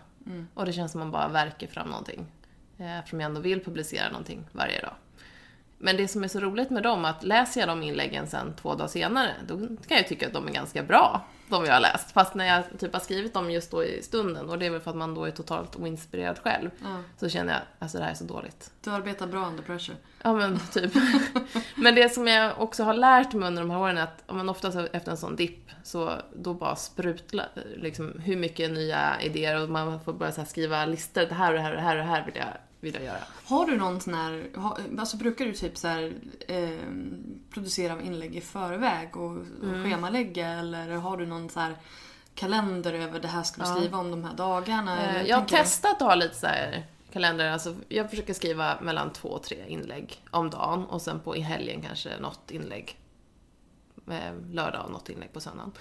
Och 0.53 0.65
det 0.65 0.73
känns 0.73 0.91
som 0.91 0.99
man 0.99 1.11
bara 1.11 1.27
verkar 1.27 1.67
fram 1.67 1.89
någonting. 1.89 2.25
Eh, 2.77 2.99
Eftersom 2.99 3.19
jag 3.19 3.27
ändå 3.29 3.41
vill 3.41 3.63
publicera 3.63 4.09
någonting 4.09 4.45
varje 4.51 4.81
dag. 4.81 4.93
Men 5.81 5.97
det 5.97 6.07
som 6.07 6.23
är 6.23 6.27
så 6.27 6.39
roligt 6.39 6.69
med 6.69 6.83
dem, 6.83 7.05
att 7.05 7.23
läser 7.23 7.59
jag 7.59 7.69
de 7.69 7.83
inläggen 7.83 8.27
sen 8.27 8.53
två 8.61 8.75
dagar 8.75 8.87
senare, 8.87 9.33
då 9.47 9.57
kan 9.57 9.97
jag 9.97 10.07
tycka 10.07 10.27
att 10.27 10.33
de 10.33 10.47
är 10.47 10.51
ganska 10.51 10.83
bra, 10.83 11.21
de 11.49 11.65
jag 11.65 11.73
har 11.73 11.79
läst. 11.79 12.11
Fast 12.11 12.35
när 12.35 12.45
jag 12.45 12.63
typ 12.79 12.93
har 12.93 12.99
skrivit 12.99 13.33
dem 13.33 13.51
just 13.51 13.71
då 13.71 13.83
i 13.83 14.01
stunden, 14.01 14.49
och 14.49 14.59
det 14.59 14.65
är 14.65 14.69
väl 14.69 14.79
för 14.81 14.91
att 14.91 14.97
man 14.97 15.15
då 15.15 15.25
är 15.25 15.31
totalt 15.31 15.75
oinspirerad 15.75 16.39
själv, 16.39 16.69
Ja. 16.83 16.97
så 17.19 17.29
känner 17.29 17.53
jag, 17.53 17.61
alltså 17.79 17.97
det 17.97 18.03
här 18.03 18.11
är 18.11 18.15
så 18.15 18.23
dåligt. 18.23 18.71
Du 18.83 18.89
arbetar 18.91 19.27
bra 19.27 19.45
under 19.45 19.63
pressure. 19.63 19.97
Ja 20.23 20.33
men 20.33 20.59
typ. 20.73 20.91
men 21.75 21.95
det 21.95 22.09
som 22.09 22.27
jag 22.27 22.61
också 22.61 22.83
har 22.83 22.93
lärt 22.93 23.33
mig 23.33 23.47
under 23.47 23.61
de 23.61 23.71
här 23.71 23.79
åren 23.79 23.97
är 23.97 24.03
att 24.03 24.23
man 24.27 24.49
oftast 24.49 24.77
efter 24.93 25.11
en 25.11 25.17
sån 25.17 25.35
dipp 25.35 25.69
så 25.83 26.11
då 26.35 26.53
bara 26.53 26.75
sprutlar 26.75 27.47
liksom 27.75 28.19
hur 28.25 28.35
mycket 28.35 28.71
nya 28.71 29.21
idéer 29.21 29.63
och 29.63 29.69
man 29.69 29.99
får 30.01 30.13
börja 30.13 30.31
så 30.31 30.45
skriva 30.45 30.85
listor. 30.85 31.21
Det 31.21 31.33
här 31.35 31.51
och 31.51 31.57
det 31.57 31.61
här 31.63 31.71
och 31.71 31.77
det 31.77 31.81
här 31.83 31.95
och 31.97 32.03
det 32.03 32.09
här 32.09 32.25
vill 32.25 32.35
jag, 32.35 32.47
vill 32.79 32.93
jag 32.93 33.03
göra. 33.03 33.23
Har 33.45 33.65
du 33.65 33.77
någon 33.77 34.01
sån 34.01 34.13
här, 34.13 34.49
alltså 34.99 35.17
brukar 35.17 35.45
du 35.45 35.53
typ 35.53 35.77
så 35.77 35.87
här, 35.87 36.13
eh, 36.47 36.69
producera 37.49 38.01
inlägg 38.01 38.35
i 38.35 38.41
förväg 38.41 39.17
och, 39.17 39.31
och 39.31 39.63
Mm. 39.63 39.83
schemalägga 39.83 40.47
eller 40.49 40.91
har 40.95 41.17
du 41.17 41.25
någon 41.25 41.49
så 41.49 41.59
här 41.59 41.75
kalender 42.35 42.93
över 42.93 43.19
det 43.19 43.27
här 43.27 43.43
ska 43.43 43.61
du 43.63 43.67
skriva 43.79 43.97
om 43.97 44.11
de 44.11 44.23
här 44.23 44.33
dagarna? 44.35 45.15
Eh, 45.19 45.27
Jag 45.27 45.37
har 45.37 45.45
testat 45.45 45.93
att 46.01 46.07
ha 46.07 46.15
lite 46.15 46.35
så 46.35 46.47
här 46.47 46.85
kalender, 47.13 47.51
alltså 47.51 47.75
jag 47.89 48.09
försöker 48.09 48.33
skriva 48.33 48.81
mellan 48.81 49.13
två 49.13 49.29
och 49.29 49.43
tre 49.43 49.65
inlägg 49.67 50.23
om 50.31 50.49
dagen 50.49 50.85
och 50.85 51.01
sen 51.01 51.19
på 51.19 51.35
i 51.35 51.39
helgen 51.39 51.81
kanske 51.81 52.09
något 52.19 52.51
inlägg 52.51 52.99
eh, 54.11 54.33
lördag 54.51 54.85
och 54.85 54.91
något 54.91 55.09
inlägg 55.09 55.33
på 55.33 55.39
söndagen. 55.39 55.71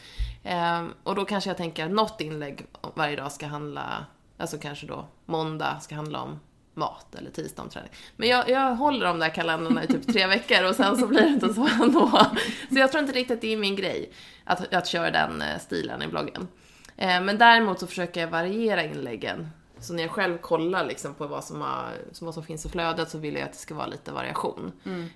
Eh, 0.42 0.84
och 1.02 1.14
då 1.14 1.24
kanske 1.24 1.50
jag 1.50 1.56
tänker 1.56 1.84
att 1.84 1.90
något 1.90 2.20
inlägg 2.20 2.66
varje 2.94 3.16
dag 3.16 3.32
ska 3.32 3.46
handla, 3.46 4.06
alltså 4.38 4.58
kanske 4.58 4.86
då 4.86 5.06
måndag 5.26 5.80
ska 5.80 5.94
handla 5.94 6.20
om 6.22 6.40
mat 6.78 7.14
eller 7.14 7.30
tisdag 7.30 7.62
om 7.62 7.68
träning. 7.68 7.90
Men 8.16 8.28
jag, 8.28 8.48
jag 8.48 8.74
håller 8.76 9.06
de 9.06 9.18
där 9.18 9.28
kalendrarna 9.28 9.84
i 9.84 9.86
typ 9.86 10.12
tre 10.12 10.26
veckor 10.26 10.64
och 10.64 10.74
sen 10.74 10.96
så 10.96 11.06
blir 11.06 11.20
det 11.20 11.28
inte 11.28 11.54
så 11.54 11.68
ändå. 11.82 12.10
Så 12.70 12.78
jag 12.78 12.90
tror 12.92 13.02
inte 13.02 13.18
riktigt 13.18 13.34
att 13.34 13.40
det 13.40 13.52
är 13.52 13.56
min 13.56 13.76
grej 13.76 14.12
att, 14.44 14.74
att 14.74 14.86
köra 14.86 15.10
den 15.10 15.42
eh, 15.42 15.58
stilen 15.58 16.02
i 16.02 16.06
bloggen. 16.08 16.48
Eh, 16.96 17.20
Men 17.20 17.38
däremot 17.38 17.80
så 17.80 17.86
försöker 17.86 18.20
jag 18.20 18.28
variera 18.28 18.84
inläggen. 18.84 19.48
Så 19.80 19.94
när 19.94 20.02
jag 20.02 20.10
själv 20.10 20.38
kollar 20.38 20.86
liksom 20.86 21.14
på 21.14 21.26
vad 21.26 21.44
som, 21.44 21.60
har, 21.60 21.92
vad 22.20 22.34
som 22.34 22.42
finns 22.42 22.66
i 22.66 22.68
flödet 22.68 23.10
så 23.10 23.18
vill 23.18 23.34
jag 23.34 23.42
att 23.44 23.52
det 23.52 23.58
ska 23.58 23.74
vara 23.74 23.86
lite 23.86 24.12
variation. 24.12 24.72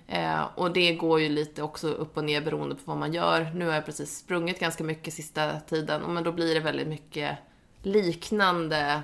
Eh, 0.07 0.41
och 0.55 0.71
det 0.73 0.93
går 0.95 1.21
ju 1.21 1.29
lite 1.29 1.63
också 1.63 1.87
upp 1.87 2.17
och 2.17 2.23
ner 2.23 2.41
beroende 2.41 2.75
på 2.75 2.81
vad 2.85 2.97
man 2.97 3.13
gör. 3.13 3.51
Nu 3.55 3.65
har 3.67 3.73
jag 3.73 3.85
precis 3.85 4.17
sprungit 4.17 4.59
ganska 4.59 4.83
mycket 4.83 5.13
sista 5.13 5.59
tiden, 5.59 6.03
och 6.03 6.09
men 6.09 6.23
då 6.23 6.31
blir 6.31 6.53
det 6.53 6.59
väldigt 6.59 6.87
mycket 6.87 7.37
liknande 7.81 9.01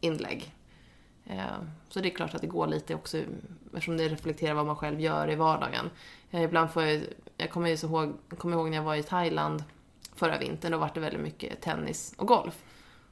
inlägg. 0.00 0.54
Eh, 1.26 1.44
så 1.88 2.00
det 2.00 2.08
är 2.08 2.14
klart 2.14 2.34
att 2.34 2.40
det 2.40 2.46
går 2.46 2.66
lite 2.66 2.94
också, 2.94 3.18
eftersom 3.66 3.96
det 3.96 4.08
reflekterar 4.08 4.54
vad 4.54 4.66
man 4.66 4.76
själv 4.76 5.00
gör 5.00 5.30
i 5.30 5.34
vardagen. 5.34 5.90
Jag, 6.30 6.42
Ibland 6.42 6.70
får 6.70 6.82
jag, 6.82 7.02
jag 7.36 7.50
kommer 7.50 7.68
ju 7.68 7.76
så 7.76 7.86
ihåg, 7.86 8.12
jag 8.28 8.38
kommer 8.38 8.56
ihåg 8.56 8.70
när 8.70 8.76
jag 8.76 8.84
var 8.84 8.94
i 8.94 9.02
Thailand 9.02 9.64
förra 10.14 10.38
vintern, 10.38 10.72
då 10.72 10.78
var 10.78 10.90
det 10.94 11.00
väldigt 11.00 11.20
mycket 11.20 11.60
tennis 11.60 12.14
och 12.16 12.26
golf. 12.26 12.64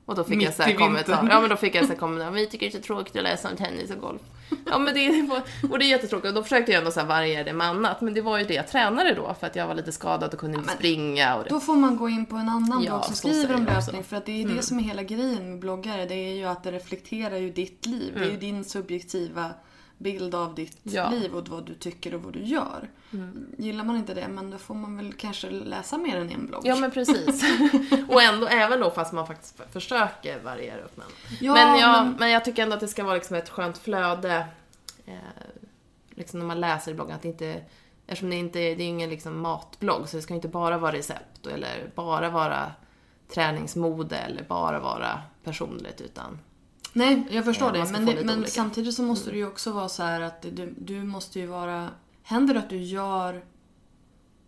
Och 0.06 0.14
då 0.14 0.24
fick 0.24 0.36
Mitt 0.36 0.44
jag 0.44 0.54
så 0.54 0.62
här 0.62 0.74
kommentarer, 0.74 1.28
ja 1.30 1.40
men 1.40 1.50
då 1.50 1.56
fick 1.56 1.74
jag 1.74 1.84
så 1.84 1.92
här 1.92 1.98
kommentarer, 1.98 2.30
vi 2.30 2.46
tycker 2.46 2.70
det 2.70 2.76
är 2.76 2.80
så 2.80 2.86
tråkigt 2.86 3.16
att 3.16 3.22
läsa 3.22 3.50
om 3.50 3.56
tennis 3.56 3.90
och 3.90 4.00
golf. 4.00 4.22
Ja 4.70 4.78
men 4.78 4.94
det 4.94 5.06
är, 5.06 5.30
och 5.70 5.78
det 5.78 5.84
är 5.84 5.88
jättetråkigt, 5.88 6.28
och 6.28 6.34
då 6.34 6.42
försökte 6.42 6.72
jag 6.72 6.78
ändå 6.78 6.90
så 6.90 7.00
här 7.00 7.06
variera 7.06 7.44
det 7.44 7.52
med 7.52 7.66
annat, 7.66 8.00
men 8.00 8.14
det 8.14 8.20
var 8.20 8.38
ju 8.38 8.44
det 8.44 8.54
jag 8.54 8.68
tränade 8.68 9.14
då, 9.14 9.36
för 9.40 9.46
att 9.46 9.56
jag 9.56 9.66
var 9.66 9.74
lite 9.74 9.92
skadad 9.92 10.34
och 10.34 10.40
kunde 10.40 10.58
inte 10.58 10.72
springa 10.72 11.36
och 11.36 11.44
det. 11.44 11.50
Då 11.50 11.60
får 11.60 11.76
man 11.76 11.96
gå 11.96 12.08
in 12.08 12.26
på 12.26 12.36
en 12.36 12.48
annan 12.48 12.82
Ja, 12.82 12.90
blogg 12.90 13.04
som 13.04 13.14
skriver 13.14 13.54
om 13.54 13.64
löpning. 13.64 14.04
För 14.04 14.16
att 14.16 14.26
det 14.26 14.42
är 14.42 14.48
det 14.48 14.62
som 14.62 14.78
är 14.78 14.82
hela 14.82 15.02
grejen 15.02 15.50
med 15.50 15.58
bloggare. 15.58 16.06
Det 16.06 16.14
är 16.14 16.34
ju 16.34 16.44
att 16.44 16.64
det 16.64 16.72
reflekterar 16.72 17.36
ju 17.36 17.50
ditt 17.50 17.86
liv. 17.86 18.12
Det 18.16 18.24
är 18.24 18.30
ju 18.30 18.36
din 18.36 18.64
subjektiva 18.64 19.50
bild 19.98 20.34
av 20.34 20.54
ditt 20.54 20.78
Ja. 20.82 21.10
liv 21.10 21.34
och 21.36 21.48
vad 21.48 21.66
du 21.66 21.74
tycker 21.74 22.14
och 22.14 22.22
vad 22.22 22.32
du 22.32 22.42
gör. 22.44 22.90
Gillar 23.58 23.84
man 23.84 23.96
inte 23.96 24.14
det, 24.14 24.28
men 24.28 24.50
då 24.50 24.58
får 24.58 24.74
man 24.74 24.96
väl 24.96 25.12
kanske 25.12 25.50
läsa 25.50 25.98
mer 25.98 26.16
än 26.16 26.30
en 26.30 26.46
blogg. 26.46 26.66
Ja 26.66 26.76
men 26.76 26.90
precis. 26.90 27.44
och 28.08 28.22
ändå, 28.22 28.46
även 28.46 28.80
då 28.80 28.90
fast 28.90 29.12
man 29.12 29.26
faktiskt 29.26 29.60
försöker 29.72 30.40
variera 30.40 30.82
upp 30.82 30.96
den. 30.96 31.04
Ja, 31.40 31.52
men, 31.54 31.78
jag, 31.80 32.04
men- 32.04 32.16
men... 32.18 32.30
jag 32.30 32.44
tycker 32.44 32.62
ändå 32.62 32.74
att 32.74 32.80
det 32.80 32.88
ska 32.88 33.04
vara 33.04 33.14
liksom 33.14 33.36
ett 33.36 33.48
skönt 33.48 33.78
flöde. 33.78 34.46
Eh, 35.06 35.14
liksom 36.10 36.38
när 36.38 36.46
man 36.46 36.60
läser 36.60 36.90
i 36.90 36.94
bloggen. 36.94 37.16
Att 37.16 37.22
det 37.22 37.28
inte, 37.28 37.62
eftersom 38.06 38.30
det 38.30 38.36
inte 38.36 38.58
det 38.58 38.68
är 38.68 38.80
ingen 38.80 39.10
liksom 39.10 39.40
matblogg 39.40 40.08
så 40.08 40.16
det 40.16 40.22
ska 40.22 40.34
inte 40.34 40.48
bara 40.48 40.78
vara 40.78 40.92
recept 40.92 41.46
eller 41.46 41.90
bara 41.94 42.30
vara 42.30 42.72
träningsmode 43.34 44.16
eller 44.16 44.42
bara 44.42 44.80
vara 44.80 45.20
personligt 45.44 46.00
utan 46.00 46.38
Nej, 46.96 47.26
jag 47.30 47.44
förstår 47.44 47.76
Ja, 47.76 47.84
det. 47.84 47.92
Men, 47.92 48.06
det, 48.06 48.24
men 48.24 48.46
samtidigt 48.46 48.94
så 48.94 49.02
måste 49.02 49.30
det 49.30 49.36
ju 49.36 49.46
också 49.46 49.72
vara 49.72 49.88
så 49.88 50.02
här 50.02 50.20
att 50.20 50.42
du, 50.42 50.74
du 50.78 51.04
måste 51.04 51.40
ju 51.40 51.46
vara... 51.46 51.90
Händer 52.22 52.54
det 52.54 52.60
att 52.60 52.70
du 52.70 52.76
gör... 52.76 53.44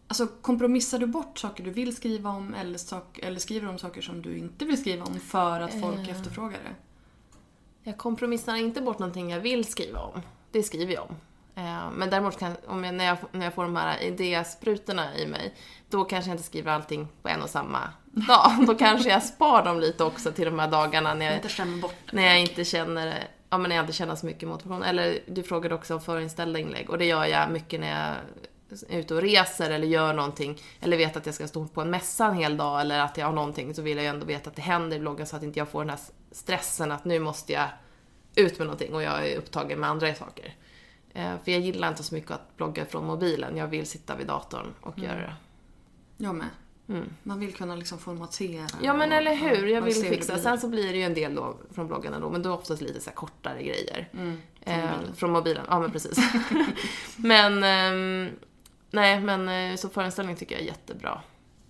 Alltså 0.07 0.27
kompromissar 0.27 0.99
du 0.99 1.07
bort 1.07 1.39
saker 1.39 1.65
du 1.65 1.71
vill 1.71 1.97
skriva 1.97 2.31
om 2.31 2.55
eller, 2.55 2.79
sak, 2.79 3.19
eller 3.19 3.41
skriver 3.41 3.69
om 3.69 3.79
saker 3.79 4.01
som 4.01 4.23
du 4.23 4.39
inte 4.39 4.65
vill 4.65 4.81
skriva 4.81 5.05
om 5.05 5.21
för 5.21 5.61
att 5.61 5.81
folk 5.81 6.09
Eh. 6.09 6.11
efterfrågar 6.17 6.59
det? 6.65 6.75
Jag 7.83 7.99
kompromissar 7.99 8.57
inte 8.57 8.81
bort 8.81 8.99
någonting 8.99 9.31
jag 9.31 9.41
vill 9.41 9.65
skriva 9.65 10.01
om. 10.01 10.21
Det 10.51 10.63
skriver 10.63 10.95
jag 10.95 11.03
om. 11.03 11.17
Eh, 11.59 11.91
Men 11.93 12.11
däremot 12.11 12.39
kan, 12.39 12.57
om 12.67 12.85
jag, 12.85 12.95
när, 12.95 13.05
jag, 13.05 13.19
när 13.33 13.45
jag 13.47 13.55
får 13.55 13.63
de 13.63 13.77
här 13.77 14.03
idésprutorna 14.03 15.17
i 15.17 15.27
mig, 15.27 15.55
då 15.91 16.05
kanske 16.05 16.31
jag 16.31 16.35
inte 16.35 16.47
skriver 16.47 16.73
allting 16.73 17.09
på 17.23 17.29
en 17.29 17.43
och 17.43 17.51
samma 17.51 17.79
dag. 18.05 18.67
Då 18.67 18.75
kanske 18.75 19.09
jag 19.09 19.23
spar 19.23 19.65
dem 19.65 19.81
lite 19.81 20.05
också 20.05 20.33
till 20.33 20.45
de 20.45 20.59
här 20.59 20.69
dagarna 20.69 21.15
när 21.15 21.27
jag, 21.27 21.35
det. 21.43 22.13
när 22.13 22.27
jag 22.27 22.41
inte 22.41 22.65
känner, 22.65 23.25
ja 23.51 23.59
men 23.59 23.69
när 23.69 23.77
jag 23.77 23.83
inte 23.83 23.93
känner 23.93 24.15
så 24.15 24.27
mycket 24.27 24.49
motivation. 24.49 24.83
Eller 24.83 25.19
du 25.27 25.43
frågade 25.43 25.75
också 25.75 25.95
om 25.95 26.01
förinställda 26.01 26.59
inlägg 26.59 26.91
och 26.91 26.99
det 26.99 27.05
gör 27.05 27.25
jag 27.25 27.51
mycket 27.51 27.81
när 27.81 27.89
jag 27.89 28.15
är 28.89 28.99
ute 28.99 29.15
och 29.15 29.23
reser 29.23 29.71
eller 29.71 29.87
gör 29.87 30.13
någonting. 30.13 30.59
Eller 30.81 30.97
vet 30.97 31.17
att 31.17 31.27
jag 31.27 31.35
ska 31.35 31.49
stå 31.49 31.67
på 31.67 31.81
en 31.81 31.91
mässa 31.91 32.27
en 32.27 32.35
hel 32.35 32.57
dag 32.57 32.81
eller 32.81 33.01
att 33.01 33.17
jag 33.17 33.27
har 33.27 33.33
någonting 33.33 33.75
så 33.75 33.83
vill 33.83 33.97
jag 33.97 34.05
ju 34.05 34.11
ändå 34.11 34.27
veta 34.27 34.51
att 34.51 34.57
det 34.57 34.63
händer 34.63 34.97
i 34.97 35.01
bloggen 35.01 35.27
så 35.27 35.37
att 35.37 35.43
inte 35.43 35.59
jag 35.59 35.69
får 35.69 35.81
den 35.81 35.91
här 35.91 36.01
stressen 36.33 36.93
att 36.93 37.05
nu 37.05 37.19
måste 37.19 37.53
jag 37.53 37.67
ut 38.35 38.59
med 38.59 38.67
någonting 38.67 38.95
och 38.95 39.03
jag 39.03 39.29
är 39.29 39.37
upptagen 39.37 39.81
med 39.81 39.91
andra 39.91 40.15
saker. 40.15 40.55
Eh, 41.15 41.39
För 41.45 41.53
jag 41.53 41.61
gillar 41.61 41.89
inte 41.89 42.03
så 42.03 42.15
mycket 42.15 42.31
att 42.31 42.57
blogga 42.57 42.87
från 42.87 43.07
mobilen. 43.07 43.57
Jag 43.57 43.67
vill 43.67 43.87
sitta 43.87 44.17
vid 44.17 44.27
datorn 44.27 44.75
och 44.81 44.99
göra 44.99 45.21
det. 45.21 45.35
Jag 46.17 46.35
med. 46.35 46.49
Man 47.23 47.41
vill 47.41 47.55
kunna 47.55 47.77
liksom 47.77 47.99
formatera. 47.99 48.61
Mm. 48.61 48.85
Ja 48.85 48.95
men 48.95 49.13
eller 49.13 49.35
hur, 49.35 49.67
jag 49.67 49.83
vill 49.83 49.95
fixa. 49.95 50.39
Sen 50.39 50.61
så 50.61 50.69
blir 50.69 50.93
det 50.93 50.99
ju 50.99 51.03
en 51.03 51.15
del 51.15 51.35
då 51.35 51.57
från 51.71 51.87
bloggen 51.87 52.15
ändå, 52.15 52.31
men 52.31 52.43
då 52.43 52.53
oftast 52.53 52.83
lite 52.83 53.01
så 53.01 53.11
kortare 53.11 53.63
grejer. 53.63 54.09
Mm, 54.13 54.41
eh, 54.61 55.13
från 55.17 55.31
mobilen, 55.31 55.65
ja 55.69 55.81
men 55.81 55.91
precis. 55.91 56.19
men, 57.17 57.65
ehm, 57.65 58.31
nej 58.91 59.21
men 59.21 59.49
eh, 59.49 59.77
så 59.77 59.89
föreställning 59.89 60.37
tycker 60.37 60.55
jag 60.55 60.63
är 60.63 60.67
jättebra. 60.67 61.21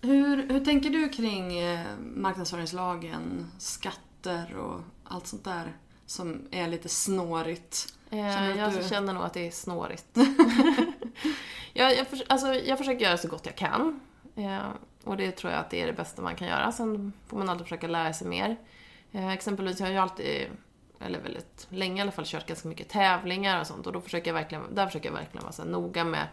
Hur, 0.01 0.49
hur 0.49 0.65
tänker 0.65 0.89
du 0.89 1.09
kring 1.09 1.59
eh, 1.59 1.85
marknadsföringslagen, 2.15 3.51
skatter 3.57 4.55
och 4.57 4.81
allt 5.03 5.27
sånt 5.27 5.43
där 5.43 5.73
som 6.09 6.47
är 6.51 6.67
lite 6.67 6.89
snårigt? 6.89 7.93
Känner 8.09 8.57
Eh, 8.57 8.65
att 8.65 8.73
jag 8.73 8.83
du- 8.83 8.89
känner 8.89 9.13
nog 9.13 9.23
att 9.23 9.33
det 9.33 9.47
är 9.47 9.51
snårigt. 9.51 10.05
jag, 11.73 11.97
jag, 11.97 12.07
förs- 12.07 12.23
alltså, 12.27 12.53
jag 12.53 12.77
försöker 12.77 13.05
göra 13.05 13.17
så 13.17 13.27
gott 13.27 13.45
jag 13.45 13.55
kan. 13.55 13.99
Eh, 14.35 14.69
och 15.03 15.17
det 15.17 15.31
tror 15.31 15.51
jag 15.53 15.59
att 15.59 15.69
det 15.69 15.81
är 15.81 15.87
det 15.87 15.93
bästa 15.93 16.21
man 16.21 16.35
kan 16.35 16.47
göra. 16.47 16.71
Sen 16.71 17.13
får 17.27 17.37
man 17.37 17.49
alltid 17.49 17.65
försöka 17.65 17.87
lära 17.87 18.13
sig 18.13 18.27
mer. 18.27 18.57
Eh, 19.11 19.29
exempelvis, 19.33 19.79
jag 19.79 19.87
har 19.87 19.91
ju 19.93 19.97
alltid, 19.99 20.47
eller 20.99 21.19
väldigt 21.19 21.67
länge 21.69 21.97
i 21.97 22.01
alla 22.01 22.11
fall, 22.11 22.25
kört 22.25 22.45
ganska 22.47 22.67
mycket 22.67 22.89
tävlingar 22.89 23.61
och 23.61 23.67
sånt. 23.67 23.87
Och 23.87 23.93
då 23.93 24.01
försöker 24.01 24.27
jag 24.27 24.33
verkligen, 24.35 24.75
där 24.75 24.85
försöker 24.87 25.09
jag 25.09 25.13
verkligen 25.15 25.43
vara 25.43 25.53
så 25.53 25.63
noga 25.63 26.03
med 26.03 26.27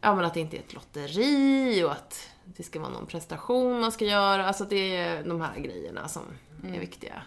ja, 0.00 0.14
men 0.14 0.24
att 0.24 0.34
det 0.34 0.40
inte 0.40 0.56
är 0.56 0.60
ett 0.60 0.74
lotteri 0.74 1.84
och 1.84 1.92
att 1.92 2.28
det 2.44 2.62
ska 2.62 2.80
vara 2.80 2.90
någon 2.90 3.06
prestation 3.06 3.80
man 3.80 3.92
ska 3.92 4.04
göra. 4.04 4.46
Alltså 4.46 4.64
det 4.64 4.96
är 4.96 5.24
de 5.24 5.40
här 5.40 5.58
grejerna 5.58 6.08
som 6.08 6.22
är 6.64 6.80
viktiga. 6.80 7.22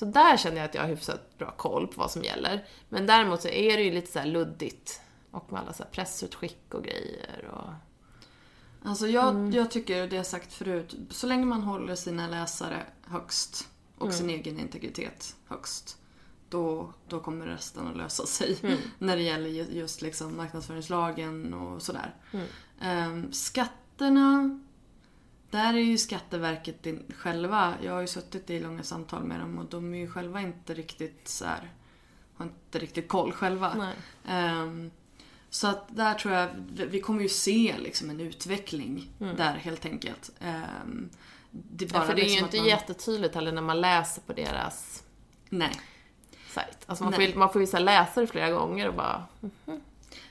Så 0.00 0.06
där 0.06 0.36
känner 0.36 0.56
jag 0.56 0.64
att 0.64 0.74
jag 0.74 0.82
har 0.82 0.88
hyfsat 0.88 1.38
bra 1.38 1.50
koll 1.50 1.86
på 1.86 2.00
vad 2.00 2.10
som 2.10 2.22
gäller. 2.22 2.64
Men 2.88 3.06
däremot 3.06 3.42
så 3.42 3.48
är 3.48 3.76
det 3.76 3.82
ju 3.82 3.90
lite 3.90 4.12
så 4.12 4.18
här 4.18 4.26
luddigt. 4.26 5.00
Och 5.30 5.52
med 5.52 5.60
alla 5.60 5.72
så 5.72 5.84
pressutskick 5.92 6.74
och 6.74 6.84
grejer 6.84 7.50
och... 7.52 7.70
Alltså 8.88 9.06
jag, 9.06 9.28
Mm. 9.28 9.52
jag 9.52 9.70
tycker, 9.70 10.06
det 10.06 10.16
jag 10.16 10.26
sagt 10.26 10.52
förut, 10.52 10.96
så 11.10 11.26
länge 11.26 11.46
man 11.46 11.62
håller 11.62 11.94
sina 11.94 12.26
läsare 12.28 12.82
högst 13.06 13.68
och 13.98 14.06
Mm. 14.06 14.18
sin 14.18 14.30
egen 14.30 14.58
integritet 14.60 15.36
högst, 15.48 15.98
då, 16.48 16.92
då 17.08 17.20
kommer 17.20 17.46
resten 17.46 17.86
att 17.88 17.96
lösa 17.96 18.26
sig. 18.26 18.58
Mm. 18.62 18.78
När 18.98 19.16
det 19.16 19.22
gäller 19.22 19.48
ju- 19.48 19.66
just 19.78 20.02
liksom 20.02 20.36
marknadsföringslagen 20.36 21.54
och 21.54 21.82
sådär. 21.82 22.14
Mm. 22.32 22.46
Ehm, 22.80 23.32
skatterna, 23.32 24.60
där 25.50 25.74
är 25.74 25.78
ju 25.78 25.98
Skatteverket 25.98 26.86
själva, 27.16 27.74
jag 27.82 27.92
har 27.92 28.00
ju 28.00 28.06
suttit 28.06 28.50
i 28.50 28.60
långa 28.60 28.82
samtal 28.82 29.24
med 29.24 29.40
dem 29.40 29.58
och 29.58 29.64
de 29.64 29.94
är 29.94 29.98
ju 29.98 30.10
själva 30.10 30.40
inte 30.40 30.74
riktigt 30.74 31.28
så 31.28 31.44
här, 31.44 31.70
har 32.34 32.44
inte 32.46 32.78
riktigt 32.78 33.08
koll 33.08 33.32
själva. 33.32 33.92
Ehm, 34.28 34.90
så 35.50 35.66
att 35.66 35.96
där 35.96 36.14
tror 36.14 36.34
jag, 36.34 36.48
vi- 36.90 37.00
kommer 37.00 37.22
ju 37.22 37.28
se 37.28 37.74
liksom 37.78 38.10
en 38.10 38.20
utveckling 38.20 39.10
där 39.18 39.54
helt 39.54 39.86
enkelt. 39.86 40.30
Ehm, 40.40 41.10
det 41.50 41.84
Ja, 41.84 41.90
bara 41.98 42.06
för 42.06 42.14
det 42.14 42.20
är 42.20 42.24
ju 42.24 42.28
liksom 42.30 42.44
inte 42.46 42.56
att 42.56 42.62
man... 42.62 42.68
jättetydligt 42.68 43.34
heller 43.34 43.52
när 43.52 43.62
man 43.62 43.80
läser 43.80 44.22
på 44.22 44.32
deras 44.32 45.02
Nej. 45.48 45.72
sajt. 46.50 46.78
Alltså 46.86 47.04
man, 47.04 47.10
Nej. 47.10 47.20
får, 47.20 47.32
ju- 47.32 47.38
man 47.38 47.52
får 47.52 47.60
ju 47.60 47.66
så 47.66 47.78
läsa 47.78 48.20
det 48.20 48.26
flera 48.26 48.50
gånger 48.50 48.88
och 48.88 48.94
bara... 48.94 49.24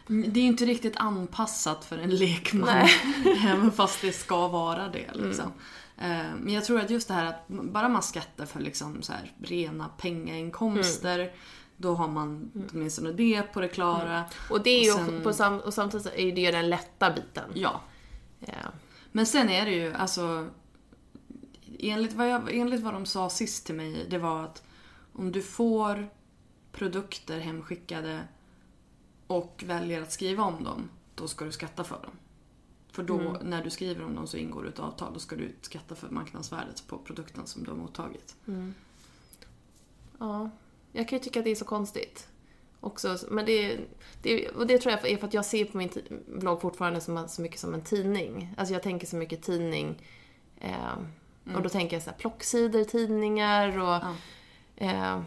Det 0.10 0.40
är 0.40 0.42
ju 0.44 0.48
inte 0.48 0.66
riktigt 0.66 0.98
anpassat 0.98 1.86
för 1.86 1.98
en 1.98 2.10
lekman. 2.16 2.88
Även 3.48 3.72
fast 3.72 4.02
det 4.02 4.12
ska 4.12 4.48
vara 4.48 4.88
det. 4.90 5.14
Liksom. 5.14 5.52
Eh, 5.98 6.26
Men 6.40 6.54
jag 6.54 6.66
tror 6.66 6.80
att 6.80 6.90
just 6.90 7.08
det 7.08 7.14
här 7.14 7.26
att 7.26 7.48
bara 7.48 7.90
man 7.90 8.04
skattar 8.04 8.46
för 8.46 8.60
liksom 8.60 9.02
så 9.02 9.14
här 9.14 9.32
rena 9.44 9.88
pengainkomster. 9.98 11.32
Då 11.78 11.96
har 11.96 12.08
man 12.08 12.52
åtminstone 12.72 13.12
det 13.12 13.42
på 13.54 13.62
det 13.62 13.68
klara. 13.68 14.24
Och 14.50 14.64
det 14.64 14.70
är 14.70 14.84
ju 14.84 14.92
Och 14.92 14.98
sen- 14.98 15.22
på 15.24 15.34
sam, 15.34 15.60
och 15.60 15.74
samtidigt 15.74 16.08
är 16.16 16.32
det 16.36 16.42
ju 16.42 16.52
den 16.52 16.70
lätta 16.70 17.12
biten. 17.12 17.50
Ja. 17.54 17.82
Ja. 18.40 18.54
Men 19.12 19.26
sen 19.26 19.50
är 19.50 19.66
det 19.66 19.72
ju 19.72 19.94
alltså 19.94 20.48
enligt 21.80 22.14
vad, 22.14 22.30
jag, 22.30 22.56
enligt 22.56 22.82
vad 22.82 22.94
de 22.94 23.06
sa 23.06 23.30
sist 23.30 23.66
till 23.66 23.76
mig, 23.76 24.06
det 24.10 24.18
var 24.18 24.44
att 24.44 24.64
om 25.14 25.32
du 25.32 25.42
får 25.42 26.10
produkter 26.72 27.40
hemskickade 27.40 28.20
och 29.30 29.64
väljer 29.68 30.02
att 30.02 30.12
skriva 30.12 30.44
om 30.44 30.64
dem, 30.64 30.90
då 31.16 31.28
ska 31.28 31.46
du 31.46 31.52
skatta 31.52 31.84
för 31.84 32.02
dem. 32.04 32.12
För 32.92 33.04
då, 33.04 33.38
när 33.44 33.64
du 33.64 33.70
skriver 33.70 34.06
om 34.06 34.16
dem 34.16 34.28
så 34.28 34.38
ingår 34.38 34.64
det 34.64 34.70
ett 34.70 34.80
avtal. 34.80 35.14
Då 35.14 35.20
ska 35.20 35.36
du 35.36 35.56
skatta 35.62 35.96
för 35.96 36.10
marknadsvärdet 36.10 36.84
på 36.88 36.98
produkten 36.98 37.48
som 37.48 37.64
du 37.64 37.72
har 37.72 37.78
mottagit. 37.78 38.36
Ja, 40.20 40.50
jag 40.92 41.08
kan 41.08 41.18
ju 41.18 41.24
tycka 41.24 41.40
att 41.40 41.46
det 41.46 41.52
är 41.52 41.56
så 41.56 41.66
konstigt. 41.66 42.28
Också, 42.80 43.18
men 43.30 43.46
det, 43.46 43.80
det, 44.22 44.50
och 44.50 44.68
det 44.68 44.78
tror 44.78 44.92
jag 44.92 45.10
är 45.12 45.18
för 45.18 45.28
att 45.28 45.34
jag 45.34 45.46
ser 45.46 45.66
på 45.66 45.78
min 45.78 45.90
blogg 46.28 46.62
fortfarande 46.62 47.02
som, 47.02 47.28
så 47.28 47.42
mycket 47.42 47.60
som 47.60 47.74
en 47.74 47.82
tidning. 47.82 48.54
Alltså 48.58 48.74
jag 48.74 48.84
tänker 48.84 49.08
så 49.08 49.16
mycket 49.16 49.42
tidning. 49.42 50.02
Eh, 50.58 50.98
Och 51.56 51.62
då 51.62 51.70
tänker 51.70 51.96
jag 51.96 52.04
så 52.04 52.10
här, 52.10 52.18
plocksidor, 52.18 52.84
tidningar 52.84 53.80
och... 53.80 54.04
Eh, 54.76 55.22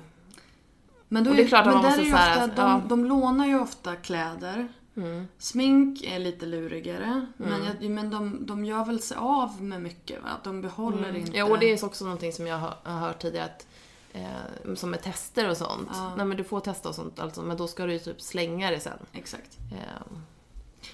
Men, 1.12 1.24
då 1.24 1.30
Och 1.30 1.36
det 1.36 1.42
är 1.42 1.44
är, 1.44 1.48
klart 1.48 1.66
att 1.66 1.74
men 1.74 1.82
där 1.82 1.98
är 1.98 2.02
ju 2.02 2.10
så 2.10 2.16
här, 2.16 2.48
ofta, 2.48 2.62
ja. 2.62 2.68
de, 2.68 2.88
de 2.88 3.04
lånar 3.04 3.46
ju 3.46 3.60
ofta 3.60 3.96
kläder. 3.96 4.68
Mm. 4.96 5.28
Smink 5.38 6.02
är 6.02 6.18
lite 6.18 6.46
lurigare. 6.46 7.26
Men, 7.36 7.64
jag, 7.64 7.90
men 7.90 8.10
de, 8.10 8.46
de 8.46 8.64
gör 8.64 8.84
väl 8.84 9.00
sig 9.00 9.16
av 9.16 9.62
med 9.62 9.82
mycket 9.82 10.22
va? 10.22 10.28
De 10.44 10.62
behåller 10.62 11.08
inte... 11.08 11.28
Mm. 11.28 11.34
Ja, 11.34 11.44
och 11.44 11.58
det 11.58 11.66
är 11.66 11.84
också 11.84 12.04
någonting 12.04 12.32
som 12.32 12.46
jag 12.46 12.58
har, 12.58 12.74
har 12.82 12.98
hört 12.98 13.22
tidigare 13.22 13.44
att 13.44 13.66
eh, 14.12 14.74
som 14.74 14.90
med 14.90 15.02
tester 15.02 15.50
och 15.50 15.56
sånt. 15.56 15.88
Nej 16.16 16.26
men 16.26 16.36
du 16.36 16.44
får 16.44 16.60
testa 16.60 16.88
och 16.88 16.94
sånt 16.94 17.20
alltså, 17.20 17.42
men 17.42 17.56
då 17.56 17.68
ska 17.68 17.86
du 17.86 17.92
ju 17.92 17.98
typ 17.98 18.20
slänga 18.20 18.70
det 18.70 18.80
sen. 18.80 18.98
Exakt. 19.12 19.58
Eh, 19.72 20.16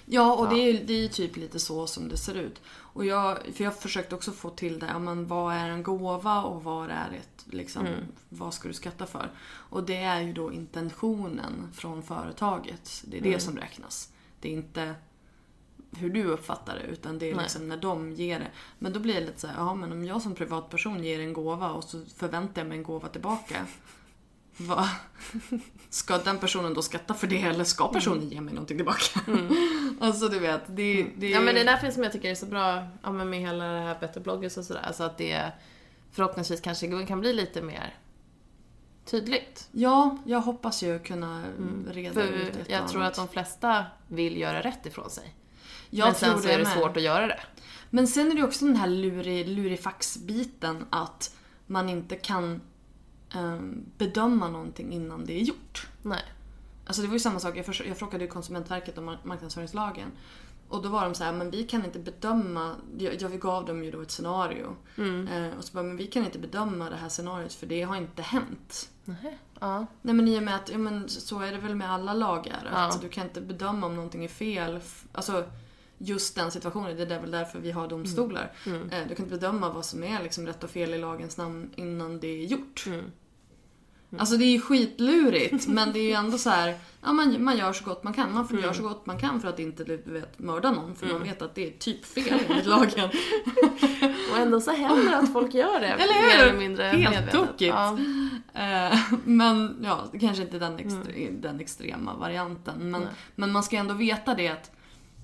Ja, 0.04 0.34
och 0.34 0.48
Det, 0.48 0.54
är, 0.54 0.84
det 0.84 0.92
är 0.92 1.00
ju 1.00 1.08
typ 1.08 1.36
lite 1.36 1.58
så 1.58 1.86
som 1.86 2.08
det 2.08 2.16
ser 2.16 2.34
ut. 2.34 2.60
Och 2.68 3.04
jag, 3.04 3.38
för 3.54 3.64
jag 3.64 3.76
försökte 3.76 4.14
också 4.14 4.32
få 4.32 4.50
till 4.50 4.78
det, 4.78 4.86
ja, 4.86 4.98
men 4.98 5.26
vad 5.26 5.54
är 5.54 5.68
en 5.68 5.82
gåva 5.82 6.42
och 6.42 6.64
vad 6.64 6.90
är 6.90 7.10
ett, 7.20 7.37
liksom, 7.50 7.86
vad 8.28 8.54
ska 8.54 8.68
du 8.68 8.74
skatta 8.74 9.06
för? 9.06 9.30
Och 9.48 9.82
det 9.82 9.96
är 9.96 10.20
ju 10.20 10.32
då 10.32 10.52
intentionen 10.52 11.72
från 11.74 12.02
företaget. 12.02 13.02
Det 13.06 13.18
är 13.18 13.22
det 13.22 13.40
som 13.40 13.56
räknas. 13.56 14.12
Det 14.40 14.48
är 14.48 14.52
inte 14.52 14.94
hur 15.96 16.10
du 16.10 16.24
uppfattar 16.24 16.74
det, 16.74 16.82
utan 16.82 17.18
det 17.18 17.30
är 17.30 17.34
Nej. 17.34 17.42
liksom 17.42 17.68
när 17.68 17.76
de 17.76 18.12
ger 18.12 18.38
det. 18.38 18.50
Men 18.78 18.92
då 18.92 19.00
blir 19.00 19.14
det 19.14 19.20
lite 19.20 19.40
så 19.40 19.46
här, 19.46 19.54
ja 19.56 19.74
men 19.74 19.92
om 19.92 20.04
jag 20.04 20.22
som 20.22 20.34
privatperson 20.34 21.04
ger 21.04 21.20
en 21.20 21.32
gåva 21.32 21.70
och 21.70 21.84
så 21.84 22.04
förväntar 22.16 22.60
jag 22.60 22.68
mig 22.68 22.78
en 22.78 22.84
gåva 22.84 23.08
tillbaka. 23.08 23.66
Va? 24.56 24.88
Ska 25.90 26.18
den 26.18 26.38
personen 26.38 26.74
då 26.74 26.82
skatta 26.82 27.14
för 27.14 27.26
det 27.26 27.42
eller 27.42 27.64
ska 27.64 27.88
personen 27.88 28.28
ge 28.28 28.40
mig 28.40 28.54
någonting 28.54 28.76
tillbaka? 28.76 29.20
Alltså 30.00 30.28
du 30.28 30.38
vet, 30.38 30.62
det, 30.66 31.06
det 31.16 31.28
Ja 31.28 31.40
men 31.40 31.54
det 31.54 31.60
är 31.60 31.64
därför 31.64 31.90
som 31.90 32.02
jag 32.02 32.12
tycker 32.12 32.28
det 32.28 32.32
är 32.32 32.34
så 32.34 32.46
bra 32.46 32.86
ja, 33.02 33.12
men 33.12 33.30
med 33.30 33.40
hela 33.40 33.64
det 33.64 33.80
här 33.80 33.96
Better 34.00 34.20
bloggers 34.20 34.56
och 34.56 34.64
sådär. 34.64 34.82
Alltså 34.86 35.02
att 35.02 35.18
det 35.18 35.52
förhoppningsvis 36.12 36.60
kanske 36.60 37.06
kan 37.06 37.20
bli 37.20 37.32
lite 37.32 37.62
mer 37.62 37.94
tydligt. 39.04 39.68
Ja, 39.72 40.18
jag 40.26 40.40
hoppas 40.40 40.82
ju 40.82 40.98
kunna 40.98 41.44
reda 41.90 42.22
Mm. 42.22 42.34
Ut 42.34 42.56
ett 42.56 42.70
jag 42.70 42.88
tror 42.88 43.02
att 43.02 43.14
de 43.14 43.28
flesta 43.28 43.86
vill 44.08 44.36
göra 44.36 44.60
rätt 44.62 44.86
ifrån 44.86 45.10
sig. 45.10 45.34
jag 45.90 46.06
men 46.06 46.14
sen 46.14 46.42
så 46.42 46.48
är 46.48 46.58
det 46.58 46.64
med. 46.64 46.72
svårt 46.72 46.96
att 46.96 47.02
göra 47.02 47.26
det. 47.26 47.40
Men 47.90 48.06
sen 48.08 48.30
är 48.30 48.34
det 48.34 48.42
också 48.42 48.64
den 48.64 48.76
här 48.76 48.88
lurig, 48.88 49.48
lurifax-biten 49.48 50.84
att 50.90 51.36
man 51.66 51.88
inte 51.88 52.16
kan 52.16 52.60
ehm, 53.34 53.84
bedöma 53.98 54.48
någonting 54.48 54.92
innan 54.92 55.24
det 55.24 55.32
är 55.32 55.42
gjort. 55.42 55.86
Nej. 56.02 56.22
Alltså 56.86 57.02
det 57.02 57.08
var 57.08 57.14
ju 57.14 57.20
samma 57.20 57.40
sak, 57.40 57.56
jag, 57.56 57.98
frågade 57.98 58.24
ju 58.24 58.30
Konsumentverket 58.30 58.98
om 58.98 59.04
mark- 59.04 59.24
marknadsföringslagen. 59.24 60.10
Och 60.68 60.82
då 60.82 60.88
var 60.88 61.04
de 61.04 61.14
så 61.14 61.24
här, 61.24 61.32
men 61.32 61.50
vi 61.50 61.64
kan 61.64 61.84
inte 61.84 61.98
bedöma, 61.98 62.74
jag, 62.98 63.40
gav 63.40 63.64
dem 63.66 63.84
ju 63.84 63.90
då 63.90 64.00
ett 64.00 64.10
scenario. 64.10 64.76
Eh, 65.28 65.58
och 65.58 65.64
så 65.64 65.72
bara, 65.74 65.82
men 65.84 65.96
vi 65.96 66.06
kan 66.06 66.24
inte 66.24 66.38
bedöma 66.38 66.90
det 66.90 66.96
här 66.96 67.08
scenariot 67.08 67.52
för 67.52 67.66
det 67.66 67.82
har 67.82 67.96
inte 67.96 68.22
hänt. 68.22 68.90
Nähä. 69.04 69.34
Ja. 69.60 69.86
Nej 70.02 70.14
men 70.14 70.28
i 70.28 70.38
och 70.38 70.42
med 70.42 70.54
att, 70.56 70.70
ja 70.70 70.78
men 70.78 71.08
så 71.08 71.40
är 71.40 71.52
det 71.52 71.58
väl 71.58 71.74
med 71.74 71.90
alla 71.92 72.14
lagar. 72.14 72.68
Att 72.72 72.94
Ja. 72.94 72.98
du 73.02 73.08
kan 73.08 73.24
inte 73.24 73.40
bedöma 73.40 73.86
om 73.86 73.94
någonting 73.94 74.24
är 74.24 74.28
fel. 74.28 74.80
Alltså 75.12 75.44
just 75.98 76.34
den 76.34 76.50
situationen, 76.50 76.96
det 76.96 77.14
är 77.14 77.20
väl 77.20 77.30
därför 77.30 77.58
vi 77.58 77.70
har 77.70 77.88
domstolar. 77.88 78.52
Eh, 78.66 78.72
Du 79.08 79.14
kan 79.14 79.24
inte 79.24 79.38
bedöma 79.38 79.72
vad 79.72 79.84
som 79.84 80.04
är 80.04 80.22
liksom 80.22 80.46
rätt 80.46 80.64
och 80.64 80.70
fel 80.70 80.94
i 80.94 80.98
lagens 80.98 81.36
namn 81.36 81.70
innan 81.76 82.20
det 82.20 82.26
är 82.28 82.46
gjort. 82.46 82.84
Alltså 84.18 84.36
det 84.36 84.44
är 84.44 84.50
ju 84.52 84.60
skitlurigt 84.60 85.66
men 85.66 85.92
det 85.92 85.98
är 85.98 86.02
ju 86.04 86.12
ändå 86.12 86.38
så 86.38 86.50
här, 86.50 86.74
ja 87.02 87.12
man, 87.12 87.44
man 87.44 87.56
gör 87.58 87.72
så 87.72 87.84
gott 87.84 88.04
man 88.04 88.12
kan. 88.12 88.32
Man 88.34 88.48
får 88.48 88.60
göra 88.60 88.74
så 88.74 88.82
gott 88.82 89.06
man 89.06 89.18
kan 89.18 89.40
för 89.40 89.48
att 89.48 89.58
inte 89.58 89.84
du 89.84 89.96
vet, 90.04 90.38
mörda 90.38 90.70
någon 90.72 90.94
för 90.96 91.06
man 91.06 91.22
vet 91.22 91.42
att 91.42 91.54
det 91.54 91.66
är 91.66 91.70
typ 91.78 92.04
fel 92.04 92.40
enligt 92.48 92.66
lagen. 92.66 93.10
Och 94.32 94.38
ändå 94.38 94.60
så 94.60 94.70
händer 94.70 95.10
det 95.10 95.18
att 95.18 95.32
folk 95.32 95.54
gör 95.54 95.80
det. 95.80 95.86
Eller 95.86 96.22
mer 96.22 96.36
hur? 96.38 96.48
eller 96.48 96.58
mindre 96.58 96.82
Helt 96.84 97.30
tokigt. 97.32 97.74
Ja. 97.74 97.98
Eh, 98.54 98.98
men 99.24 99.76
ja, 99.84 100.04
kanske 100.20 100.42
inte 100.42 100.58
den, 100.58 100.78
extre- 100.78 101.40
den 101.40 101.60
extrema 101.60 102.14
varianten. 102.16 102.90
Men, 102.90 103.02
men 103.34 103.52
man 103.52 103.62
ska 103.62 103.76
ändå 103.76 103.94
veta 103.94 104.34
det 104.34 104.48
att 104.48 104.70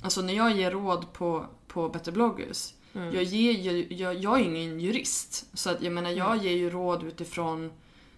alltså 0.03 0.21
när 0.23 0.35
jag 0.35 0.53
ger 0.57 0.71
råd 0.71 1.13
på, 1.13 1.47
på 1.69 1.89
Better 1.89 2.13
bloggers, 2.13 2.73
jag, 3.13 3.23
ger, 3.23 3.53
ju- 3.53 3.87
jag, 3.91 4.15
jag 4.15 4.41
är 4.41 4.45
ingen 4.45 4.81
jurist. 4.81 5.47
Så 5.55 5.71
att 5.71 5.83
jag 5.83 5.93
menar, 5.93 6.11
jag 6.11 6.37
ger 6.37 6.53
ju 6.53 6.71
råd 6.71 7.03
utifrån 7.05 7.73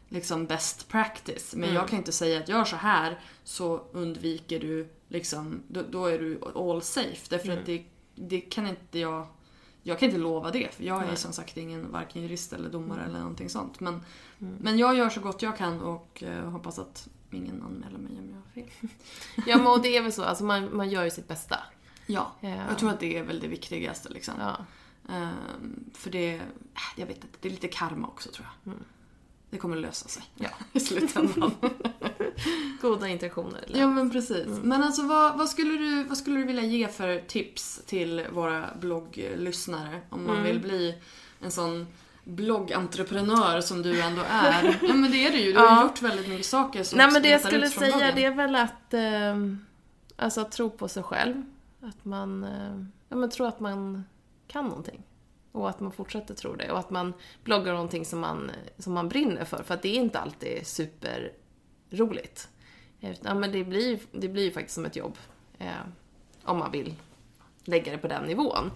liksom 0.09 0.47
best 0.47 0.89
practice. 0.89 1.55
Men 1.55 1.75
jag 1.75 1.89
kan 1.89 1.99
inte 1.99 2.13
säga 2.13 2.41
att 2.41 2.49
gör 2.49 2.65
så 2.65 2.77
här 2.77 3.21
så 3.45 3.87
undviker 3.93 4.61
du 4.61 4.89
liksom, 5.09 5.63
då, 5.69 5.83
då 5.91 6.07
är 6.07 6.19
du 6.19 6.41
all 6.55 6.83
safe. 6.83 7.27
Därför 7.29 7.59
att 7.59 7.67
det, 7.67 7.85
det 8.15 8.41
kan 8.41 8.67
inte 8.67 8.99
jag 8.99 9.27
jag 9.83 9.99
kan 9.99 10.07
inte 10.09 10.21
lova 10.21 10.51
det, 10.51 10.75
för 10.75 10.85
jag 10.85 11.09
är 11.09 11.15
som 11.15 11.33
sagt 11.33 11.57
ingen 11.57 11.93
varken 11.93 12.23
jurist 12.23 12.53
eller 12.53 12.69
domare 12.71 13.05
eller 13.05 13.19
någonting 13.19 13.49
sånt. 13.49 13.81
Men, 13.81 14.01
men 14.39 14.79
jag 14.79 14.97
gör 14.97 15.09
så 15.09 15.21
gott 15.21 15.43
jag 15.43 15.57
kan 15.57 15.81
och 15.81 16.23
eh, 16.23 16.51
hoppas 16.51 16.79
att 16.79 17.09
ingen 17.31 17.63
anmäler 17.63 17.99
mig 17.99 18.13
om 18.19 18.29
jag 18.31 18.37
har 18.37 18.69
fel. 18.69 18.89
ja 19.47 19.57
men 19.57 19.67
och 19.67 19.83
det 19.83 19.97
är 19.97 20.03
väl 20.03 20.13
så, 20.13 20.25
alltså 20.25 20.45
man, 20.45 20.77
man 20.77 20.91
gör 20.91 21.05
ju 21.05 21.11
sitt 21.11 21.29
bästa. 21.29 21.59
Ja, 22.07 22.33
Ja. 22.41 22.49
jag 22.69 22.79
tror 22.79 22.91
att 22.91 23.01
det 23.01 23.19
är 23.19 23.23
väl 23.23 23.41
det 23.41 23.49
viktigaste 23.49 24.09
liksom. 24.09 24.35
Ja. 24.39 24.57
Ehm, 25.09 25.91
för 25.95 26.11
det, 26.11 26.41
jag 26.97 27.07
vet 27.07 27.17
inte, 27.17 27.39
det 27.41 27.49
är 27.49 27.53
lite 27.53 27.69
karma 27.69 28.09
också 28.09 28.31
tror 28.31 28.47
jag. 28.65 28.75
Det 29.51 29.57
kommer 29.59 29.77
lösa 29.77 30.09
sig 30.09 30.23
Ja. 30.35 30.49
i 30.73 30.81
slutändan. 30.81 31.51
Goda 32.83 33.09
intentioner. 33.09 33.65
Ja 33.69 33.87
men 33.87 34.11
precis. 34.11 34.47
Men 34.63 34.83
alltså 34.83 35.03
vad, 35.03 35.39
vad, 35.39 35.49
skulle 35.49 35.71
du, 35.79 36.05
vad 36.05 36.19
skulle 36.19 36.37
du 36.39 36.45
vilja 36.45 36.63
ge 36.63 36.89
för 36.89 37.19
tips 37.21 37.81
till 37.87 38.27
våra 38.33 38.65
blogglyssnare? 38.81 40.01
Om 40.11 40.27
man 40.27 40.43
vill 40.43 40.61
bli 40.61 40.95
en 41.41 41.51
sån 41.51 41.87
bloggentreprenör 42.25 43.61
som 43.61 43.83
du 43.83 44.01
ändå 44.01 44.23
är. 44.29 44.79
ja 44.89 44.95
men 44.95 45.11
det 45.11 45.27
är 45.27 45.33
du 45.33 45.39
ju, 45.39 45.53
du 45.53 45.59
har 45.59 45.67
Ja. 45.67 45.83
gjort 45.83 46.03
väldigt 46.03 46.29
mycket 46.29 46.47
saker 46.47 46.83
som 46.83 46.97
Nej 46.99 47.11
men 47.13 47.23
det 47.23 47.29
jag 47.29 47.41
skulle 47.41 47.69
säga 47.69 47.97
bloggen. 47.97 48.15
det 48.17 48.25
är 48.25 48.35
väl 48.35 48.55
att 48.57 48.95
eh, 48.95 49.37
Alltså 50.19 50.41
att 50.41 50.53
tro 50.53 50.71
på 50.71 50.89
sig 50.89 51.03
själv. 51.03 51.43
Att 51.83 52.05
man 52.05 52.45
eh, 52.45 52.85
ja, 53.09 53.17
men 53.17 53.31
tror 53.31 53.49
att 53.49 53.61
man 53.61 54.05
kan 54.47 54.65
någonting. 54.67 55.03
Och 55.57 55.69
att 55.69 55.81
man 55.81 55.93
fortsätter 55.93 56.35
tro 56.35 56.55
det. 56.55 56.71
Och 56.73 56.79
att 56.79 56.91
man 56.91 57.13
bloggar 57.45 57.73
någonting 57.73 58.05
som 58.05 58.21
man, 58.21 58.51
som 58.79 58.93
man 58.93 59.09
brinner 59.09 59.45
för. 59.45 59.63
För 59.63 59.75
att 59.75 59.83
det 59.83 59.89
är 59.89 60.01
inte 60.01 60.19
alltid 60.19 60.67
superroligt. 60.67 62.49
Ja, 63.01 63.35
men 63.35 63.53
det 63.53 63.65
blir, 63.65 63.89
ju- 63.89 63.99
det 64.13 64.29
blir 64.29 64.45
ju 64.45 64.51
faktiskt 64.51 64.75
som 64.75 64.85
ett 64.85 64.97
jobb. 64.97 65.19
Eh, 65.59 65.71
om 66.45 66.59
man 66.59 66.71
vill 66.71 66.95
lägga 67.65 67.93
det 67.93 67.99
på 67.99 68.09
den 68.09 68.25
nivån. 68.25 68.71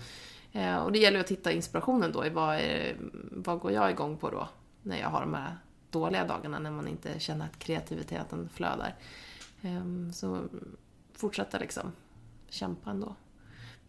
Eh, 0.52 0.76
och 0.76 0.92
det 0.92 0.98
gäller 0.98 1.18
ju 1.18 1.24
att 1.24 1.30
hitta 1.30 1.52
inspirationen 1.52 2.12
då 2.12 2.26
i 2.26 2.30
vad, 2.30 2.56
är, 2.56 2.96
vad 3.30 3.58
går 3.58 3.72
jag 3.72 3.90
igång 3.90 4.16
på 4.16 4.30
då? 4.30 4.48
När 4.82 5.00
jag 5.00 5.08
har 5.08 5.20
de 5.20 5.34
här 5.34 5.56
dåliga 5.90 6.24
dagarna 6.26 6.58
när 6.58 6.70
man 6.70 6.88
inte 6.88 7.20
känner 7.20 7.44
att 7.44 7.58
kreativiteten 7.58 8.48
flödar. 8.48 8.94
Eh, 9.62 10.10
så 10.12 10.44
fortsätta 11.14 11.58
liksom 11.58 11.92
kämpa 12.48 12.90
ändå. 12.90 13.14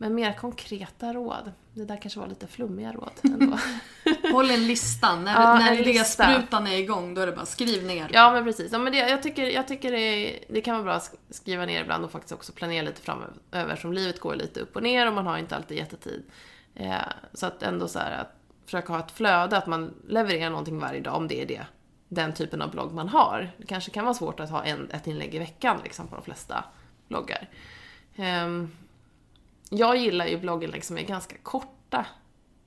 Men 0.01 0.15
mer 0.15 0.33
konkreta 0.33 1.13
råd. 1.13 1.51
Det 1.73 1.85
där 1.85 1.97
kanske 1.97 2.19
var 2.19 2.27
lite 2.27 2.47
flummiga 2.47 2.91
råd 2.91 3.11
ändå. 3.23 3.57
Håll 4.31 4.51
en 4.51 4.67
lista. 4.67 5.15
När, 5.15 5.33
Ja, 5.33 5.55
när 5.59 5.71
en 5.71 5.77
lista. 5.83 6.23
idésprutan 6.31 6.67
är 6.67 6.77
igång 6.77 7.13
då 7.13 7.21
är 7.21 7.25
det 7.25 7.31
bara 7.31 7.45
skriv 7.45 7.85
ner. 7.85 8.09
Ja 8.13 8.31
men 8.31 8.43
precis. 8.43 8.71
Ja, 8.71 8.77
men 8.79 8.93
det, 8.93 8.97
jag 8.99 9.23
tycker, 9.23 9.45
jag 9.49 9.67
tycker 9.67 9.91
det, 9.91 10.39
det 10.49 10.61
kan 10.61 10.73
vara 10.73 10.83
bra 10.83 10.93
att 10.93 11.11
sk- 11.11 11.17
skriva 11.33 11.65
ner 11.65 11.81
ibland 11.81 12.05
och 12.05 12.11
faktiskt 12.11 12.33
också 12.33 12.53
planera 12.53 12.85
lite 12.85 13.01
framöver. 13.01 13.75
Som 13.75 13.93
livet 13.93 14.19
går 14.19 14.35
lite 14.35 14.59
upp 14.59 14.75
och 14.75 14.83
ner 14.83 15.07
och 15.07 15.13
man 15.13 15.25
har 15.27 15.37
inte 15.37 15.55
alltid 15.55 15.77
jättetid. 15.77 16.23
Eh, 16.75 16.95
så 17.33 17.45
att 17.45 17.63
ändå 17.63 17.87
så 17.87 17.99
här 17.99 18.11
att 18.21 18.35
försöka 18.65 18.93
ha 18.93 18.99
ett 18.99 19.11
flöde, 19.11 19.57
att 19.57 19.67
man 19.67 19.93
levererar 20.07 20.49
någonting 20.49 20.79
varje 20.79 21.01
dag 21.01 21.15
om 21.15 21.27
det 21.27 21.41
är 21.41 21.45
det, 21.45 21.61
den 22.07 22.33
typen 22.33 22.61
av 22.61 22.71
blogg 22.71 22.93
man 22.93 23.07
har. 23.09 23.51
Det 23.57 23.65
kanske 23.65 23.91
kan 23.91 24.03
vara 24.05 24.13
svårt 24.13 24.39
att 24.39 24.49
ha 24.49 24.63
en, 24.63 24.91
ett 24.91 25.07
inlägg 25.07 25.35
i 25.35 25.39
veckan 25.39 25.79
liksom, 25.83 26.07
på 26.07 26.15
de 26.15 26.23
flesta 26.23 26.63
bloggar. 27.07 27.49
Ehm, 28.15 28.71
jag 29.73 29.97
gillar 29.97 30.25
ju 30.25 30.37
blogginlägg 30.37 30.83
som 30.85 30.97
är 30.97 31.01
ganska 31.03 31.35
korta 31.43 32.05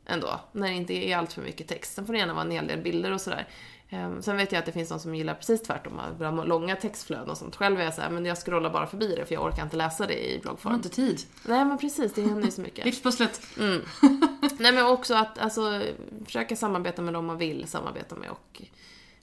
ändå, 0.06 0.40
när 0.52 0.68
det 0.68 0.74
inte 0.74 0.92
är 0.94 1.16
allt 1.16 1.32
för 1.32 1.42
mycket 1.42 1.68
text. 1.68 1.94
Sen 1.94 2.06
får 2.06 2.12
det 2.12 2.18
gärna 2.18 2.34
vara 2.34 2.44
en 2.44 2.50
hel 2.50 2.66
del 2.66 2.80
bilder 2.82 3.12
och 3.12 3.20
sådär. 3.20 3.48
Ehm, 3.88 4.22
Sen 4.22 4.36
vet 4.36 4.52
jag 4.52 4.58
att 4.58 4.66
det 4.66 4.72
finns 4.72 4.88
de 4.88 4.98
som 5.00 5.14
gillar 5.14 5.34
precis 5.34 5.62
tvärtom, 5.62 6.00
långa 6.46 6.76
textflöden 6.76 7.30
och 7.30 7.38
sånt. 7.38 7.56
Själv 7.56 7.80
är 7.80 7.84
jag 7.84 7.94
såhär, 7.94 8.10
men 8.10 8.24
jag 8.26 8.38
scrollar 8.38 8.70
bara 8.70 8.86
förbi 8.86 9.14
det 9.16 9.26
för 9.26 9.34
jag 9.34 9.44
orkar 9.44 9.62
inte 9.62 9.76
läsa 9.76 10.06
det 10.06 10.14
i 10.14 10.28
Jag 10.30 10.36
har 10.36 10.42
bloggform. 10.42 10.74
inte 10.74 10.88
tid. 10.88 11.20
Nej 11.44 11.64
men 11.64 11.78
precis, 11.78 12.12
det 12.14 12.22
händer 12.22 12.44
ju 12.44 12.50
så 12.50 12.60
mycket. 12.60 12.84
Livspusslet. 12.84 13.40
Nej 14.58 14.72
men 14.72 14.86
också 14.86 15.14
att 15.14 15.38
alltså, 15.38 15.82
försöka 16.24 16.56
samarbeta 16.56 17.02
med 17.02 17.14
dem 17.14 17.26
man 17.26 17.38
vill 17.38 17.66
samarbeta 17.68 18.16
med 18.16 18.30
och 18.30 18.62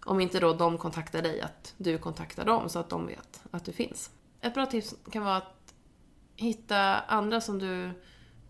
om 0.06 0.20
inte 0.20 0.40
då 0.40 0.54
de 0.54 0.78
kontaktar 0.78 1.22
dig, 1.22 1.42
att 1.42 1.74
du 1.78 1.98
kontaktar 1.98 2.46
dem 2.46 2.70
så 2.70 2.80
att 2.80 2.90
de 2.90 3.08
vet 3.08 3.42
att 3.52 3.66
du 3.66 3.72
finns. 3.72 4.10
Ett 4.42 4.54
bra 4.54 4.66
tips 4.66 4.96
kan 5.12 5.24
vara 5.24 5.36
att 5.38 5.61
hitta 6.42 7.00
andra 7.00 7.42
som 7.42 7.60
du 7.60 7.92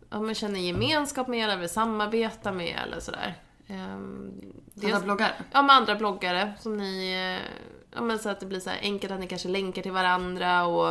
ja, 0.10 0.20
men 0.20 0.36
känner 0.36 0.60
gemenskap 0.60 1.28
med 1.28 1.44
eller 1.44 1.58
vill 1.58 1.70
samarbeta 1.70 2.52
med 2.52 2.80
eller 2.84 3.00
sådär. 3.00 3.36
Ehm, 3.68 4.32
Andra 4.76 4.89
dels- 4.89 5.04
bloggar. 5.04 5.32
Ja, 5.52 5.62
med 5.62 5.76
andra 5.76 5.96
bloggare 5.96 6.54
som 6.60 6.78
ni... 6.78 7.12
eh, 7.42 7.52
Ja, 7.96 8.02
men 8.02 8.20
så 8.20 8.30
att 8.30 8.39
det 8.39 8.46
blir 8.46 8.60
så 8.60 8.70
enkelt 8.82 9.14
att 9.14 9.20
ni 9.20 9.28
kanske 9.28 9.48
länkar 9.50 9.82
till 9.82 9.92
varandra 9.92 10.66
och... 10.66 10.89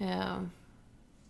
Eh, 0.00 0.36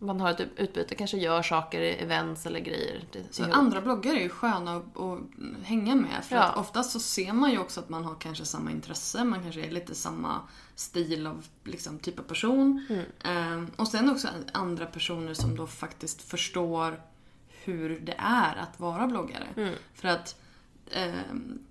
man 0.03 0.20
har 0.20 0.30
ett 0.30 0.40
utbyte, 0.57 0.94
kanske 0.94 1.16
gör 1.16 1.42
saker, 1.42 1.80
events 1.80 2.46
eller 2.46 2.61
grejer. 2.61 3.05
Så 3.30 3.44
andra 3.53 3.80
bloggare 3.80 4.16
är 4.16 4.22
ju 4.22 4.28
sköna 4.28 4.76
att, 4.76 4.96
att 5.00 5.18
hänga 5.64 5.94
med. 5.94 6.24
För 6.24 6.36
Ja. 6.36 6.42
att 6.42 6.57
oftast 6.57 6.90
så 6.90 7.00
ser 7.00 7.32
man 7.32 7.50
ju 7.50 7.59
också 7.59 7.80
att 7.80 7.88
man 7.88 8.05
har 8.05 8.14
kanske 8.14 8.44
samma 8.44 8.70
intresse, 8.70 9.24
man 9.24 9.42
kanske 9.42 9.61
är 9.66 9.70
lite 9.70 9.94
samma 9.94 10.40
stil 10.74 11.26
av 11.26 11.46
liksom, 11.64 11.98
typ 11.98 12.18
av 12.18 12.22
person. 12.22 12.86
Ehm, 13.24 13.70
och 13.76 13.88
sen 13.88 14.11
också 14.11 14.28
andra 14.53 14.86
personer 14.86 15.34
som 15.34 15.57
då 15.57 15.66
faktiskt 15.66 16.22
förstår 16.22 17.00
hur 17.64 18.00
det 18.00 18.14
är 18.18 18.57
att 18.57 18.80
vara 18.80 19.07
bloggare. 19.07 19.46
För 19.94 20.09
att 20.09 20.36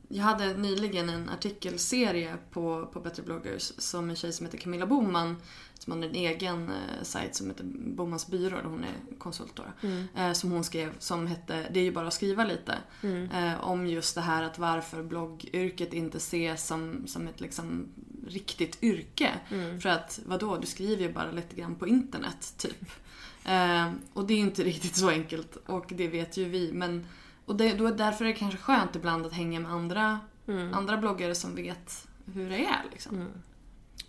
jag 0.08 0.24
hade 0.24 0.54
nyligen 0.54 1.10
en 1.10 1.30
artikelserie 1.30 2.38
på, 2.52 2.90
på 2.94 3.00
Better 3.00 3.24
bloggers 3.24 3.72
som 3.78 4.10
en 4.10 4.16
tjej 4.16 4.34
som 4.34 4.46
heter 4.46 4.58
Camilla 4.58 4.86
Boman 4.86 5.36
som 5.84 5.94
har 5.94 6.08
en 6.08 6.16
egen 6.16 6.70
eh, 6.70 7.04
sajt 7.04 7.36
som 7.36 7.48
heter 7.48 7.64
Bomans 7.74 8.28
byrå, 8.28 8.58
där 8.58 8.64
hon 8.64 8.84
är 8.84 9.18
konsult 9.18 9.56
då, 9.56 9.88
eh, 10.22 10.32
som 10.32 10.52
hon 10.52 10.64
skrev 10.64 10.94
som 11.00 11.28
hette 11.28 11.68
Det 11.72 11.80
är 11.80 11.84
ju 11.84 11.92
bara 11.92 12.08
att 12.08 12.14
skriva 12.14 12.44
lite. 12.44 12.78
Eh, 13.34 13.64
om 13.64 13.88
just 13.88 14.16
det 14.16 14.22
här 14.22 14.44
att 14.44 14.60
varför 14.60 15.04
bloggyrket 15.04 15.94
inte 15.94 16.18
ses 16.18 16.68
som, 16.68 17.08
som 17.08 17.28
ett 17.28 17.42
liksom 17.42 17.88
riktigt 18.28 18.84
yrke. 18.84 19.32
För 19.82 19.90
att 19.90 20.20
vadå, 20.26 20.58
du 20.58 20.68
skriver 20.68 21.04
ju 21.04 21.14
bara 21.14 21.32
lite 21.32 21.56
grann 21.56 21.76
på 21.76 21.88
internet 21.88 22.54
typ. 22.58 22.92
Eh, 23.46 23.92
och 24.14 24.28
det 24.28 24.34
är 24.34 24.38
inte 24.38 24.64
riktigt 24.72 24.96
så 24.96 25.10
enkelt 25.10 25.58
och 25.66 25.86
det 25.90 26.08
vet 26.08 26.38
ju 26.38 26.46
vi. 26.46 26.72
Men, 26.74 27.08
och 27.52 27.58
det, 27.58 27.74
då, 27.74 27.90
därför 27.90 28.26
är 28.26 28.30
det 28.30 28.36
kanske 28.36 28.60
skönt 28.60 28.96
ibland 28.96 29.26
att 29.26 29.34
hänga 29.34 29.60
med 29.60 29.72
andra, 29.72 30.20
andra 30.74 30.98
bloggare 30.98 31.36
som 31.36 31.56
vet 31.56 32.08
hur 32.34 32.50
det 32.50 32.66
är. 32.66 32.82
Liksom. 32.92 33.28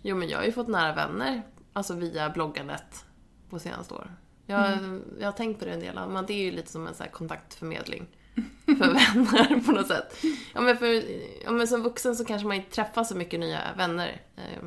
Jo, 0.01 0.15
men 0.15 0.29
jag 0.29 0.37
har 0.37 0.45
ju 0.45 0.51
fått 0.51 0.67
nära 0.67 0.93
vänner, 0.93 1.41
alltså 1.73 1.93
via 1.93 2.29
bloggandet 2.29 3.05
på 3.49 3.59
senaste 3.59 3.93
år. 3.93 4.15
Jag, 4.45 4.79
jag 5.19 5.27
har 5.27 5.31
tänkt 5.31 5.59
på 5.59 5.65
det 5.65 5.71
en 5.71 5.79
del, 5.79 5.99
men 6.09 6.25
det 6.25 6.33
är 6.33 6.43
ju 6.43 6.51
lite 6.51 6.71
som 6.71 6.87
en 6.87 6.95
så 6.95 7.03
kontaktförmedling 7.11 8.07
för 8.65 8.93
vänner 8.93 9.65
på 9.65 9.71
något 9.71 9.87
sätt. 9.87 10.23
Ja, 10.53 10.61
men, 10.61 10.77
för, 10.77 11.03
ja, 11.43 11.51
men 11.51 11.67
som 11.67 11.81
vuxen 11.81 12.15
så 12.15 12.25
kanske 12.25 12.47
man 12.47 12.57
inte 12.57 12.71
träffar 12.71 13.03
så 13.03 13.15
mycket 13.15 13.39
nya 13.39 13.59
vänner. 13.77 14.21
Eh, 14.35 14.63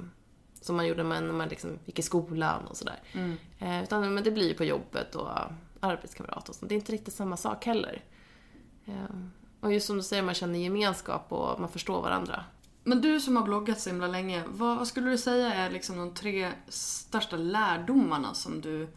som 0.61 0.77
man 0.77 0.87
gjorde 0.87 1.03
när 1.03 1.33
man, 1.33 1.49
liksom 1.49 1.79
gick 1.85 1.99
i 1.99 2.03
skolan 2.03 2.67
och 2.67 2.77
sådär. 2.77 3.01
Eh, 3.59 3.83
utan 3.83 4.15
men 4.15 4.25
det 4.25 4.31
blir 4.31 4.49
ju 4.49 4.55
på 4.55 4.65
jobbet 4.65 5.15
och 5.15 5.29
arbetskamrat 5.81 6.49
och 6.49 6.55
sånt. 6.55 6.69
Det 6.69 6.75
är 6.75 6.77
inte 6.77 6.93
riktigt 6.93 7.15
samma 7.15 7.37
sak 7.37 7.67
heller. 7.67 8.03
Och 9.61 9.73
just 9.73 9.87
som 9.87 9.97
du 9.97 10.03
säger, 10.03 10.23
man 10.23 10.35
känner 10.35 10.59
gemenskap 10.59 11.33
och 11.33 11.61
man 11.61 11.69
förstår 11.69 12.03
varandra. 12.03 12.45
Men 12.85 13.01
du 13.01 13.21
som 13.21 13.37
har 13.37 13.43
bloggat 13.43 13.81
så 13.81 13.91
himla 13.91 14.07
länge, 14.07 14.43
vad, 14.47 14.89
skulle 14.89 15.11
du 15.11 15.19
säga 15.19 15.55
är 15.55 15.71
liksom 15.71 15.97
de 15.99 16.15
tre 16.15 16.53
största 16.69 17.37
lärdomarna 17.37 18.35
som 18.35 18.61
du 18.61 18.89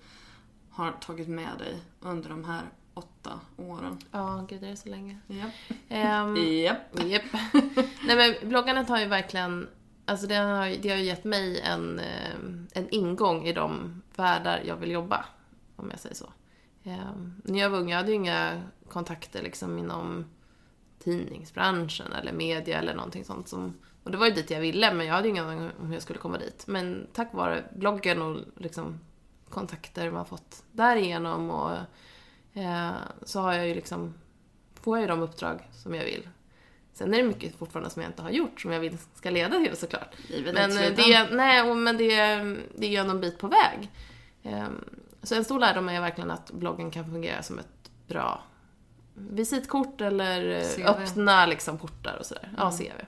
har 0.70 0.92
tagit 0.92 1.28
med 1.28 1.58
dig 1.58 1.82
under 2.00 2.30
de 2.30 2.46
här 2.46 2.62
åtta 2.94 3.40
åren? 3.58 3.98
Ja, 4.12 4.46
gud, 4.50 4.62
det 4.62 4.68
är 4.68 4.76
så 4.76 4.90
länge. 4.90 5.18
Japp. 5.28 5.52
Ehm, 5.90 6.36
Japp. 6.36 7.04
Japp. 7.06 7.24
Nej 8.06 8.16
men 8.16 8.50
bloggandet 8.50 8.90
har 8.90 9.00
ju 9.00 9.06
verkligen, 9.06 9.70
alltså 10.06 10.28
det 10.28 10.36
har, 10.36 10.82
det 10.82 10.90
har 10.90 10.98
ju 10.98 11.04
gett 11.04 11.24
mig 11.24 11.62
en, 11.62 12.00
eh, 12.00 12.36
en 12.74 12.90
ingång 12.90 13.48
i 13.48 13.54
de 13.54 14.02
världar 14.16 14.62
jag 14.66 14.76
vill 14.76 14.92
jobba. 14.92 15.26
Om 15.76 15.90
jag 15.92 16.00
säger 16.00 16.16
så. 16.16 16.30
Ehm, 16.84 17.42
När 17.44 17.60
jag 17.60 17.70
var 17.70 17.80
ung, 17.80 17.90
jag 17.90 17.98
hade 17.98 18.10
ju 18.10 18.16
inga 18.16 18.62
kontakter 18.90 19.42
liksom 19.42 19.78
inom 19.78 20.26
tidningsbranschen 21.00 22.14
eller 22.14 22.34
media 22.34 22.80
eller 22.80 22.96
någonting 22.96 23.26
sånt 23.26 23.48
som 23.48 23.74
och 24.04 24.12
det 24.12 24.18
var 24.18 24.26
ju 24.26 24.34
dit 24.34 24.52
jag 24.52 24.60
ville, 24.60 24.94
men 24.94 25.06
jag 25.06 25.14
hade 25.14 25.28
ju 25.28 25.32
ingen 25.32 25.46
aning 25.46 25.72
om 25.80 25.88
hur 25.88 25.94
jag 25.94 26.02
skulle 26.02 26.20
komma 26.20 26.38
dit. 26.38 26.68
Men 26.68 27.08
tack 27.14 27.34
vare 27.34 27.64
bloggen 27.76 28.22
och 28.22 28.40
liksom 28.58 29.00
kontakter 29.50 30.12
man 30.12 30.26
fått 30.26 30.64
därigenom 30.72 31.50
och 31.50 31.72
eh, 32.54 32.92
så 33.24 33.40
har 33.40 33.54
jag 33.54 33.68
ju 33.68 33.76
liksom, 33.76 34.14
får 34.82 34.98
jag 34.98 35.02
ju 35.02 35.08
de 35.08 35.22
uppdrag 35.22 35.70
som 35.72 35.96
jag 35.96 36.04
vill. 36.04 36.30
Sen 36.94 37.14
är 37.14 37.18
det 37.18 37.24
mycket 37.24 37.56
fortfarande 37.56 37.90
som 37.90 38.02
jag 38.02 38.10
inte 38.10 38.22
har 38.22 38.30
gjort 38.30 38.62
som 38.62 38.72
jag 38.72 38.80
vill 38.80 38.98
ska 39.16 39.30
leda 39.30 39.60
till 39.60 39.78
såklart. 39.78 40.16
Livet 40.28 40.54
Men 40.54 40.72
eh, 40.72 40.96
det, 40.96 41.30
nej, 41.32 41.76
men 41.76 41.98
det, 41.98 42.16
det 42.76 42.86
är 42.86 42.90
ju 42.90 42.96
ändå 42.96 43.12
en 43.12 43.22
bit 43.22 43.40
på 43.40 43.48
väg. 43.48 43.92
Ehm, 44.44 44.86
Så 45.24 45.36
en 45.36 45.44
stor 45.44 45.60
lärdom 45.60 45.90
är 45.90 46.02
verkligen 46.02 46.32
att 46.32 46.52
bloggen 46.52 46.92
kan 46.92 47.06
fungera 47.06 47.44
som 47.44 47.60
ett 47.60 47.92
bra 48.08 48.44
visitkort 49.30 50.02
eller 50.02 50.62
CV. 50.76 50.82
öppna 50.86 51.46
liksom 51.46 51.78
portar 51.78 52.18
och 52.20 52.26
sådär. 52.26 52.54
Ja, 52.58 52.72
CV. 52.72 53.06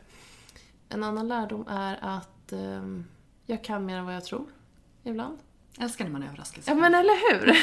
En 0.89 1.03
annan 1.03 1.27
lärdom 1.27 1.67
är 1.67 1.99
att 2.01 2.51
ehm, 2.51 3.05
jag 3.45 3.63
kan 3.63 3.85
mer 3.85 3.97
än 3.97 4.05
vad 4.05 4.15
jag 4.15 4.25
tror. 4.25 4.45
Ibland. 5.03 5.37
Älskar 5.79 6.05
när 6.05 6.11
man 6.11 6.23
överraskar 6.23 6.61
sig 6.61 6.73
Ja 6.73 6.79
men 6.79 6.95
eller 6.95 7.31
hur! 7.31 7.55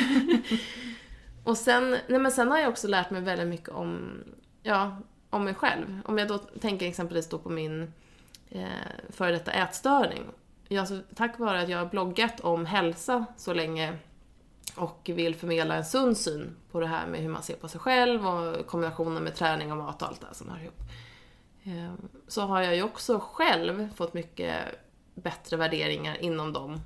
och 1.44 1.56
sen, 1.56 1.90
nej 2.06 2.18
men 2.18 2.32
sen 2.32 2.50
har 2.50 2.58
jag 2.58 2.68
också 2.68 2.88
lärt 2.88 3.10
mig 3.10 3.20
väldigt 3.20 3.48
mycket 3.48 3.68
om, 3.68 4.10
ja, 4.62 4.96
om 5.30 5.44
mig 5.44 5.54
själv. 5.54 6.00
Om 6.04 6.18
jag 6.18 6.28
då 6.28 6.38
tänker 6.38 6.86
exempelvis 6.86 7.28
då 7.28 7.38
på 7.38 7.48
min 7.48 7.92
eh, 8.50 8.66
före 9.10 9.32
detta 9.32 9.52
ätstörning. 9.52 10.22
Jag, 10.68 10.88
så, 10.88 11.00
tack 11.14 11.38
vare 11.38 11.60
att 11.60 11.68
jag 11.68 11.78
har 11.78 11.86
bloggat 11.86 12.40
om 12.40 12.66
hälsa 12.66 13.24
så 13.36 13.54
länge 13.54 13.96
och 14.78 15.10
vill 15.14 15.34
förmedla 15.34 15.74
en 15.74 15.84
sund 15.84 16.16
syn 16.16 16.56
på 16.70 16.80
det 16.80 16.86
här 16.86 17.06
med 17.06 17.20
hur 17.20 17.28
man 17.28 17.42
ser 17.42 17.56
på 17.56 17.68
sig 17.68 17.80
själv 17.80 18.26
och 18.26 18.66
kombinationen 18.66 19.24
med 19.24 19.34
träning 19.34 19.72
och 19.72 19.78
mat 19.78 20.02
och 20.02 20.08
allt 20.08 20.20
det 20.20 20.26
här 20.26 20.34
som 20.34 20.48
hör 20.48 20.62
ihop. 20.62 20.80
Ehm, 21.64 22.08
så 22.28 22.42
har 22.42 22.62
jag 22.62 22.76
ju 22.76 22.82
också 22.82 23.20
själv 23.32 23.94
fått 23.94 24.14
mycket 24.14 24.54
bättre 25.14 25.56
värderingar 25.56 26.16
inom 26.22 26.52
de 26.52 26.80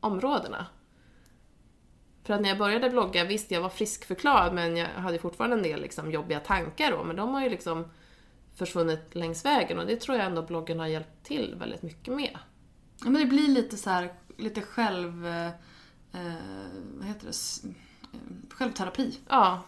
områdena. 0.00 0.66
För 2.24 2.34
att 2.34 2.40
när 2.40 2.48
jag 2.48 2.58
började 2.58 2.90
blogga, 2.90 3.24
visst 3.24 3.50
jag 3.50 3.60
var 3.60 3.68
friskförklarad 3.68 4.54
men 4.54 4.76
jag 4.76 4.88
hade 4.88 5.18
fortfarande 5.18 5.56
en 5.56 5.62
del 5.62 5.80
liksom, 5.80 6.10
jobbiga 6.10 6.40
tankar 6.40 6.90
då. 6.90 7.04
Men 7.04 7.16
de 7.16 7.34
har 7.34 7.42
ju 7.42 7.50
liksom 7.50 7.84
försvunnit 8.54 9.14
längs 9.14 9.44
vägen 9.44 9.78
och 9.78 9.86
det 9.86 9.96
tror 9.96 10.16
jag 10.16 10.26
ändå 10.26 10.42
bloggen 10.42 10.80
har 10.80 10.86
hjälpt 10.86 11.24
till 11.24 11.54
väldigt 11.58 11.82
mycket 11.82 12.14
med. 12.14 12.38
Ja, 13.04 13.10
men 13.10 13.20
det 13.20 13.26
blir 13.26 13.48
lite 13.48 13.76
så 13.76 13.90
här, 13.90 14.14
lite 14.36 14.62
själv... 14.62 15.26
Eh, 15.26 15.50
Eh, 16.12 16.32
vad 16.98 17.06
heter 17.06 17.26
det? 17.26 17.68
Eh, 18.12 18.20
Självterapi. 18.50 19.18
Ja, 19.28 19.62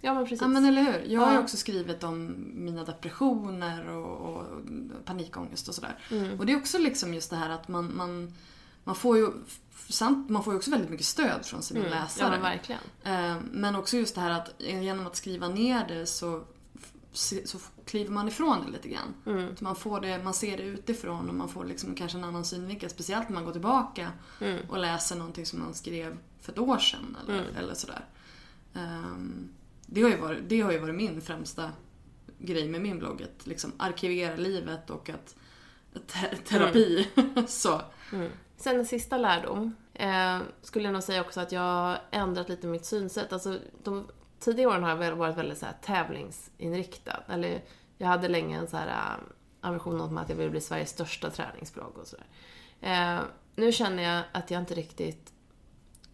ja 0.00 0.14
men 0.14 0.24
precis. 0.24 0.40
Ja 0.40 0.48
men 0.48 0.64
eller 0.64 0.82
hur. 0.82 1.04
Jag 1.12 1.20
har 1.20 1.28
ju 1.30 1.34
Ja. 1.36 1.42
också 1.42 1.56
skrivit 1.56 2.04
om 2.04 2.34
mina 2.54 2.84
depressioner 2.84 3.88
och, 3.88 4.36
och 4.36 4.46
panikångest 5.04 5.68
och 5.68 5.74
sådär. 5.74 5.98
Mm. 6.10 6.38
Och 6.40 6.46
det 6.46 6.52
är 6.52 6.56
också 6.56 6.78
liksom 6.78 7.14
just 7.14 7.30
det 7.30 7.36
här 7.36 7.50
att 7.50 7.68
man, 7.68 7.96
man, 7.96 8.34
man 8.84 8.94
får 8.94 9.16
ju 9.16 9.30
samt, 9.88 10.30
man 10.30 10.44
får 10.44 10.52
ju 10.52 10.58
också 10.58 10.70
väldigt 10.70 10.90
mycket 10.90 11.06
stöd 11.06 11.46
från 11.46 11.62
sina 11.62 11.80
Mm, 11.80 11.90
läsare. 11.92 12.24
Ja 12.26 12.30
men 12.30 12.42
verkligen. 12.42 12.80
Eh, 13.04 13.36
Men 13.52 13.76
också 13.76 13.96
just 13.96 14.14
det 14.14 14.20
här 14.20 14.30
att 14.30 14.50
genom 14.58 15.06
att 15.06 15.16
skriva 15.16 15.48
ner 15.48 15.88
det 15.88 16.06
så, 16.06 16.42
så 17.12 17.58
kliver 17.86 18.10
man 18.10 18.28
ifrån 18.28 18.64
det 18.66 18.72
lite 18.72 18.88
grann. 18.88 19.14
Mm. 19.26 19.54
Man, 19.60 19.76
får 19.76 20.00
det, 20.00 20.24
man 20.24 20.34
ser 20.34 20.56
det 20.56 20.62
utifrån 20.62 21.28
och 21.28 21.34
man 21.34 21.48
får 21.48 21.64
liksom 21.64 21.94
kanske 21.94 22.18
en 22.18 22.24
annan 22.24 22.44
synvinkel. 22.44 22.90
Speciellt 22.90 23.28
när 23.28 23.34
man 23.34 23.44
går 23.44 23.52
tillbaka 23.52 24.12
Mm. 24.40 24.58
och 24.68 24.78
läser 24.78 25.16
någonting 25.16 25.46
som 25.46 25.58
man 25.58 25.74
skrev 25.74 26.18
för 26.40 26.52
ett 26.52 26.58
år 26.58 26.78
sedan 26.78 27.16
eller, 27.24 27.44
eller 27.58 27.74
sådär. 27.74 28.04
Ehm, 28.74 29.48
det, 29.86 30.02
har 30.02 30.10
ju 30.10 30.16
varit, 30.16 30.38
det 30.48 30.60
har 30.60 30.72
ju 30.72 30.78
varit 30.78 30.94
min 30.94 31.20
främsta 31.20 31.70
grej 32.38 32.68
med 32.68 32.80
min 32.80 32.98
blogg. 32.98 33.22
Att 33.22 33.46
liksom 33.46 33.72
arkivera 33.76 34.36
livet 34.36 34.90
och 34.90 35.10
att 35.10 35.36
te- 36.06 36.36
terapi. 36.36 37.08
så. 37.46 37.80
Sen 38.56 38.76
en 38.78 38.86
sista 38.86 39.18
lärdom. 39.18 39.74
Eh, 39.94 40.38
skulle 40.62 40.84
jag 40.84 40.92
nog 40.92 41.02
säga 41.02 41.20
också 41.20 41.40
att 41.40 41.52
jag 41.52 41.60
har 41.60 41.98
ändrat 42.10 42.48
lite 42.48 42.66
mitt 42.66 42.84
synsätt. 42.84 43.32
Alltså 43.32 43.58
de 43.82 44.06
tidigare 44.42 44.70
åren 44.70 44.82
har 44.82 45.04
jag 45.04 45.16
varit 45.16 45.36
väldigt 45.36 45.58
så 45.58 45.66
här 45.66 45.74
tävlingsinriktad. 45.82 47.22
Eller 47.28 47.62
jag 47.98 48.08
hade 48.08 48.28
länge 48.28 48.58
en 48.58 48.68
så 48.68 48.76
här 48.76 48.86
äh, 48.86 49.24
ambition 49.60 50.00
om 50.00 50.18
att 50.18 50.28
jag 50.28 50.36
ville 50.36 50.50
bli 50.50 50.60
Sveriges 50.60 50.90
största 50.90 51.30
träningsblogg 51.30 51.98
och 51.98 52.06
sådär. 52.06 52.26
Eh, 52.80 53.20
nu 53.56 53.72
känner 53.72 54.02
jag 54.02 54.24
att 54.32 54.50
jag 54.50 54.62
inte 54.62 54.74
riktigt 54.74 55.32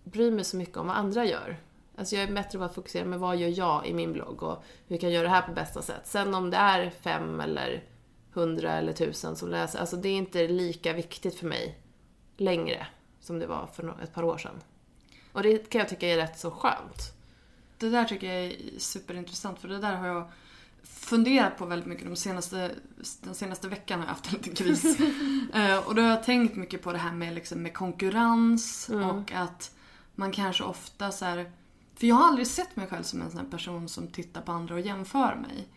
bryr 0.05 0.31
mig 0.31 0.45
så 0.45 0.57
mycket 0.57 0.76
om 0.76 0.87
vad 0.87 0.97
andra 0.97 1.24
gör. 1.24 1.57
Alltså 1.97 2.16
jag 2.16 2.29
är 2.29 2.33
bättre 2.33 2.59
på 2.59 2.64
att 2.64 2.74
fokusera 2.74 3.12
på 3.12 3.18
vad 3.18 3.37
gör 3.37 3.59
jag 3.59 3.87
i 3.87 3.95
min 3.95 4.12
blogg 4.12 4.43
och 4.43 4.64
hur 4.87 4.97
kan 4.97 5.11
jag 5.11 5.14
göra 5.14 5.29
det 5.29 5.35
här 5.35 5.43
på 5.43 5.53
bästa 5.53 5.83
sätt. 5.83 6.07
Sen 6.07 6.35
om 6.35 6.51
det 6.51 6.57
är 6.57 6.91
fem 6.91 7.41
eller 7.41 7.85
hundra 8.33 8.72
eller 8.72 8.93
tusen 8.93 9.37
som 9.37 9.49
läser, 9.49 9.79
alltså 9.79 9.97
det 9.97 10.09
är 10.09 10.16
inte 10.16 10.49
lika 10.49 10.93
viktigt 10.93 11.35
för 11.35 11.47
mig 11.47 11.79
längre 12.37 12.87
som 13.20 13.39
det 13.39 13.47
var 13.47 13.66
för 13.66 14.03
ett 14.03 14.14
par 14.14 14.22
år 14.22 14.39
sedan. 14.39 14.61
Och 15.33 15.43
det 15.43 15.70
kan 15.70 15.79
jag 15.79 15.89
tycka 15.89 16.09
är 16.09 16.16
rätt 16.16 16.39
så 16.39 16.51
skönt. 16.51 17.17
Det 17.79 17.89
där 17.89 18.05
tycker 18.05 18.35
jag 18.35 18.45
är 18.45 18.57
superintressant 18.79 19.59
för 19.59 19.68
det 19.68 19.79
där 19.79 19.97
har 19.97 20.07
jag 20.07 20.31
funderat 20.83 21.59
på 21.59 21.66
väldigt 21.66 21.89
mycket 21.89 22.07
de 22.07 22.16
senaste, 22.16 22.70
den 23.20 23.35
senaste 23.35 23.68
veckan 23.68 23.99
har 24.01 24.07
jag 24.07 24.12
haft 24.12 24.26
en 24.26 24.33
liten 24.33 24.55
kris. 24.55 24.99
Eh, 25.55 25.79
och 25.89 25.95
då 25.95 26.03
har 26.03 26.09
jag 26.09 26.24
tänkt 26.24 26.57
mycket 26.57 26.83
på 26.83 26.93
det 26.93 26.99
här 26.99 27.12
med, 27.12 27.35
liksom, 27.35 27.62
med 27.62 27.74
konkurrens 27.74 28.89
och 28.89 29.33
att 29.33 29.74
man 30.14 30.33
kanske 30.33 30.64
ofta 30.64 31.11
så 31.11 31.24
här, 31.24 31.53
För 31.95 32.07
jag 32.07 32.16
har 32.16 32.29
aldrig 32.29 32.47
sett 32.47 32.76
mig 32.76 32.87
själv 32.87 33.03
som 33.03 33.22
en 33.22 33.31
sån 33.31 33.41
här 33.41 33.47
person 33.47 33.89
som 33.89 34.09
tittar 34.09 34.41
på 34.41 34.53
andra 34.53 34.74
och 34.74 34.81
jämför 34.81 35.37
mig. 35.37 35.68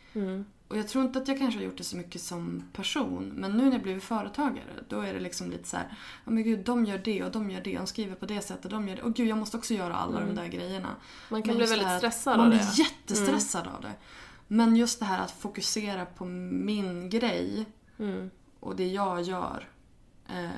Och 0.72 0.78
jag 0.78 0.88
tror 0.88 1.04
inte 1.06 1.20
att 1.20 1.28
jag 1.28 1.38
kanske 1.38 1.60
har 1.60 1.66
gjort 1.66 1.78
det 1.78 1.84
så 1.84 1.98
mycket 1.98 2.22
som 2.22 2.64
person. 2.74 3.32
Men 3.36 3.52
nu 3.58 3.64
när 3.66 3.72
jag 3.72 3.82
blivit 3.82 4.04
företagare, 4.04 4.66
då 4.90 5.00
är 5.02 5.14
det 5.14 5.20
liksom 5.20 5.50
lite 5.52 5.68
så 5.70 5.78
här, 5.78 5.86
ja 6.26 6.32
men 6.32 6.44
gud, 6.44 6.60
de 6.66 6.86
gör 6.86 6.98
det 6.98 7.24
och 7.24 7.32
de 7.32 7.50
gör 7.52 7.62
det, 7.62 7.78
de 7.78 7.88
skriver 7.88 8.16
på 8.16 8.26
det 8.26 8.42
sättet, 8.42 8.72
de 8.72 8.88
gör 8.88 8.96
det. 8.96 9.02
Och 9.02 9.14
gud, 9.14 9.28
jag 9.28 9.38
måste 9.38 9.58
också 9.58 9.74
göra 9.74 9.96
alla 9.96 10.20
de 10.20 10.36
där 10.36 10.48
grejerna. 10.48 10.96
Man 11.30 11.42
kan 11.44 11.48
Men 11.48 11.58
bli 11.58 11.66
väldigt 11.66 11.88
här 11.88 11.98
stressad 11.98 12.38
Man 12.38 12.46
av 12.46 12.50
blir 12.52 12.60
det. 12.60 12.66
Mm. 12.66 12.76
jättestressad 12.76 13.68
av 13.76 13.82
det. 13.82 13.92
Men 14.48 14.76
just 14.76 15.00
det 15.00 15.06
här 15.06 15.20
att 15.24 15.32
fokusera 15.32 16.06
på 16.06 16.26
min 16.26 17.10
grej 17.10 17.66
Mm. 18.00 18.30
och 18.60 18.76
det 18.76 18.88
jag 18.88 19.22
gör. 19.22 19.70
Eh, 20.30 20.50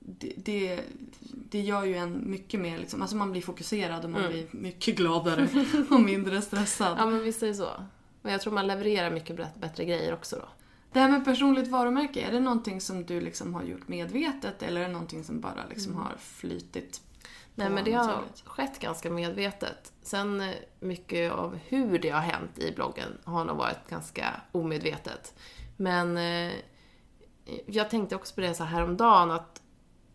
det, 0.00 0.32
det, 0.36 0.80
det 1.50 1.60
gör 1.60 1.84
ju 1.84 1.94
en 1.94 2.30
mycket 2.30 2.60
mer, 2.60 2.78
liksom, 2.78 3.02
alltså 3.02 3.16
man 3.16 3.32
blir 3.32 3.42
fokuserad 3.42 4.04
och 4.04 4.10
man 4.10 4.20
Mm. 4.20 4.32
blir 4.32 4.46
mycket 4.50 4.96
gladare 4.96 5.48
och 5.90 6.00
mindre 6.00 6.42
stressad. 6.42 6.96
Ja 6.98 7.06
men 7.06 7.22
visst 7.24 7.42
är 7.42 7.46
det 7.46 7.54
så. 7.54 7.70
Men 8.26 8.32
jag 8.32 8.40
tror 8.42 8.52
man 8.52 8.66
levererar 8.66 9.10
mycket 9.10 9.36
bättre- 9.54 9.84
grejer 9.84 10.14
också 10.14 10.36
då. 10.36 10.48
Det 10.92 11.00
här 11.00 11.08
med 11.08 11.24
personligt 11.24 11.68
varumärke, 11.68 12.20
är 12.20 12.32
det 12.32 12.40
någonting 12.40 12.80
som 12.80 13.04
du 13.04 13.20
liksom 13.20 13.54
har 13.54 13.62
gjort 13.62 13.88
medvetet 13.88 14.62
eller 14.62 14.80
är 14.80 14.86
det 14.86 14.92
någonting 14.92 15.24
som 15.24 15.40
bara 15.40 15.66
liksom 15.70 15.94
har 15.94 16.16
flytit 16.18 17.00
Mm. 17.58 17.72
Nej 17.72 17.74
men 17.74 17.84
det 17.84 17.92
har 17.92 18.24
skett 18.44 18.78
ganska 18.78 19.10
medvetet. 19.10 19.92
Sen 20.02 20.40
eh, 20.40 20.54
mycket 20.80 21.32
av 21.32 21.58
hur 21.68 21.98
det 21.98 22.10
har 22.10 22.20
hänt 22.20 22.58
i 22.58 22.72
bloggen 22.72 23.18
har 23.24 23.44
nog 23.44 23.56
varit 23.56 23.88
ganska 23.88 24.40
omedvetet. 24.52 25.34
Men 25.76 26.16
eh, 26.16 26.52
jag 27.66 27.90
tänkte 27.90 28.16
också 28.16 28.34
på 28.34 28.40
det 28.40 28.54
så 28.54 28.64
här 28.64 28.76
häromdagen 28.78 29.30
att 29.30 29.62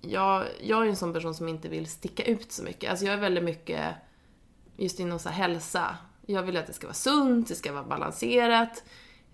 jag, 0.02 0.46
jag 0.62 0.86
är 0.86 0.90
en 0.90 0.96
sån 0.96 1.14
person 1.14 1.36
som 1.36 1.48
inte 1.48 1.70
vill 1.70 1.88
sticka 1.88 2.24
ut 2.24 2.52
så 2.52 2.64
mycket. 2.64 2.90
Alltså 2.90 3.06
jag 3.06 3.14
är 3.14 3.20
väldigt 3.20 3.44
mycket 3.44 3.96
just 4.78 5.00
inom 5.00 5.20
så 5.20 5.30
hälsa. 5.30 5.98
Jag 6.32 6.44
vill 6.44 6.58
att 6.58 6.68
det 6.68 6.74
ska 6.74 6.88
vara 6.88 6.94
sunt, 6.94 7.48
det 7.48 7.56
ska 7.56 7.72
vara 7.74 7.84
balanserat. 7.84 8.84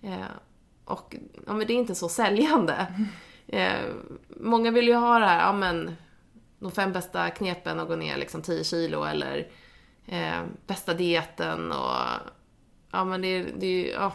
Eh, 0.02 0.16
och 0.84 1.16
ja, 1.46 1.52
men 1.52 1.66
det 1.66 1.72
är 1.72 1.76
inte 1.78 1.94
så 1.94 2.08
säljande. 2.08 2.86
Eh, 3.46 3.72
många 4.28 4.70
vill 4.70 4.88
ju 4.88 4.94
ha 4.94 5.18
det 5.18 5.26
här, 5.26 5.40
ja 5.46 5.52
men 5.52 5.96
de 6.58 6.70
fem 6.72 6.92
bästa 6.92 7.30
knepen 7.30 7.80
att 7.80 7.88
gå 7.88 7.96
ner 7.96 8.16
liksom 8.16 8.42
10 8.42 8.64
kilo 8.64 9.04
eller 9.04 9.48
eh, 10.06 10.40
bästa 10.66 10.94
dieten 10.94 11.72
och 11.72 11.94
ja 12.92 13.04
men 13.04 13.20
det, 13.22 13.28
är- 13.28 13.46
det 13.58 13.66
är 13.66 13.70
ju, 13.84 13.88
ja, 13.88 14.12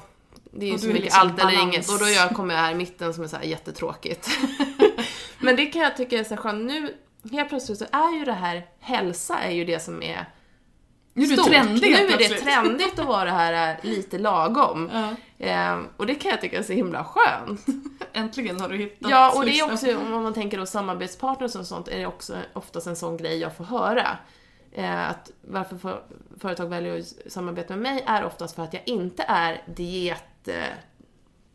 det 0.51 0.65
är 0.65 0.69
ju 0.69 0.89
är 0.89 0.93
vill 0.93 1.01
liksom 1.01 1.21
allt 1.21 1.39
eller 1.41 1.51
balans. 1.51 1.63
inget 1.75 1.89
och 1.89 1.99
då 1.99 2.05
jag 2.09 2.29
kommer 2.29 2.53
jag 2.55 2.61
här 2.61 2.71
i 2.71 2.75
mitten 2.75 3.13
som 3.13 3.23
är 3.23 3.27
så 3.27 3.35
här 3.37 3.43
jättetråkigt. 3.43 4.29
men 5.39 5.55
det 5.55 5.65
kan 5.65 5.81
jag 5.81 5.97
tycka 5.97 6.19
är 6.19 6.23
så 6.23 6.37
skönt. 6.37 6.65
Nu 6.65 6.93
helt 7.31 7.49
plötsligt 7.49 7.77
så 7.79 7.85
är 7.91 8.17
ju 8.19 8.25
det 8.25 8.33
här 8.33 8.65
hälsa 8.79 9.39
är 9.39 9.51
ju 9.51 9.65
det 9.65 9.79
som 9.79 10.03
är 10.03 10.25
Nu 11.13 11.23
är 11.23 11.27
stort. 11.27 11.47
trendig 11.47 11.91
Nu 11.91 11.95
är 11.95 12.17
det 12.17 12.29
trendigt 12.29 12.99
att 12.99 13.05
vara 13.05 13.25
det 13.25 13.31
här 13.31 13.77
eh, 13.83 13.89
lite 13.89 14.17
lagom. 14.17 14.89
Ja. 14.93 15.09
Eh, 15.45 15.79
och 15.97 16.05
det 16.05 16.15
kan 16.15 16.31
jag 16.31 16.41
tycka 16.41 16.57
är 16.59 16.63
så 16.63 16.73
himla 16.73 17.03
skönt. 17.03 17.65
Äntligen 18.13 18.61
har 18.61 18.69
du 18.69 18.77
hittat 18.77 19.09
Ja, 19.09 19.33
och 19.37 19.45
det 19.45 19.59
är 19.59 19.73
också, 19.73 19.97
om 19.97 20.23
man 20.23 20.33
tänker 20.33 20.57
då 20.57 20.65
samarbetspartners 20.65 21.55
och 21.55 21.65
sånt, 21.65 21.87
är 21.87 21.99
det 21.99 22.05
också 22.05 22.37
oftast 22.53 22.87
en 22.87 22.95
sån 22.95 23.17
grej 23.17 23.37
jag 23.37 23.55
får 23.57 23.63
höra. 23.63 24.17
Eh, 24.71 25.09
att 25.09 25.31
varför 25.41 25.77
för, 25.77 26.03
företag 26.39 26.67
väljer 26.69 26.99
att 26.99 27.31
samarbeta 27.31 27.75
med 27.75 27.93
mig 27.93 28.03
är 28.07 28.25
oftast 28.25 28.55
för 28.55 28.63
att 28.63 28.73
jag 28.73 28.83
inte 28.85 29.23
är 29.27 29.61
diet, 29.75 30.47
eh, 30.47 30.55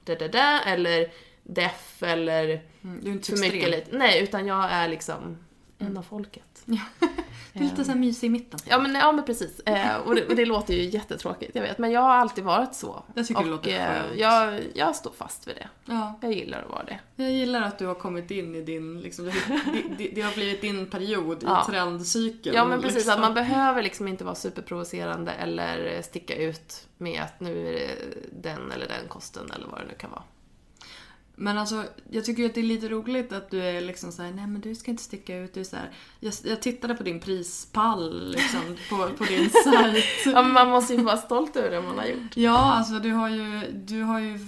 da, 0.05 0.15
da, 0.15 0.29
da, 0.29 0.61
eller 0.61 1.07
deff 1.43 2.03
eller 2.03 2.61
Mm, 2.83 3.01
Du 3.03 3.11
är 3.11 3.13
inte 3.13 3.31
för 3.31 3.39
mycket 3.39 3.71
lite. 3.71 3.97
Nej, 3.97 4.23
utan 4.23 4.47
jag 4.47 4.71
är 4.71 4.89
liksom 4.89 5.37
en 5.79 5.97
av 5.97 6.03
folket. 6.03 6.65
Du 7.53 7.61
är 7.61 7.64
lite 7.64 7.84
så 7.84 7.90
här 7.90 7.99
mysig 7.99 8.26
i 8.26 8.30
mitten. 8.30 8.61
Ja 8.64 8.78
men, 8.78 8.94
ja, 8.94 9.12
men 9.12 9.24
precis. 9.24 9.61
Eh, 9.61 9.96
och, 9.96 10.14
det, 10.14 10.26
och 10.26 10.36
det 10.36 10.44
låter 10.44 10.74
ju 10.74 10.82
jättetråkigt, 10.82 11.55
jag 11.55 11.62
vet. 11.62 11.78
Men 11.78 11.90
jag 11.90 12.01
har 12.01 12.14
alltid 12.14 12.44
varit 12.44 12.74
så. 12.74 13.03
Jag 13.14 13.26
tycker 13.26 13.40
och 13.40 13.44
det 13.44 13.51
låter 13.51 13.70
eh, 13.70 13.86
skönt. 13.86 14.18
jag, 14.18 14.61
jag 14.74 14.96
står 14.96 15.11
fast 15.11 15.49
vid 15.49 15.57
det. 15.57 15.68
Ja. 15.84 16.18
Jag 16.22 16.32
gillar 16.32 16.62
att 16.62 16.70
vara 16.70 16.84
det. 16.84 16.99
Jag 17.16 17.32
gillar 17.32 17.62
att 17.62 17.78
du 17.78 17.86
har 17.86 17.94
kommit 17.94 18.30
in 18.30 18.55
i 18.55 18.62
din, 18.62 19.01
liksom, 19.01 19.24
det, 19.24 19.32
det, 19.99 20.09
det, 20.14 20.20
har 20.20 20.32
blivit 20.34 20.61
din 20.61 20.86
period 20.86 21.44
Ja. 21.46 21.62
i 21.62 21.70
trendcykeln. 21.70 22.57
Ja 22.57 22.64
men 22.64 22.80
precis, 22.80 22.96
liksom. 22.96 23.14
att 23.14 23.20
man 23.20 23.34
behöver 23.34 23.82
liksom 23.82 24.09
inte 24.09 24.24
vara 24.24 24.34
superprovocerande 24.34 25.32
eller 25.32 26.03
sticka 26.03 26.36
ut 26.36 26.86
med 26.99 27.22
att 27.22 27.40
nu 27.40 27.68
är 27.68 27.72
det 27.72 27.96
den 28.32 28.72
eller 28.72 28.88
den 28.88 29.09
kosten 29.09 29.51
eller 29.57 29.66
vad 29.66 29.80
det 29.80 29.86
nu 29.86 29.94
kan 29.94 30.11
vara. 30.11 30.22
Men 31.41 31.59
alltså, 31.59 31.84
jag 32.11 32.24
tycker 32.24 32.43
ju 32.43 32.49
att 32.49 32.55
det 32.55 32.61
är 32.61 32.64
lite 32.64 32.89
roligt 32.89 33.32
att 33.32 33.51
du 33.51 33.62
är 33.62 33.80
liksom 33.80 34.12
såhär, 34.12 34.30
nej 34.32 34.47
men 34.47 34.61
du 34.61 34.74
ska 34.74 34.91
inte 34.91 35.03
sticka 35.03 35.36
ut. 35.36 35.55
Du 35.55 35.61
är 35.61 35.64
så 35.64 35.76
här, 35.76 35.91
jag, 36.20 36.34
jag 36.45 36.62
tittade 36.62 36.95
på 36.95 37.03
din 37.03 37.20
prispall 37.20 38.30
liksom, 38.30 38.76
på, 38.91 39.09
på 39.18 39.24
din 39.24 39.51
sajt. 39.64 40.05
Ja 40.26 40.43
men 40.43 40.53
man 40.53 40.68
måste 40.68 40.95
ju 40.95 41.03
vara 41.03 41.16
stolt 41.16 41.57
över 41.57 41.70
det 41.70 41.82
man 41.82 41.99
har 41.99 42.07
gjort. 42.07 42.36
Ja, 42.36 42.59
alltså 42.59 42.99
du 42.99 43.12
har 43.12 43.28
ju, 43.28 43.61
du 43.72 44.03
har 44.03 44.20
ju 44.20 44.39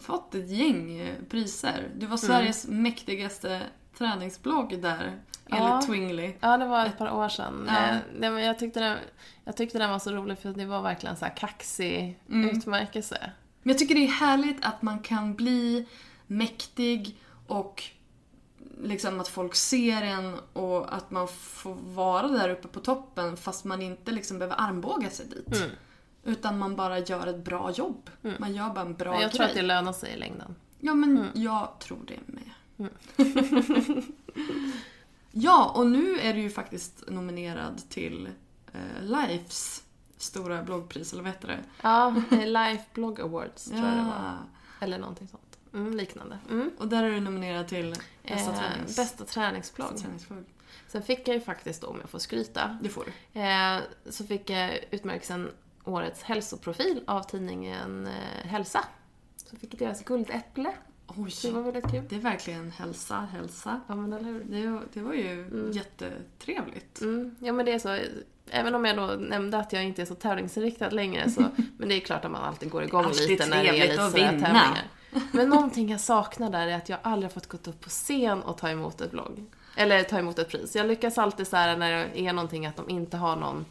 fått 0.00 0.34
ett 0.34 0.50
gäng 0.50 1.12
priser. 1.30 1.88
Du 1.96 2.06
var 2.06 2.16
Sveriges 2.16 2.66
mäktigaste 2.66 3.60
träningsblogg 3.98 4.82
där, 4.82 5.18
Ja. 5.50 5.56
enligt 5.56 5.86
Twingly. 5.86 6.32
Ja 6.40 6.56
det 6.56 6.66
var 6.66 6.86
ett 6.86 6.98
par 6.98 7.10
år 7.12 7.28
sedan. 7.28 7.64
Ja. 7.68 7.88
Eh, 7.88 7.96
men 8.18 8.44
jag, 8.44 8.58
tyckte 8.58 8.80
den, 8.80 8.96
jag 9.44 9.56
tyckte 9.56 9.78
den 9.78 9.90
var 9.90 9.98
så 9.98 10.12
rolig 10.12 10.38
för 10.38 10.48
det 10.52 10.66
var 10.66 10.82
verkligen 10.82 11.16
så 11.16 11.24
här 11.24 11.36
kaxig 11.36 12.18
utmärkelse. 12.28 13.30
Men 13.62 13.72
jag 13.72 13.78
tycker 13.78 13.94
det 13.94 14.04
är 14.04 14.08
härligt 14.08 14.64
att 14.64 14.82
man 14.82 14.98
kan 14.98 15.34
bli 15.34 15.86
mäktig 16.28 17.20
och 17.46 17.82
liksom 18.82 19.20
att 19.20 19.28
folk 19.28 19.54
ser 19.54 20.02
en 20.02 20.36
och 20.52 20.94
att 20.94 21.10
man 21.10 21.28
får 21.28 21.74
vara 21.74 22.28
där 22.28 22.48
uppe 22.48 22.68
på 22.68 22.80
toppen 22.80 23.36
fast 23.36 23.64
man 23.64 23.82
inte 23.82 24.12
liksom 24.12 24.38
behöver 24.38 24.56
armbåga 24.60 25.10
sig 25.10 25.26
dit. 25.26 25.62
Utan 26.24 26.58
man 26.58 26.76
bara 26.76 26.98
gör 26.98 27.26
ett 27.26 27.44
bra 27.44 27.70
jobb. 27.70 28.10
Man 28.38 28.54
gör 28.54 28.70
bara 28.70 28.80
en 28.80 28.94
bra 28.94 29.10
Men 29.12 29.20
jag 29.20 29.30
grej. 29.30 29.36
tror 29.36 29.46
att 29.46 29.54
det 29.54 29.62
lönar 29.62 29.92
sig 29.92 30.12
i 30.12 30.16
längden. 30.16 30.54
Ja, 30.80 30.94
men 30.94 31.28
jag 31.34 31.78
tror 31.78 31.98
det 32.06 32.18
med. 32.26 32.50
ja, 35.32 35.72
och 35.76 35.86
nu 35.86 36.18
är 36.20 36.34
du 36.34 36.40
ju 36.40 36.50
faktiskt 36.50 37.04
nominerad 37.08 37.82
till 37.88 38.28
eh, 38.72 39.02
Lifes 39.02 39.82
stora 40.16 40.62
bloggpris, 40.62 41.12
eller 41.12 41.22
vad 41.22 41.32
heter 41.32 41.48
det? 41.48 41.58
Ja, 41.82 42.14
Life 42.30 42.84
Blog 42.94 43.20
Awards 43.20 43.64
tror 43.64 43.78
jag 43.80 43.96
det 43.96 44.02
var. 44.02 44.22
Ja. 44.24 44.34
Eller 44.80 44.98
någonting 44.98 45.28
sånt. 45.28 45.42
Mm, 45.74 45.96
liknande. 45.96 46.38
Mm. 46.50 46.70
Och 46.78 46.88
där 46.88 47.02
är 47.04 47.10
du 47.10 47.20
nominerad 47.20 47.68
till 47.68 47.90
bästa 48.22 48.50
Eh, 48.52 48.58
tränings... 48.58 48.96
bästa 48.96 49.24
träningsblogg. 49.24 49.88
bästa 49.90 50.02
träningsblogg. 50.04 50.44
Sen 50.88 51.02
fick 51.02 51.28
jag 51.28 51.34
ju 51.34 51.40
faktiskt 51.40 51.80
då, 51.82 51.86
om 51.86 51.96
jag 52.00 52.10
får 52.10 52.18
skryta, 52.18 52.78
Det 52.82 52.88
får 52.88 53.04
du. 53.32 53.40
eh, 53.40 53.78
så 54.10 54.24
fick 54.24 54.50
jag 54.50 54.78
utmärkelsen 54.90 55.50
Årets 55.84 56.22
hälsoprofil 56.22 57.02
av 57.06 57.22
tidningen 57.22 58.06
eh, 58.06 58.46
Hälsa. 58.48 58.84
Så 59.36 59.56
fick 59.56 59.72
jag 59.74 59.78
deras 59.88 60.04
guldäpple. 60.04 60.72
Oj, 61.06 61.30
Det 61.42 61.50
var 61.50 61.62
väldigt 61.62 61.90
kul. 61.90 62.02
det 62.08 62.16
är 62.16 62.20
verkligen 62.20 62.70
hälsa, 62.70 63.28
hälsa. 63.32 63.80
Ja, 63.86 63.94
men 63.94 64.12
eller 64.12 64.24
hur? 64.24 64.44
Det, 64.44 64.66
var- 64.70 64.84
det 64.92 65.00
var 65.00 65.12
ju 65.14 65.70
jättetrevligt. 65.74 67.00
Mm, 67.00 67.36
ja, 67.40 67.52
men 67.52 67.66
det 67.66 67.72
är 67.72 67.78
så. 67.78 67.98
Även 68.50 68.74
om 68.74 68.84
jag 68.84 68.96
då 68.96 69.06
nämnde 69.06 69.58
att 69.58 69.72
jag 69.72 69.84
inte 69.84 70.02
är 70.02 70.06
så 70.06 70.14
tävlingsinriktad 70.14 70.90
längre 70.90 71.30
så, 71.30 71.40
men 71.78 71.88
det 71.88 71.94
är 71.94 72.00
klart 72.00 72.24
att 72.24 72.30
man 72.30 72.42
alltid 72.44 72.70
går 72.70 72.82
igång 72.82 73.04
Alltid 73.04 73.28
lite 73.30 73.46
när 73.46 73.62
det 73.62 73.68
är 73.68 73.72
lite 73.88 74.10
vinna. 74.16 74.30
tävlingar. 74.30 74.86
Men 75.32 75.48
någonting 75.48 75.88
jag 75.88 76.00
saknar 76.00 76.50
där 76.50 76.66
är 76.66 76.76
att 76.76 76.88
jag 76.88 76.98
aldrig 77.02 77.30
har 77.30 77.34
fått 77.34 77.46
gått 77.46 77.68
upp 77.68 77.80
på 77.80 77.88
scen 77.88 78.42
och 78.42 78.58
ta 78.58 78.70
emot 78.70 79.00
ett 79.00 79.10
blogg. 79.10 79.44
Eller 79.76 80.02
ta 80.02 80.18
emot 80.18 80.38
ett 80.38 80.48
pris. 80.48 80.76
Jag 80.76 80.86
lyckas 80.86 81.18
alltid 81.18 81.46
så 81.46 81.56
här 81.56 81.76
när 81.76 81.90
det 81.90 82.20
är 82.20 82.32
någonting 82.32 82.66
att 82.66 82.76
de 82.76 82.90
inte 82.90 83.16
har 83.16 83.36
någon 83.36 83.66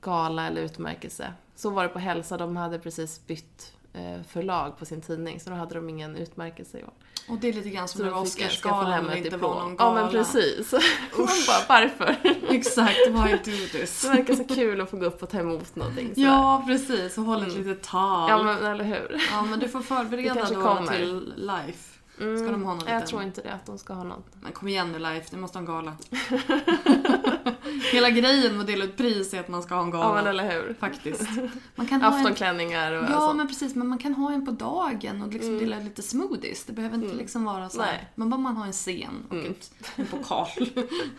gala 0.00 0.46
eller 0.46 0.62
utmärkelse. 0.62 1.32
Så 1.54 1.70
var 1.70 1.82
det 1.82 1.88
på 1.88 1.98
Hälsa, 1.98 2.36
de 2.36 2.56
hade 2.56 2.78
precis 2.78 3.26
bytt 3.26 3.72
eh, 3.92 4.22
förlag 4.28 4.78
på 4.78 4.84
sin 4.84 5.00
tidning 5.00 5.40
så 5.40 5.50
då 5.50 5.56
hade 5.56 5.74
de 5.74 5.88
ingen 5.88 6.16
utmärkelse 6.16 6.78
i 6.78 6.84
år. 6.84 6.92
Och 7.28 7.36
det 7.40 7.48
är 7.48 7.52
lite 7.52 7.70
grann 7.70 7.88
som 7.88 8.02
när 8.06 8.16
Oscarsgalan 8.16 9.16
inte 9.16 9.36
var 9.36 9.54
någon 9.54 9.76
Ja 9.78 9.84
gala. 9.84 10.02
men 10.02 10.10
precis. 10.10 10.72
Man 11.18 11.28
bara, 11.46 11.80
varför? 11.80 12.16
Exakt, 12.54 12.98
why 13.08 13.30
do 13.52 13.66
this? 13.72 14.02
Det 14.02 14.08
verkar 14.08 14.34
så 14.34 14.44
kul 14.44 14.80
att 14.80 14.90
få 14.90 14.96
gå 14.96 15.06
upp 15.06 15.22
och 15.22 15.30
ta 15.30 15.38
emot 15.38 15.76
någonting 15.76 16.08
sådär. 16.14 16.26
Ja, 16.28 16.64
precis. 16.66 17.18
Och 17.18 17.24
hålla 17.24 17.46
ett 17.46 17.54
litet 17.56 17.82
tal. 17.82 18.30
Ja 18.30 18.42
men 18.42 18.64
eller 18.66 18.84
hur. 18.84 19.22
Ja, 19.32 19.42
men 19.42 19.58
du 19.58 19.68
får 19.68 19.80
förbereda 19.94 20.44
då 20.54 20.62
kommer. 20.62 20.96
till 20.96 21.32
Life. 21.36 21.87
Ska 22.18 22.50
de 22.50 22.64
ha 22.64 22.74
någon 22.74 22.78
Jag 22.86 22.94
liten... 22.94 23.06
tror 23.08 23.22
inte 23.22 23.42
det, 23.42 23.52
att 23.52 23.66
de 23.66 23.78
ska 23.78 23.92
ha 23.92 24.04
något. 24.04 24.26
Men 24.40 24.52
kom 24.52 24.68
igen 24.68 24.92
nu 24.92 24.98
Life, 24.98 25.28
ni 25.32 25.38
måste 25.40 25.58
ha 25.58 25.60
en 25.60 25.66
gala. 25.66 25.96
Hela 27.92 28.10
grejen 28.10 28.52
med 28.52 28.60
att 28.60 28.66
dela 28.66 28.84
ut 28.84 28.96
pris 28.96 29.34
är 29.34 29.40
att 29.40 29.48
man 29.48 29.62
ska 29.62 29.74
ha 29.74 29.82
en 29.82 29.90
gala. 29.90 30.04
Ja 30.04 30.14
men 30.14 30.26
eller 30.26 30.50
hur. 30.52 30.74
Faktiskt. 30.74 31.22
Man 31.74 31.86
kan 31.86 32.00
en... 32.02 32.06
Aftonklänningar 32.14 32.92
och 32.92 33.04
Ja, 33.04 33.20
sånt. 33.20 33.36
men 33.36 33.48
precis. 33.48 33.74
Men 33.74 33.86
man 33.88 33.98
kan 33.98 34.14
ha 34.14 34.32
en 34.32 34.46
på 34.46 34.52
dagen 34.52 35.22
och 35.22 35.32
liksom 35.32 35.58
dela 35.58 35.78
lite 35.78 36.02
smoothies. 36.02 36.64
Det 36.64 36.72
behöver 36.72 36.94
inte 36.96 37.14
liksom 37.14 37.44
vara 37.44 37.68
så 37.68 37.82
här. 37.82 38.08
Men 38.14 38.30
bara 38.30 38.40
man 38.40 38.56
har 38.56 38.66
en 38.66 38.72
scen 38.72 39.26
och 39.28 39.36
ett, 39.36 39.72
en 39.96 40.06
pokal. 40.06 40.48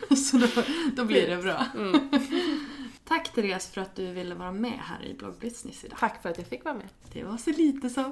så 0.18 0.38
då, 0.38 0.48
då 0.96 1.06
blir 1.06 1.28
det 1.28 1.38
bra. 1.38 1.66
Tack 3.08 3.34
Therese 3.34 3.68
för 3.68 3.82
att 3.82 3.96
du 3.96 4.14
ville 4.14 4.36
vara 4.36 4.52
med 4.52 4.80
här 4.82 5.06
i 5.06 5.14
Blog 5.14 5.34
Business 5.42 5.84
idag. 5.84 6.00
Tack 6.00 6.22
för 6.22 6.30
att 6.30 6.38
jag 6.38 6.48
fick 6.48 6.66
vara 6.66 6.76
med. 6.76 6.88
Det 7.14 7.24
var 7.24 7.38
så 7.38 7.50
lite 7.50 7.90
så. 7.90 8.12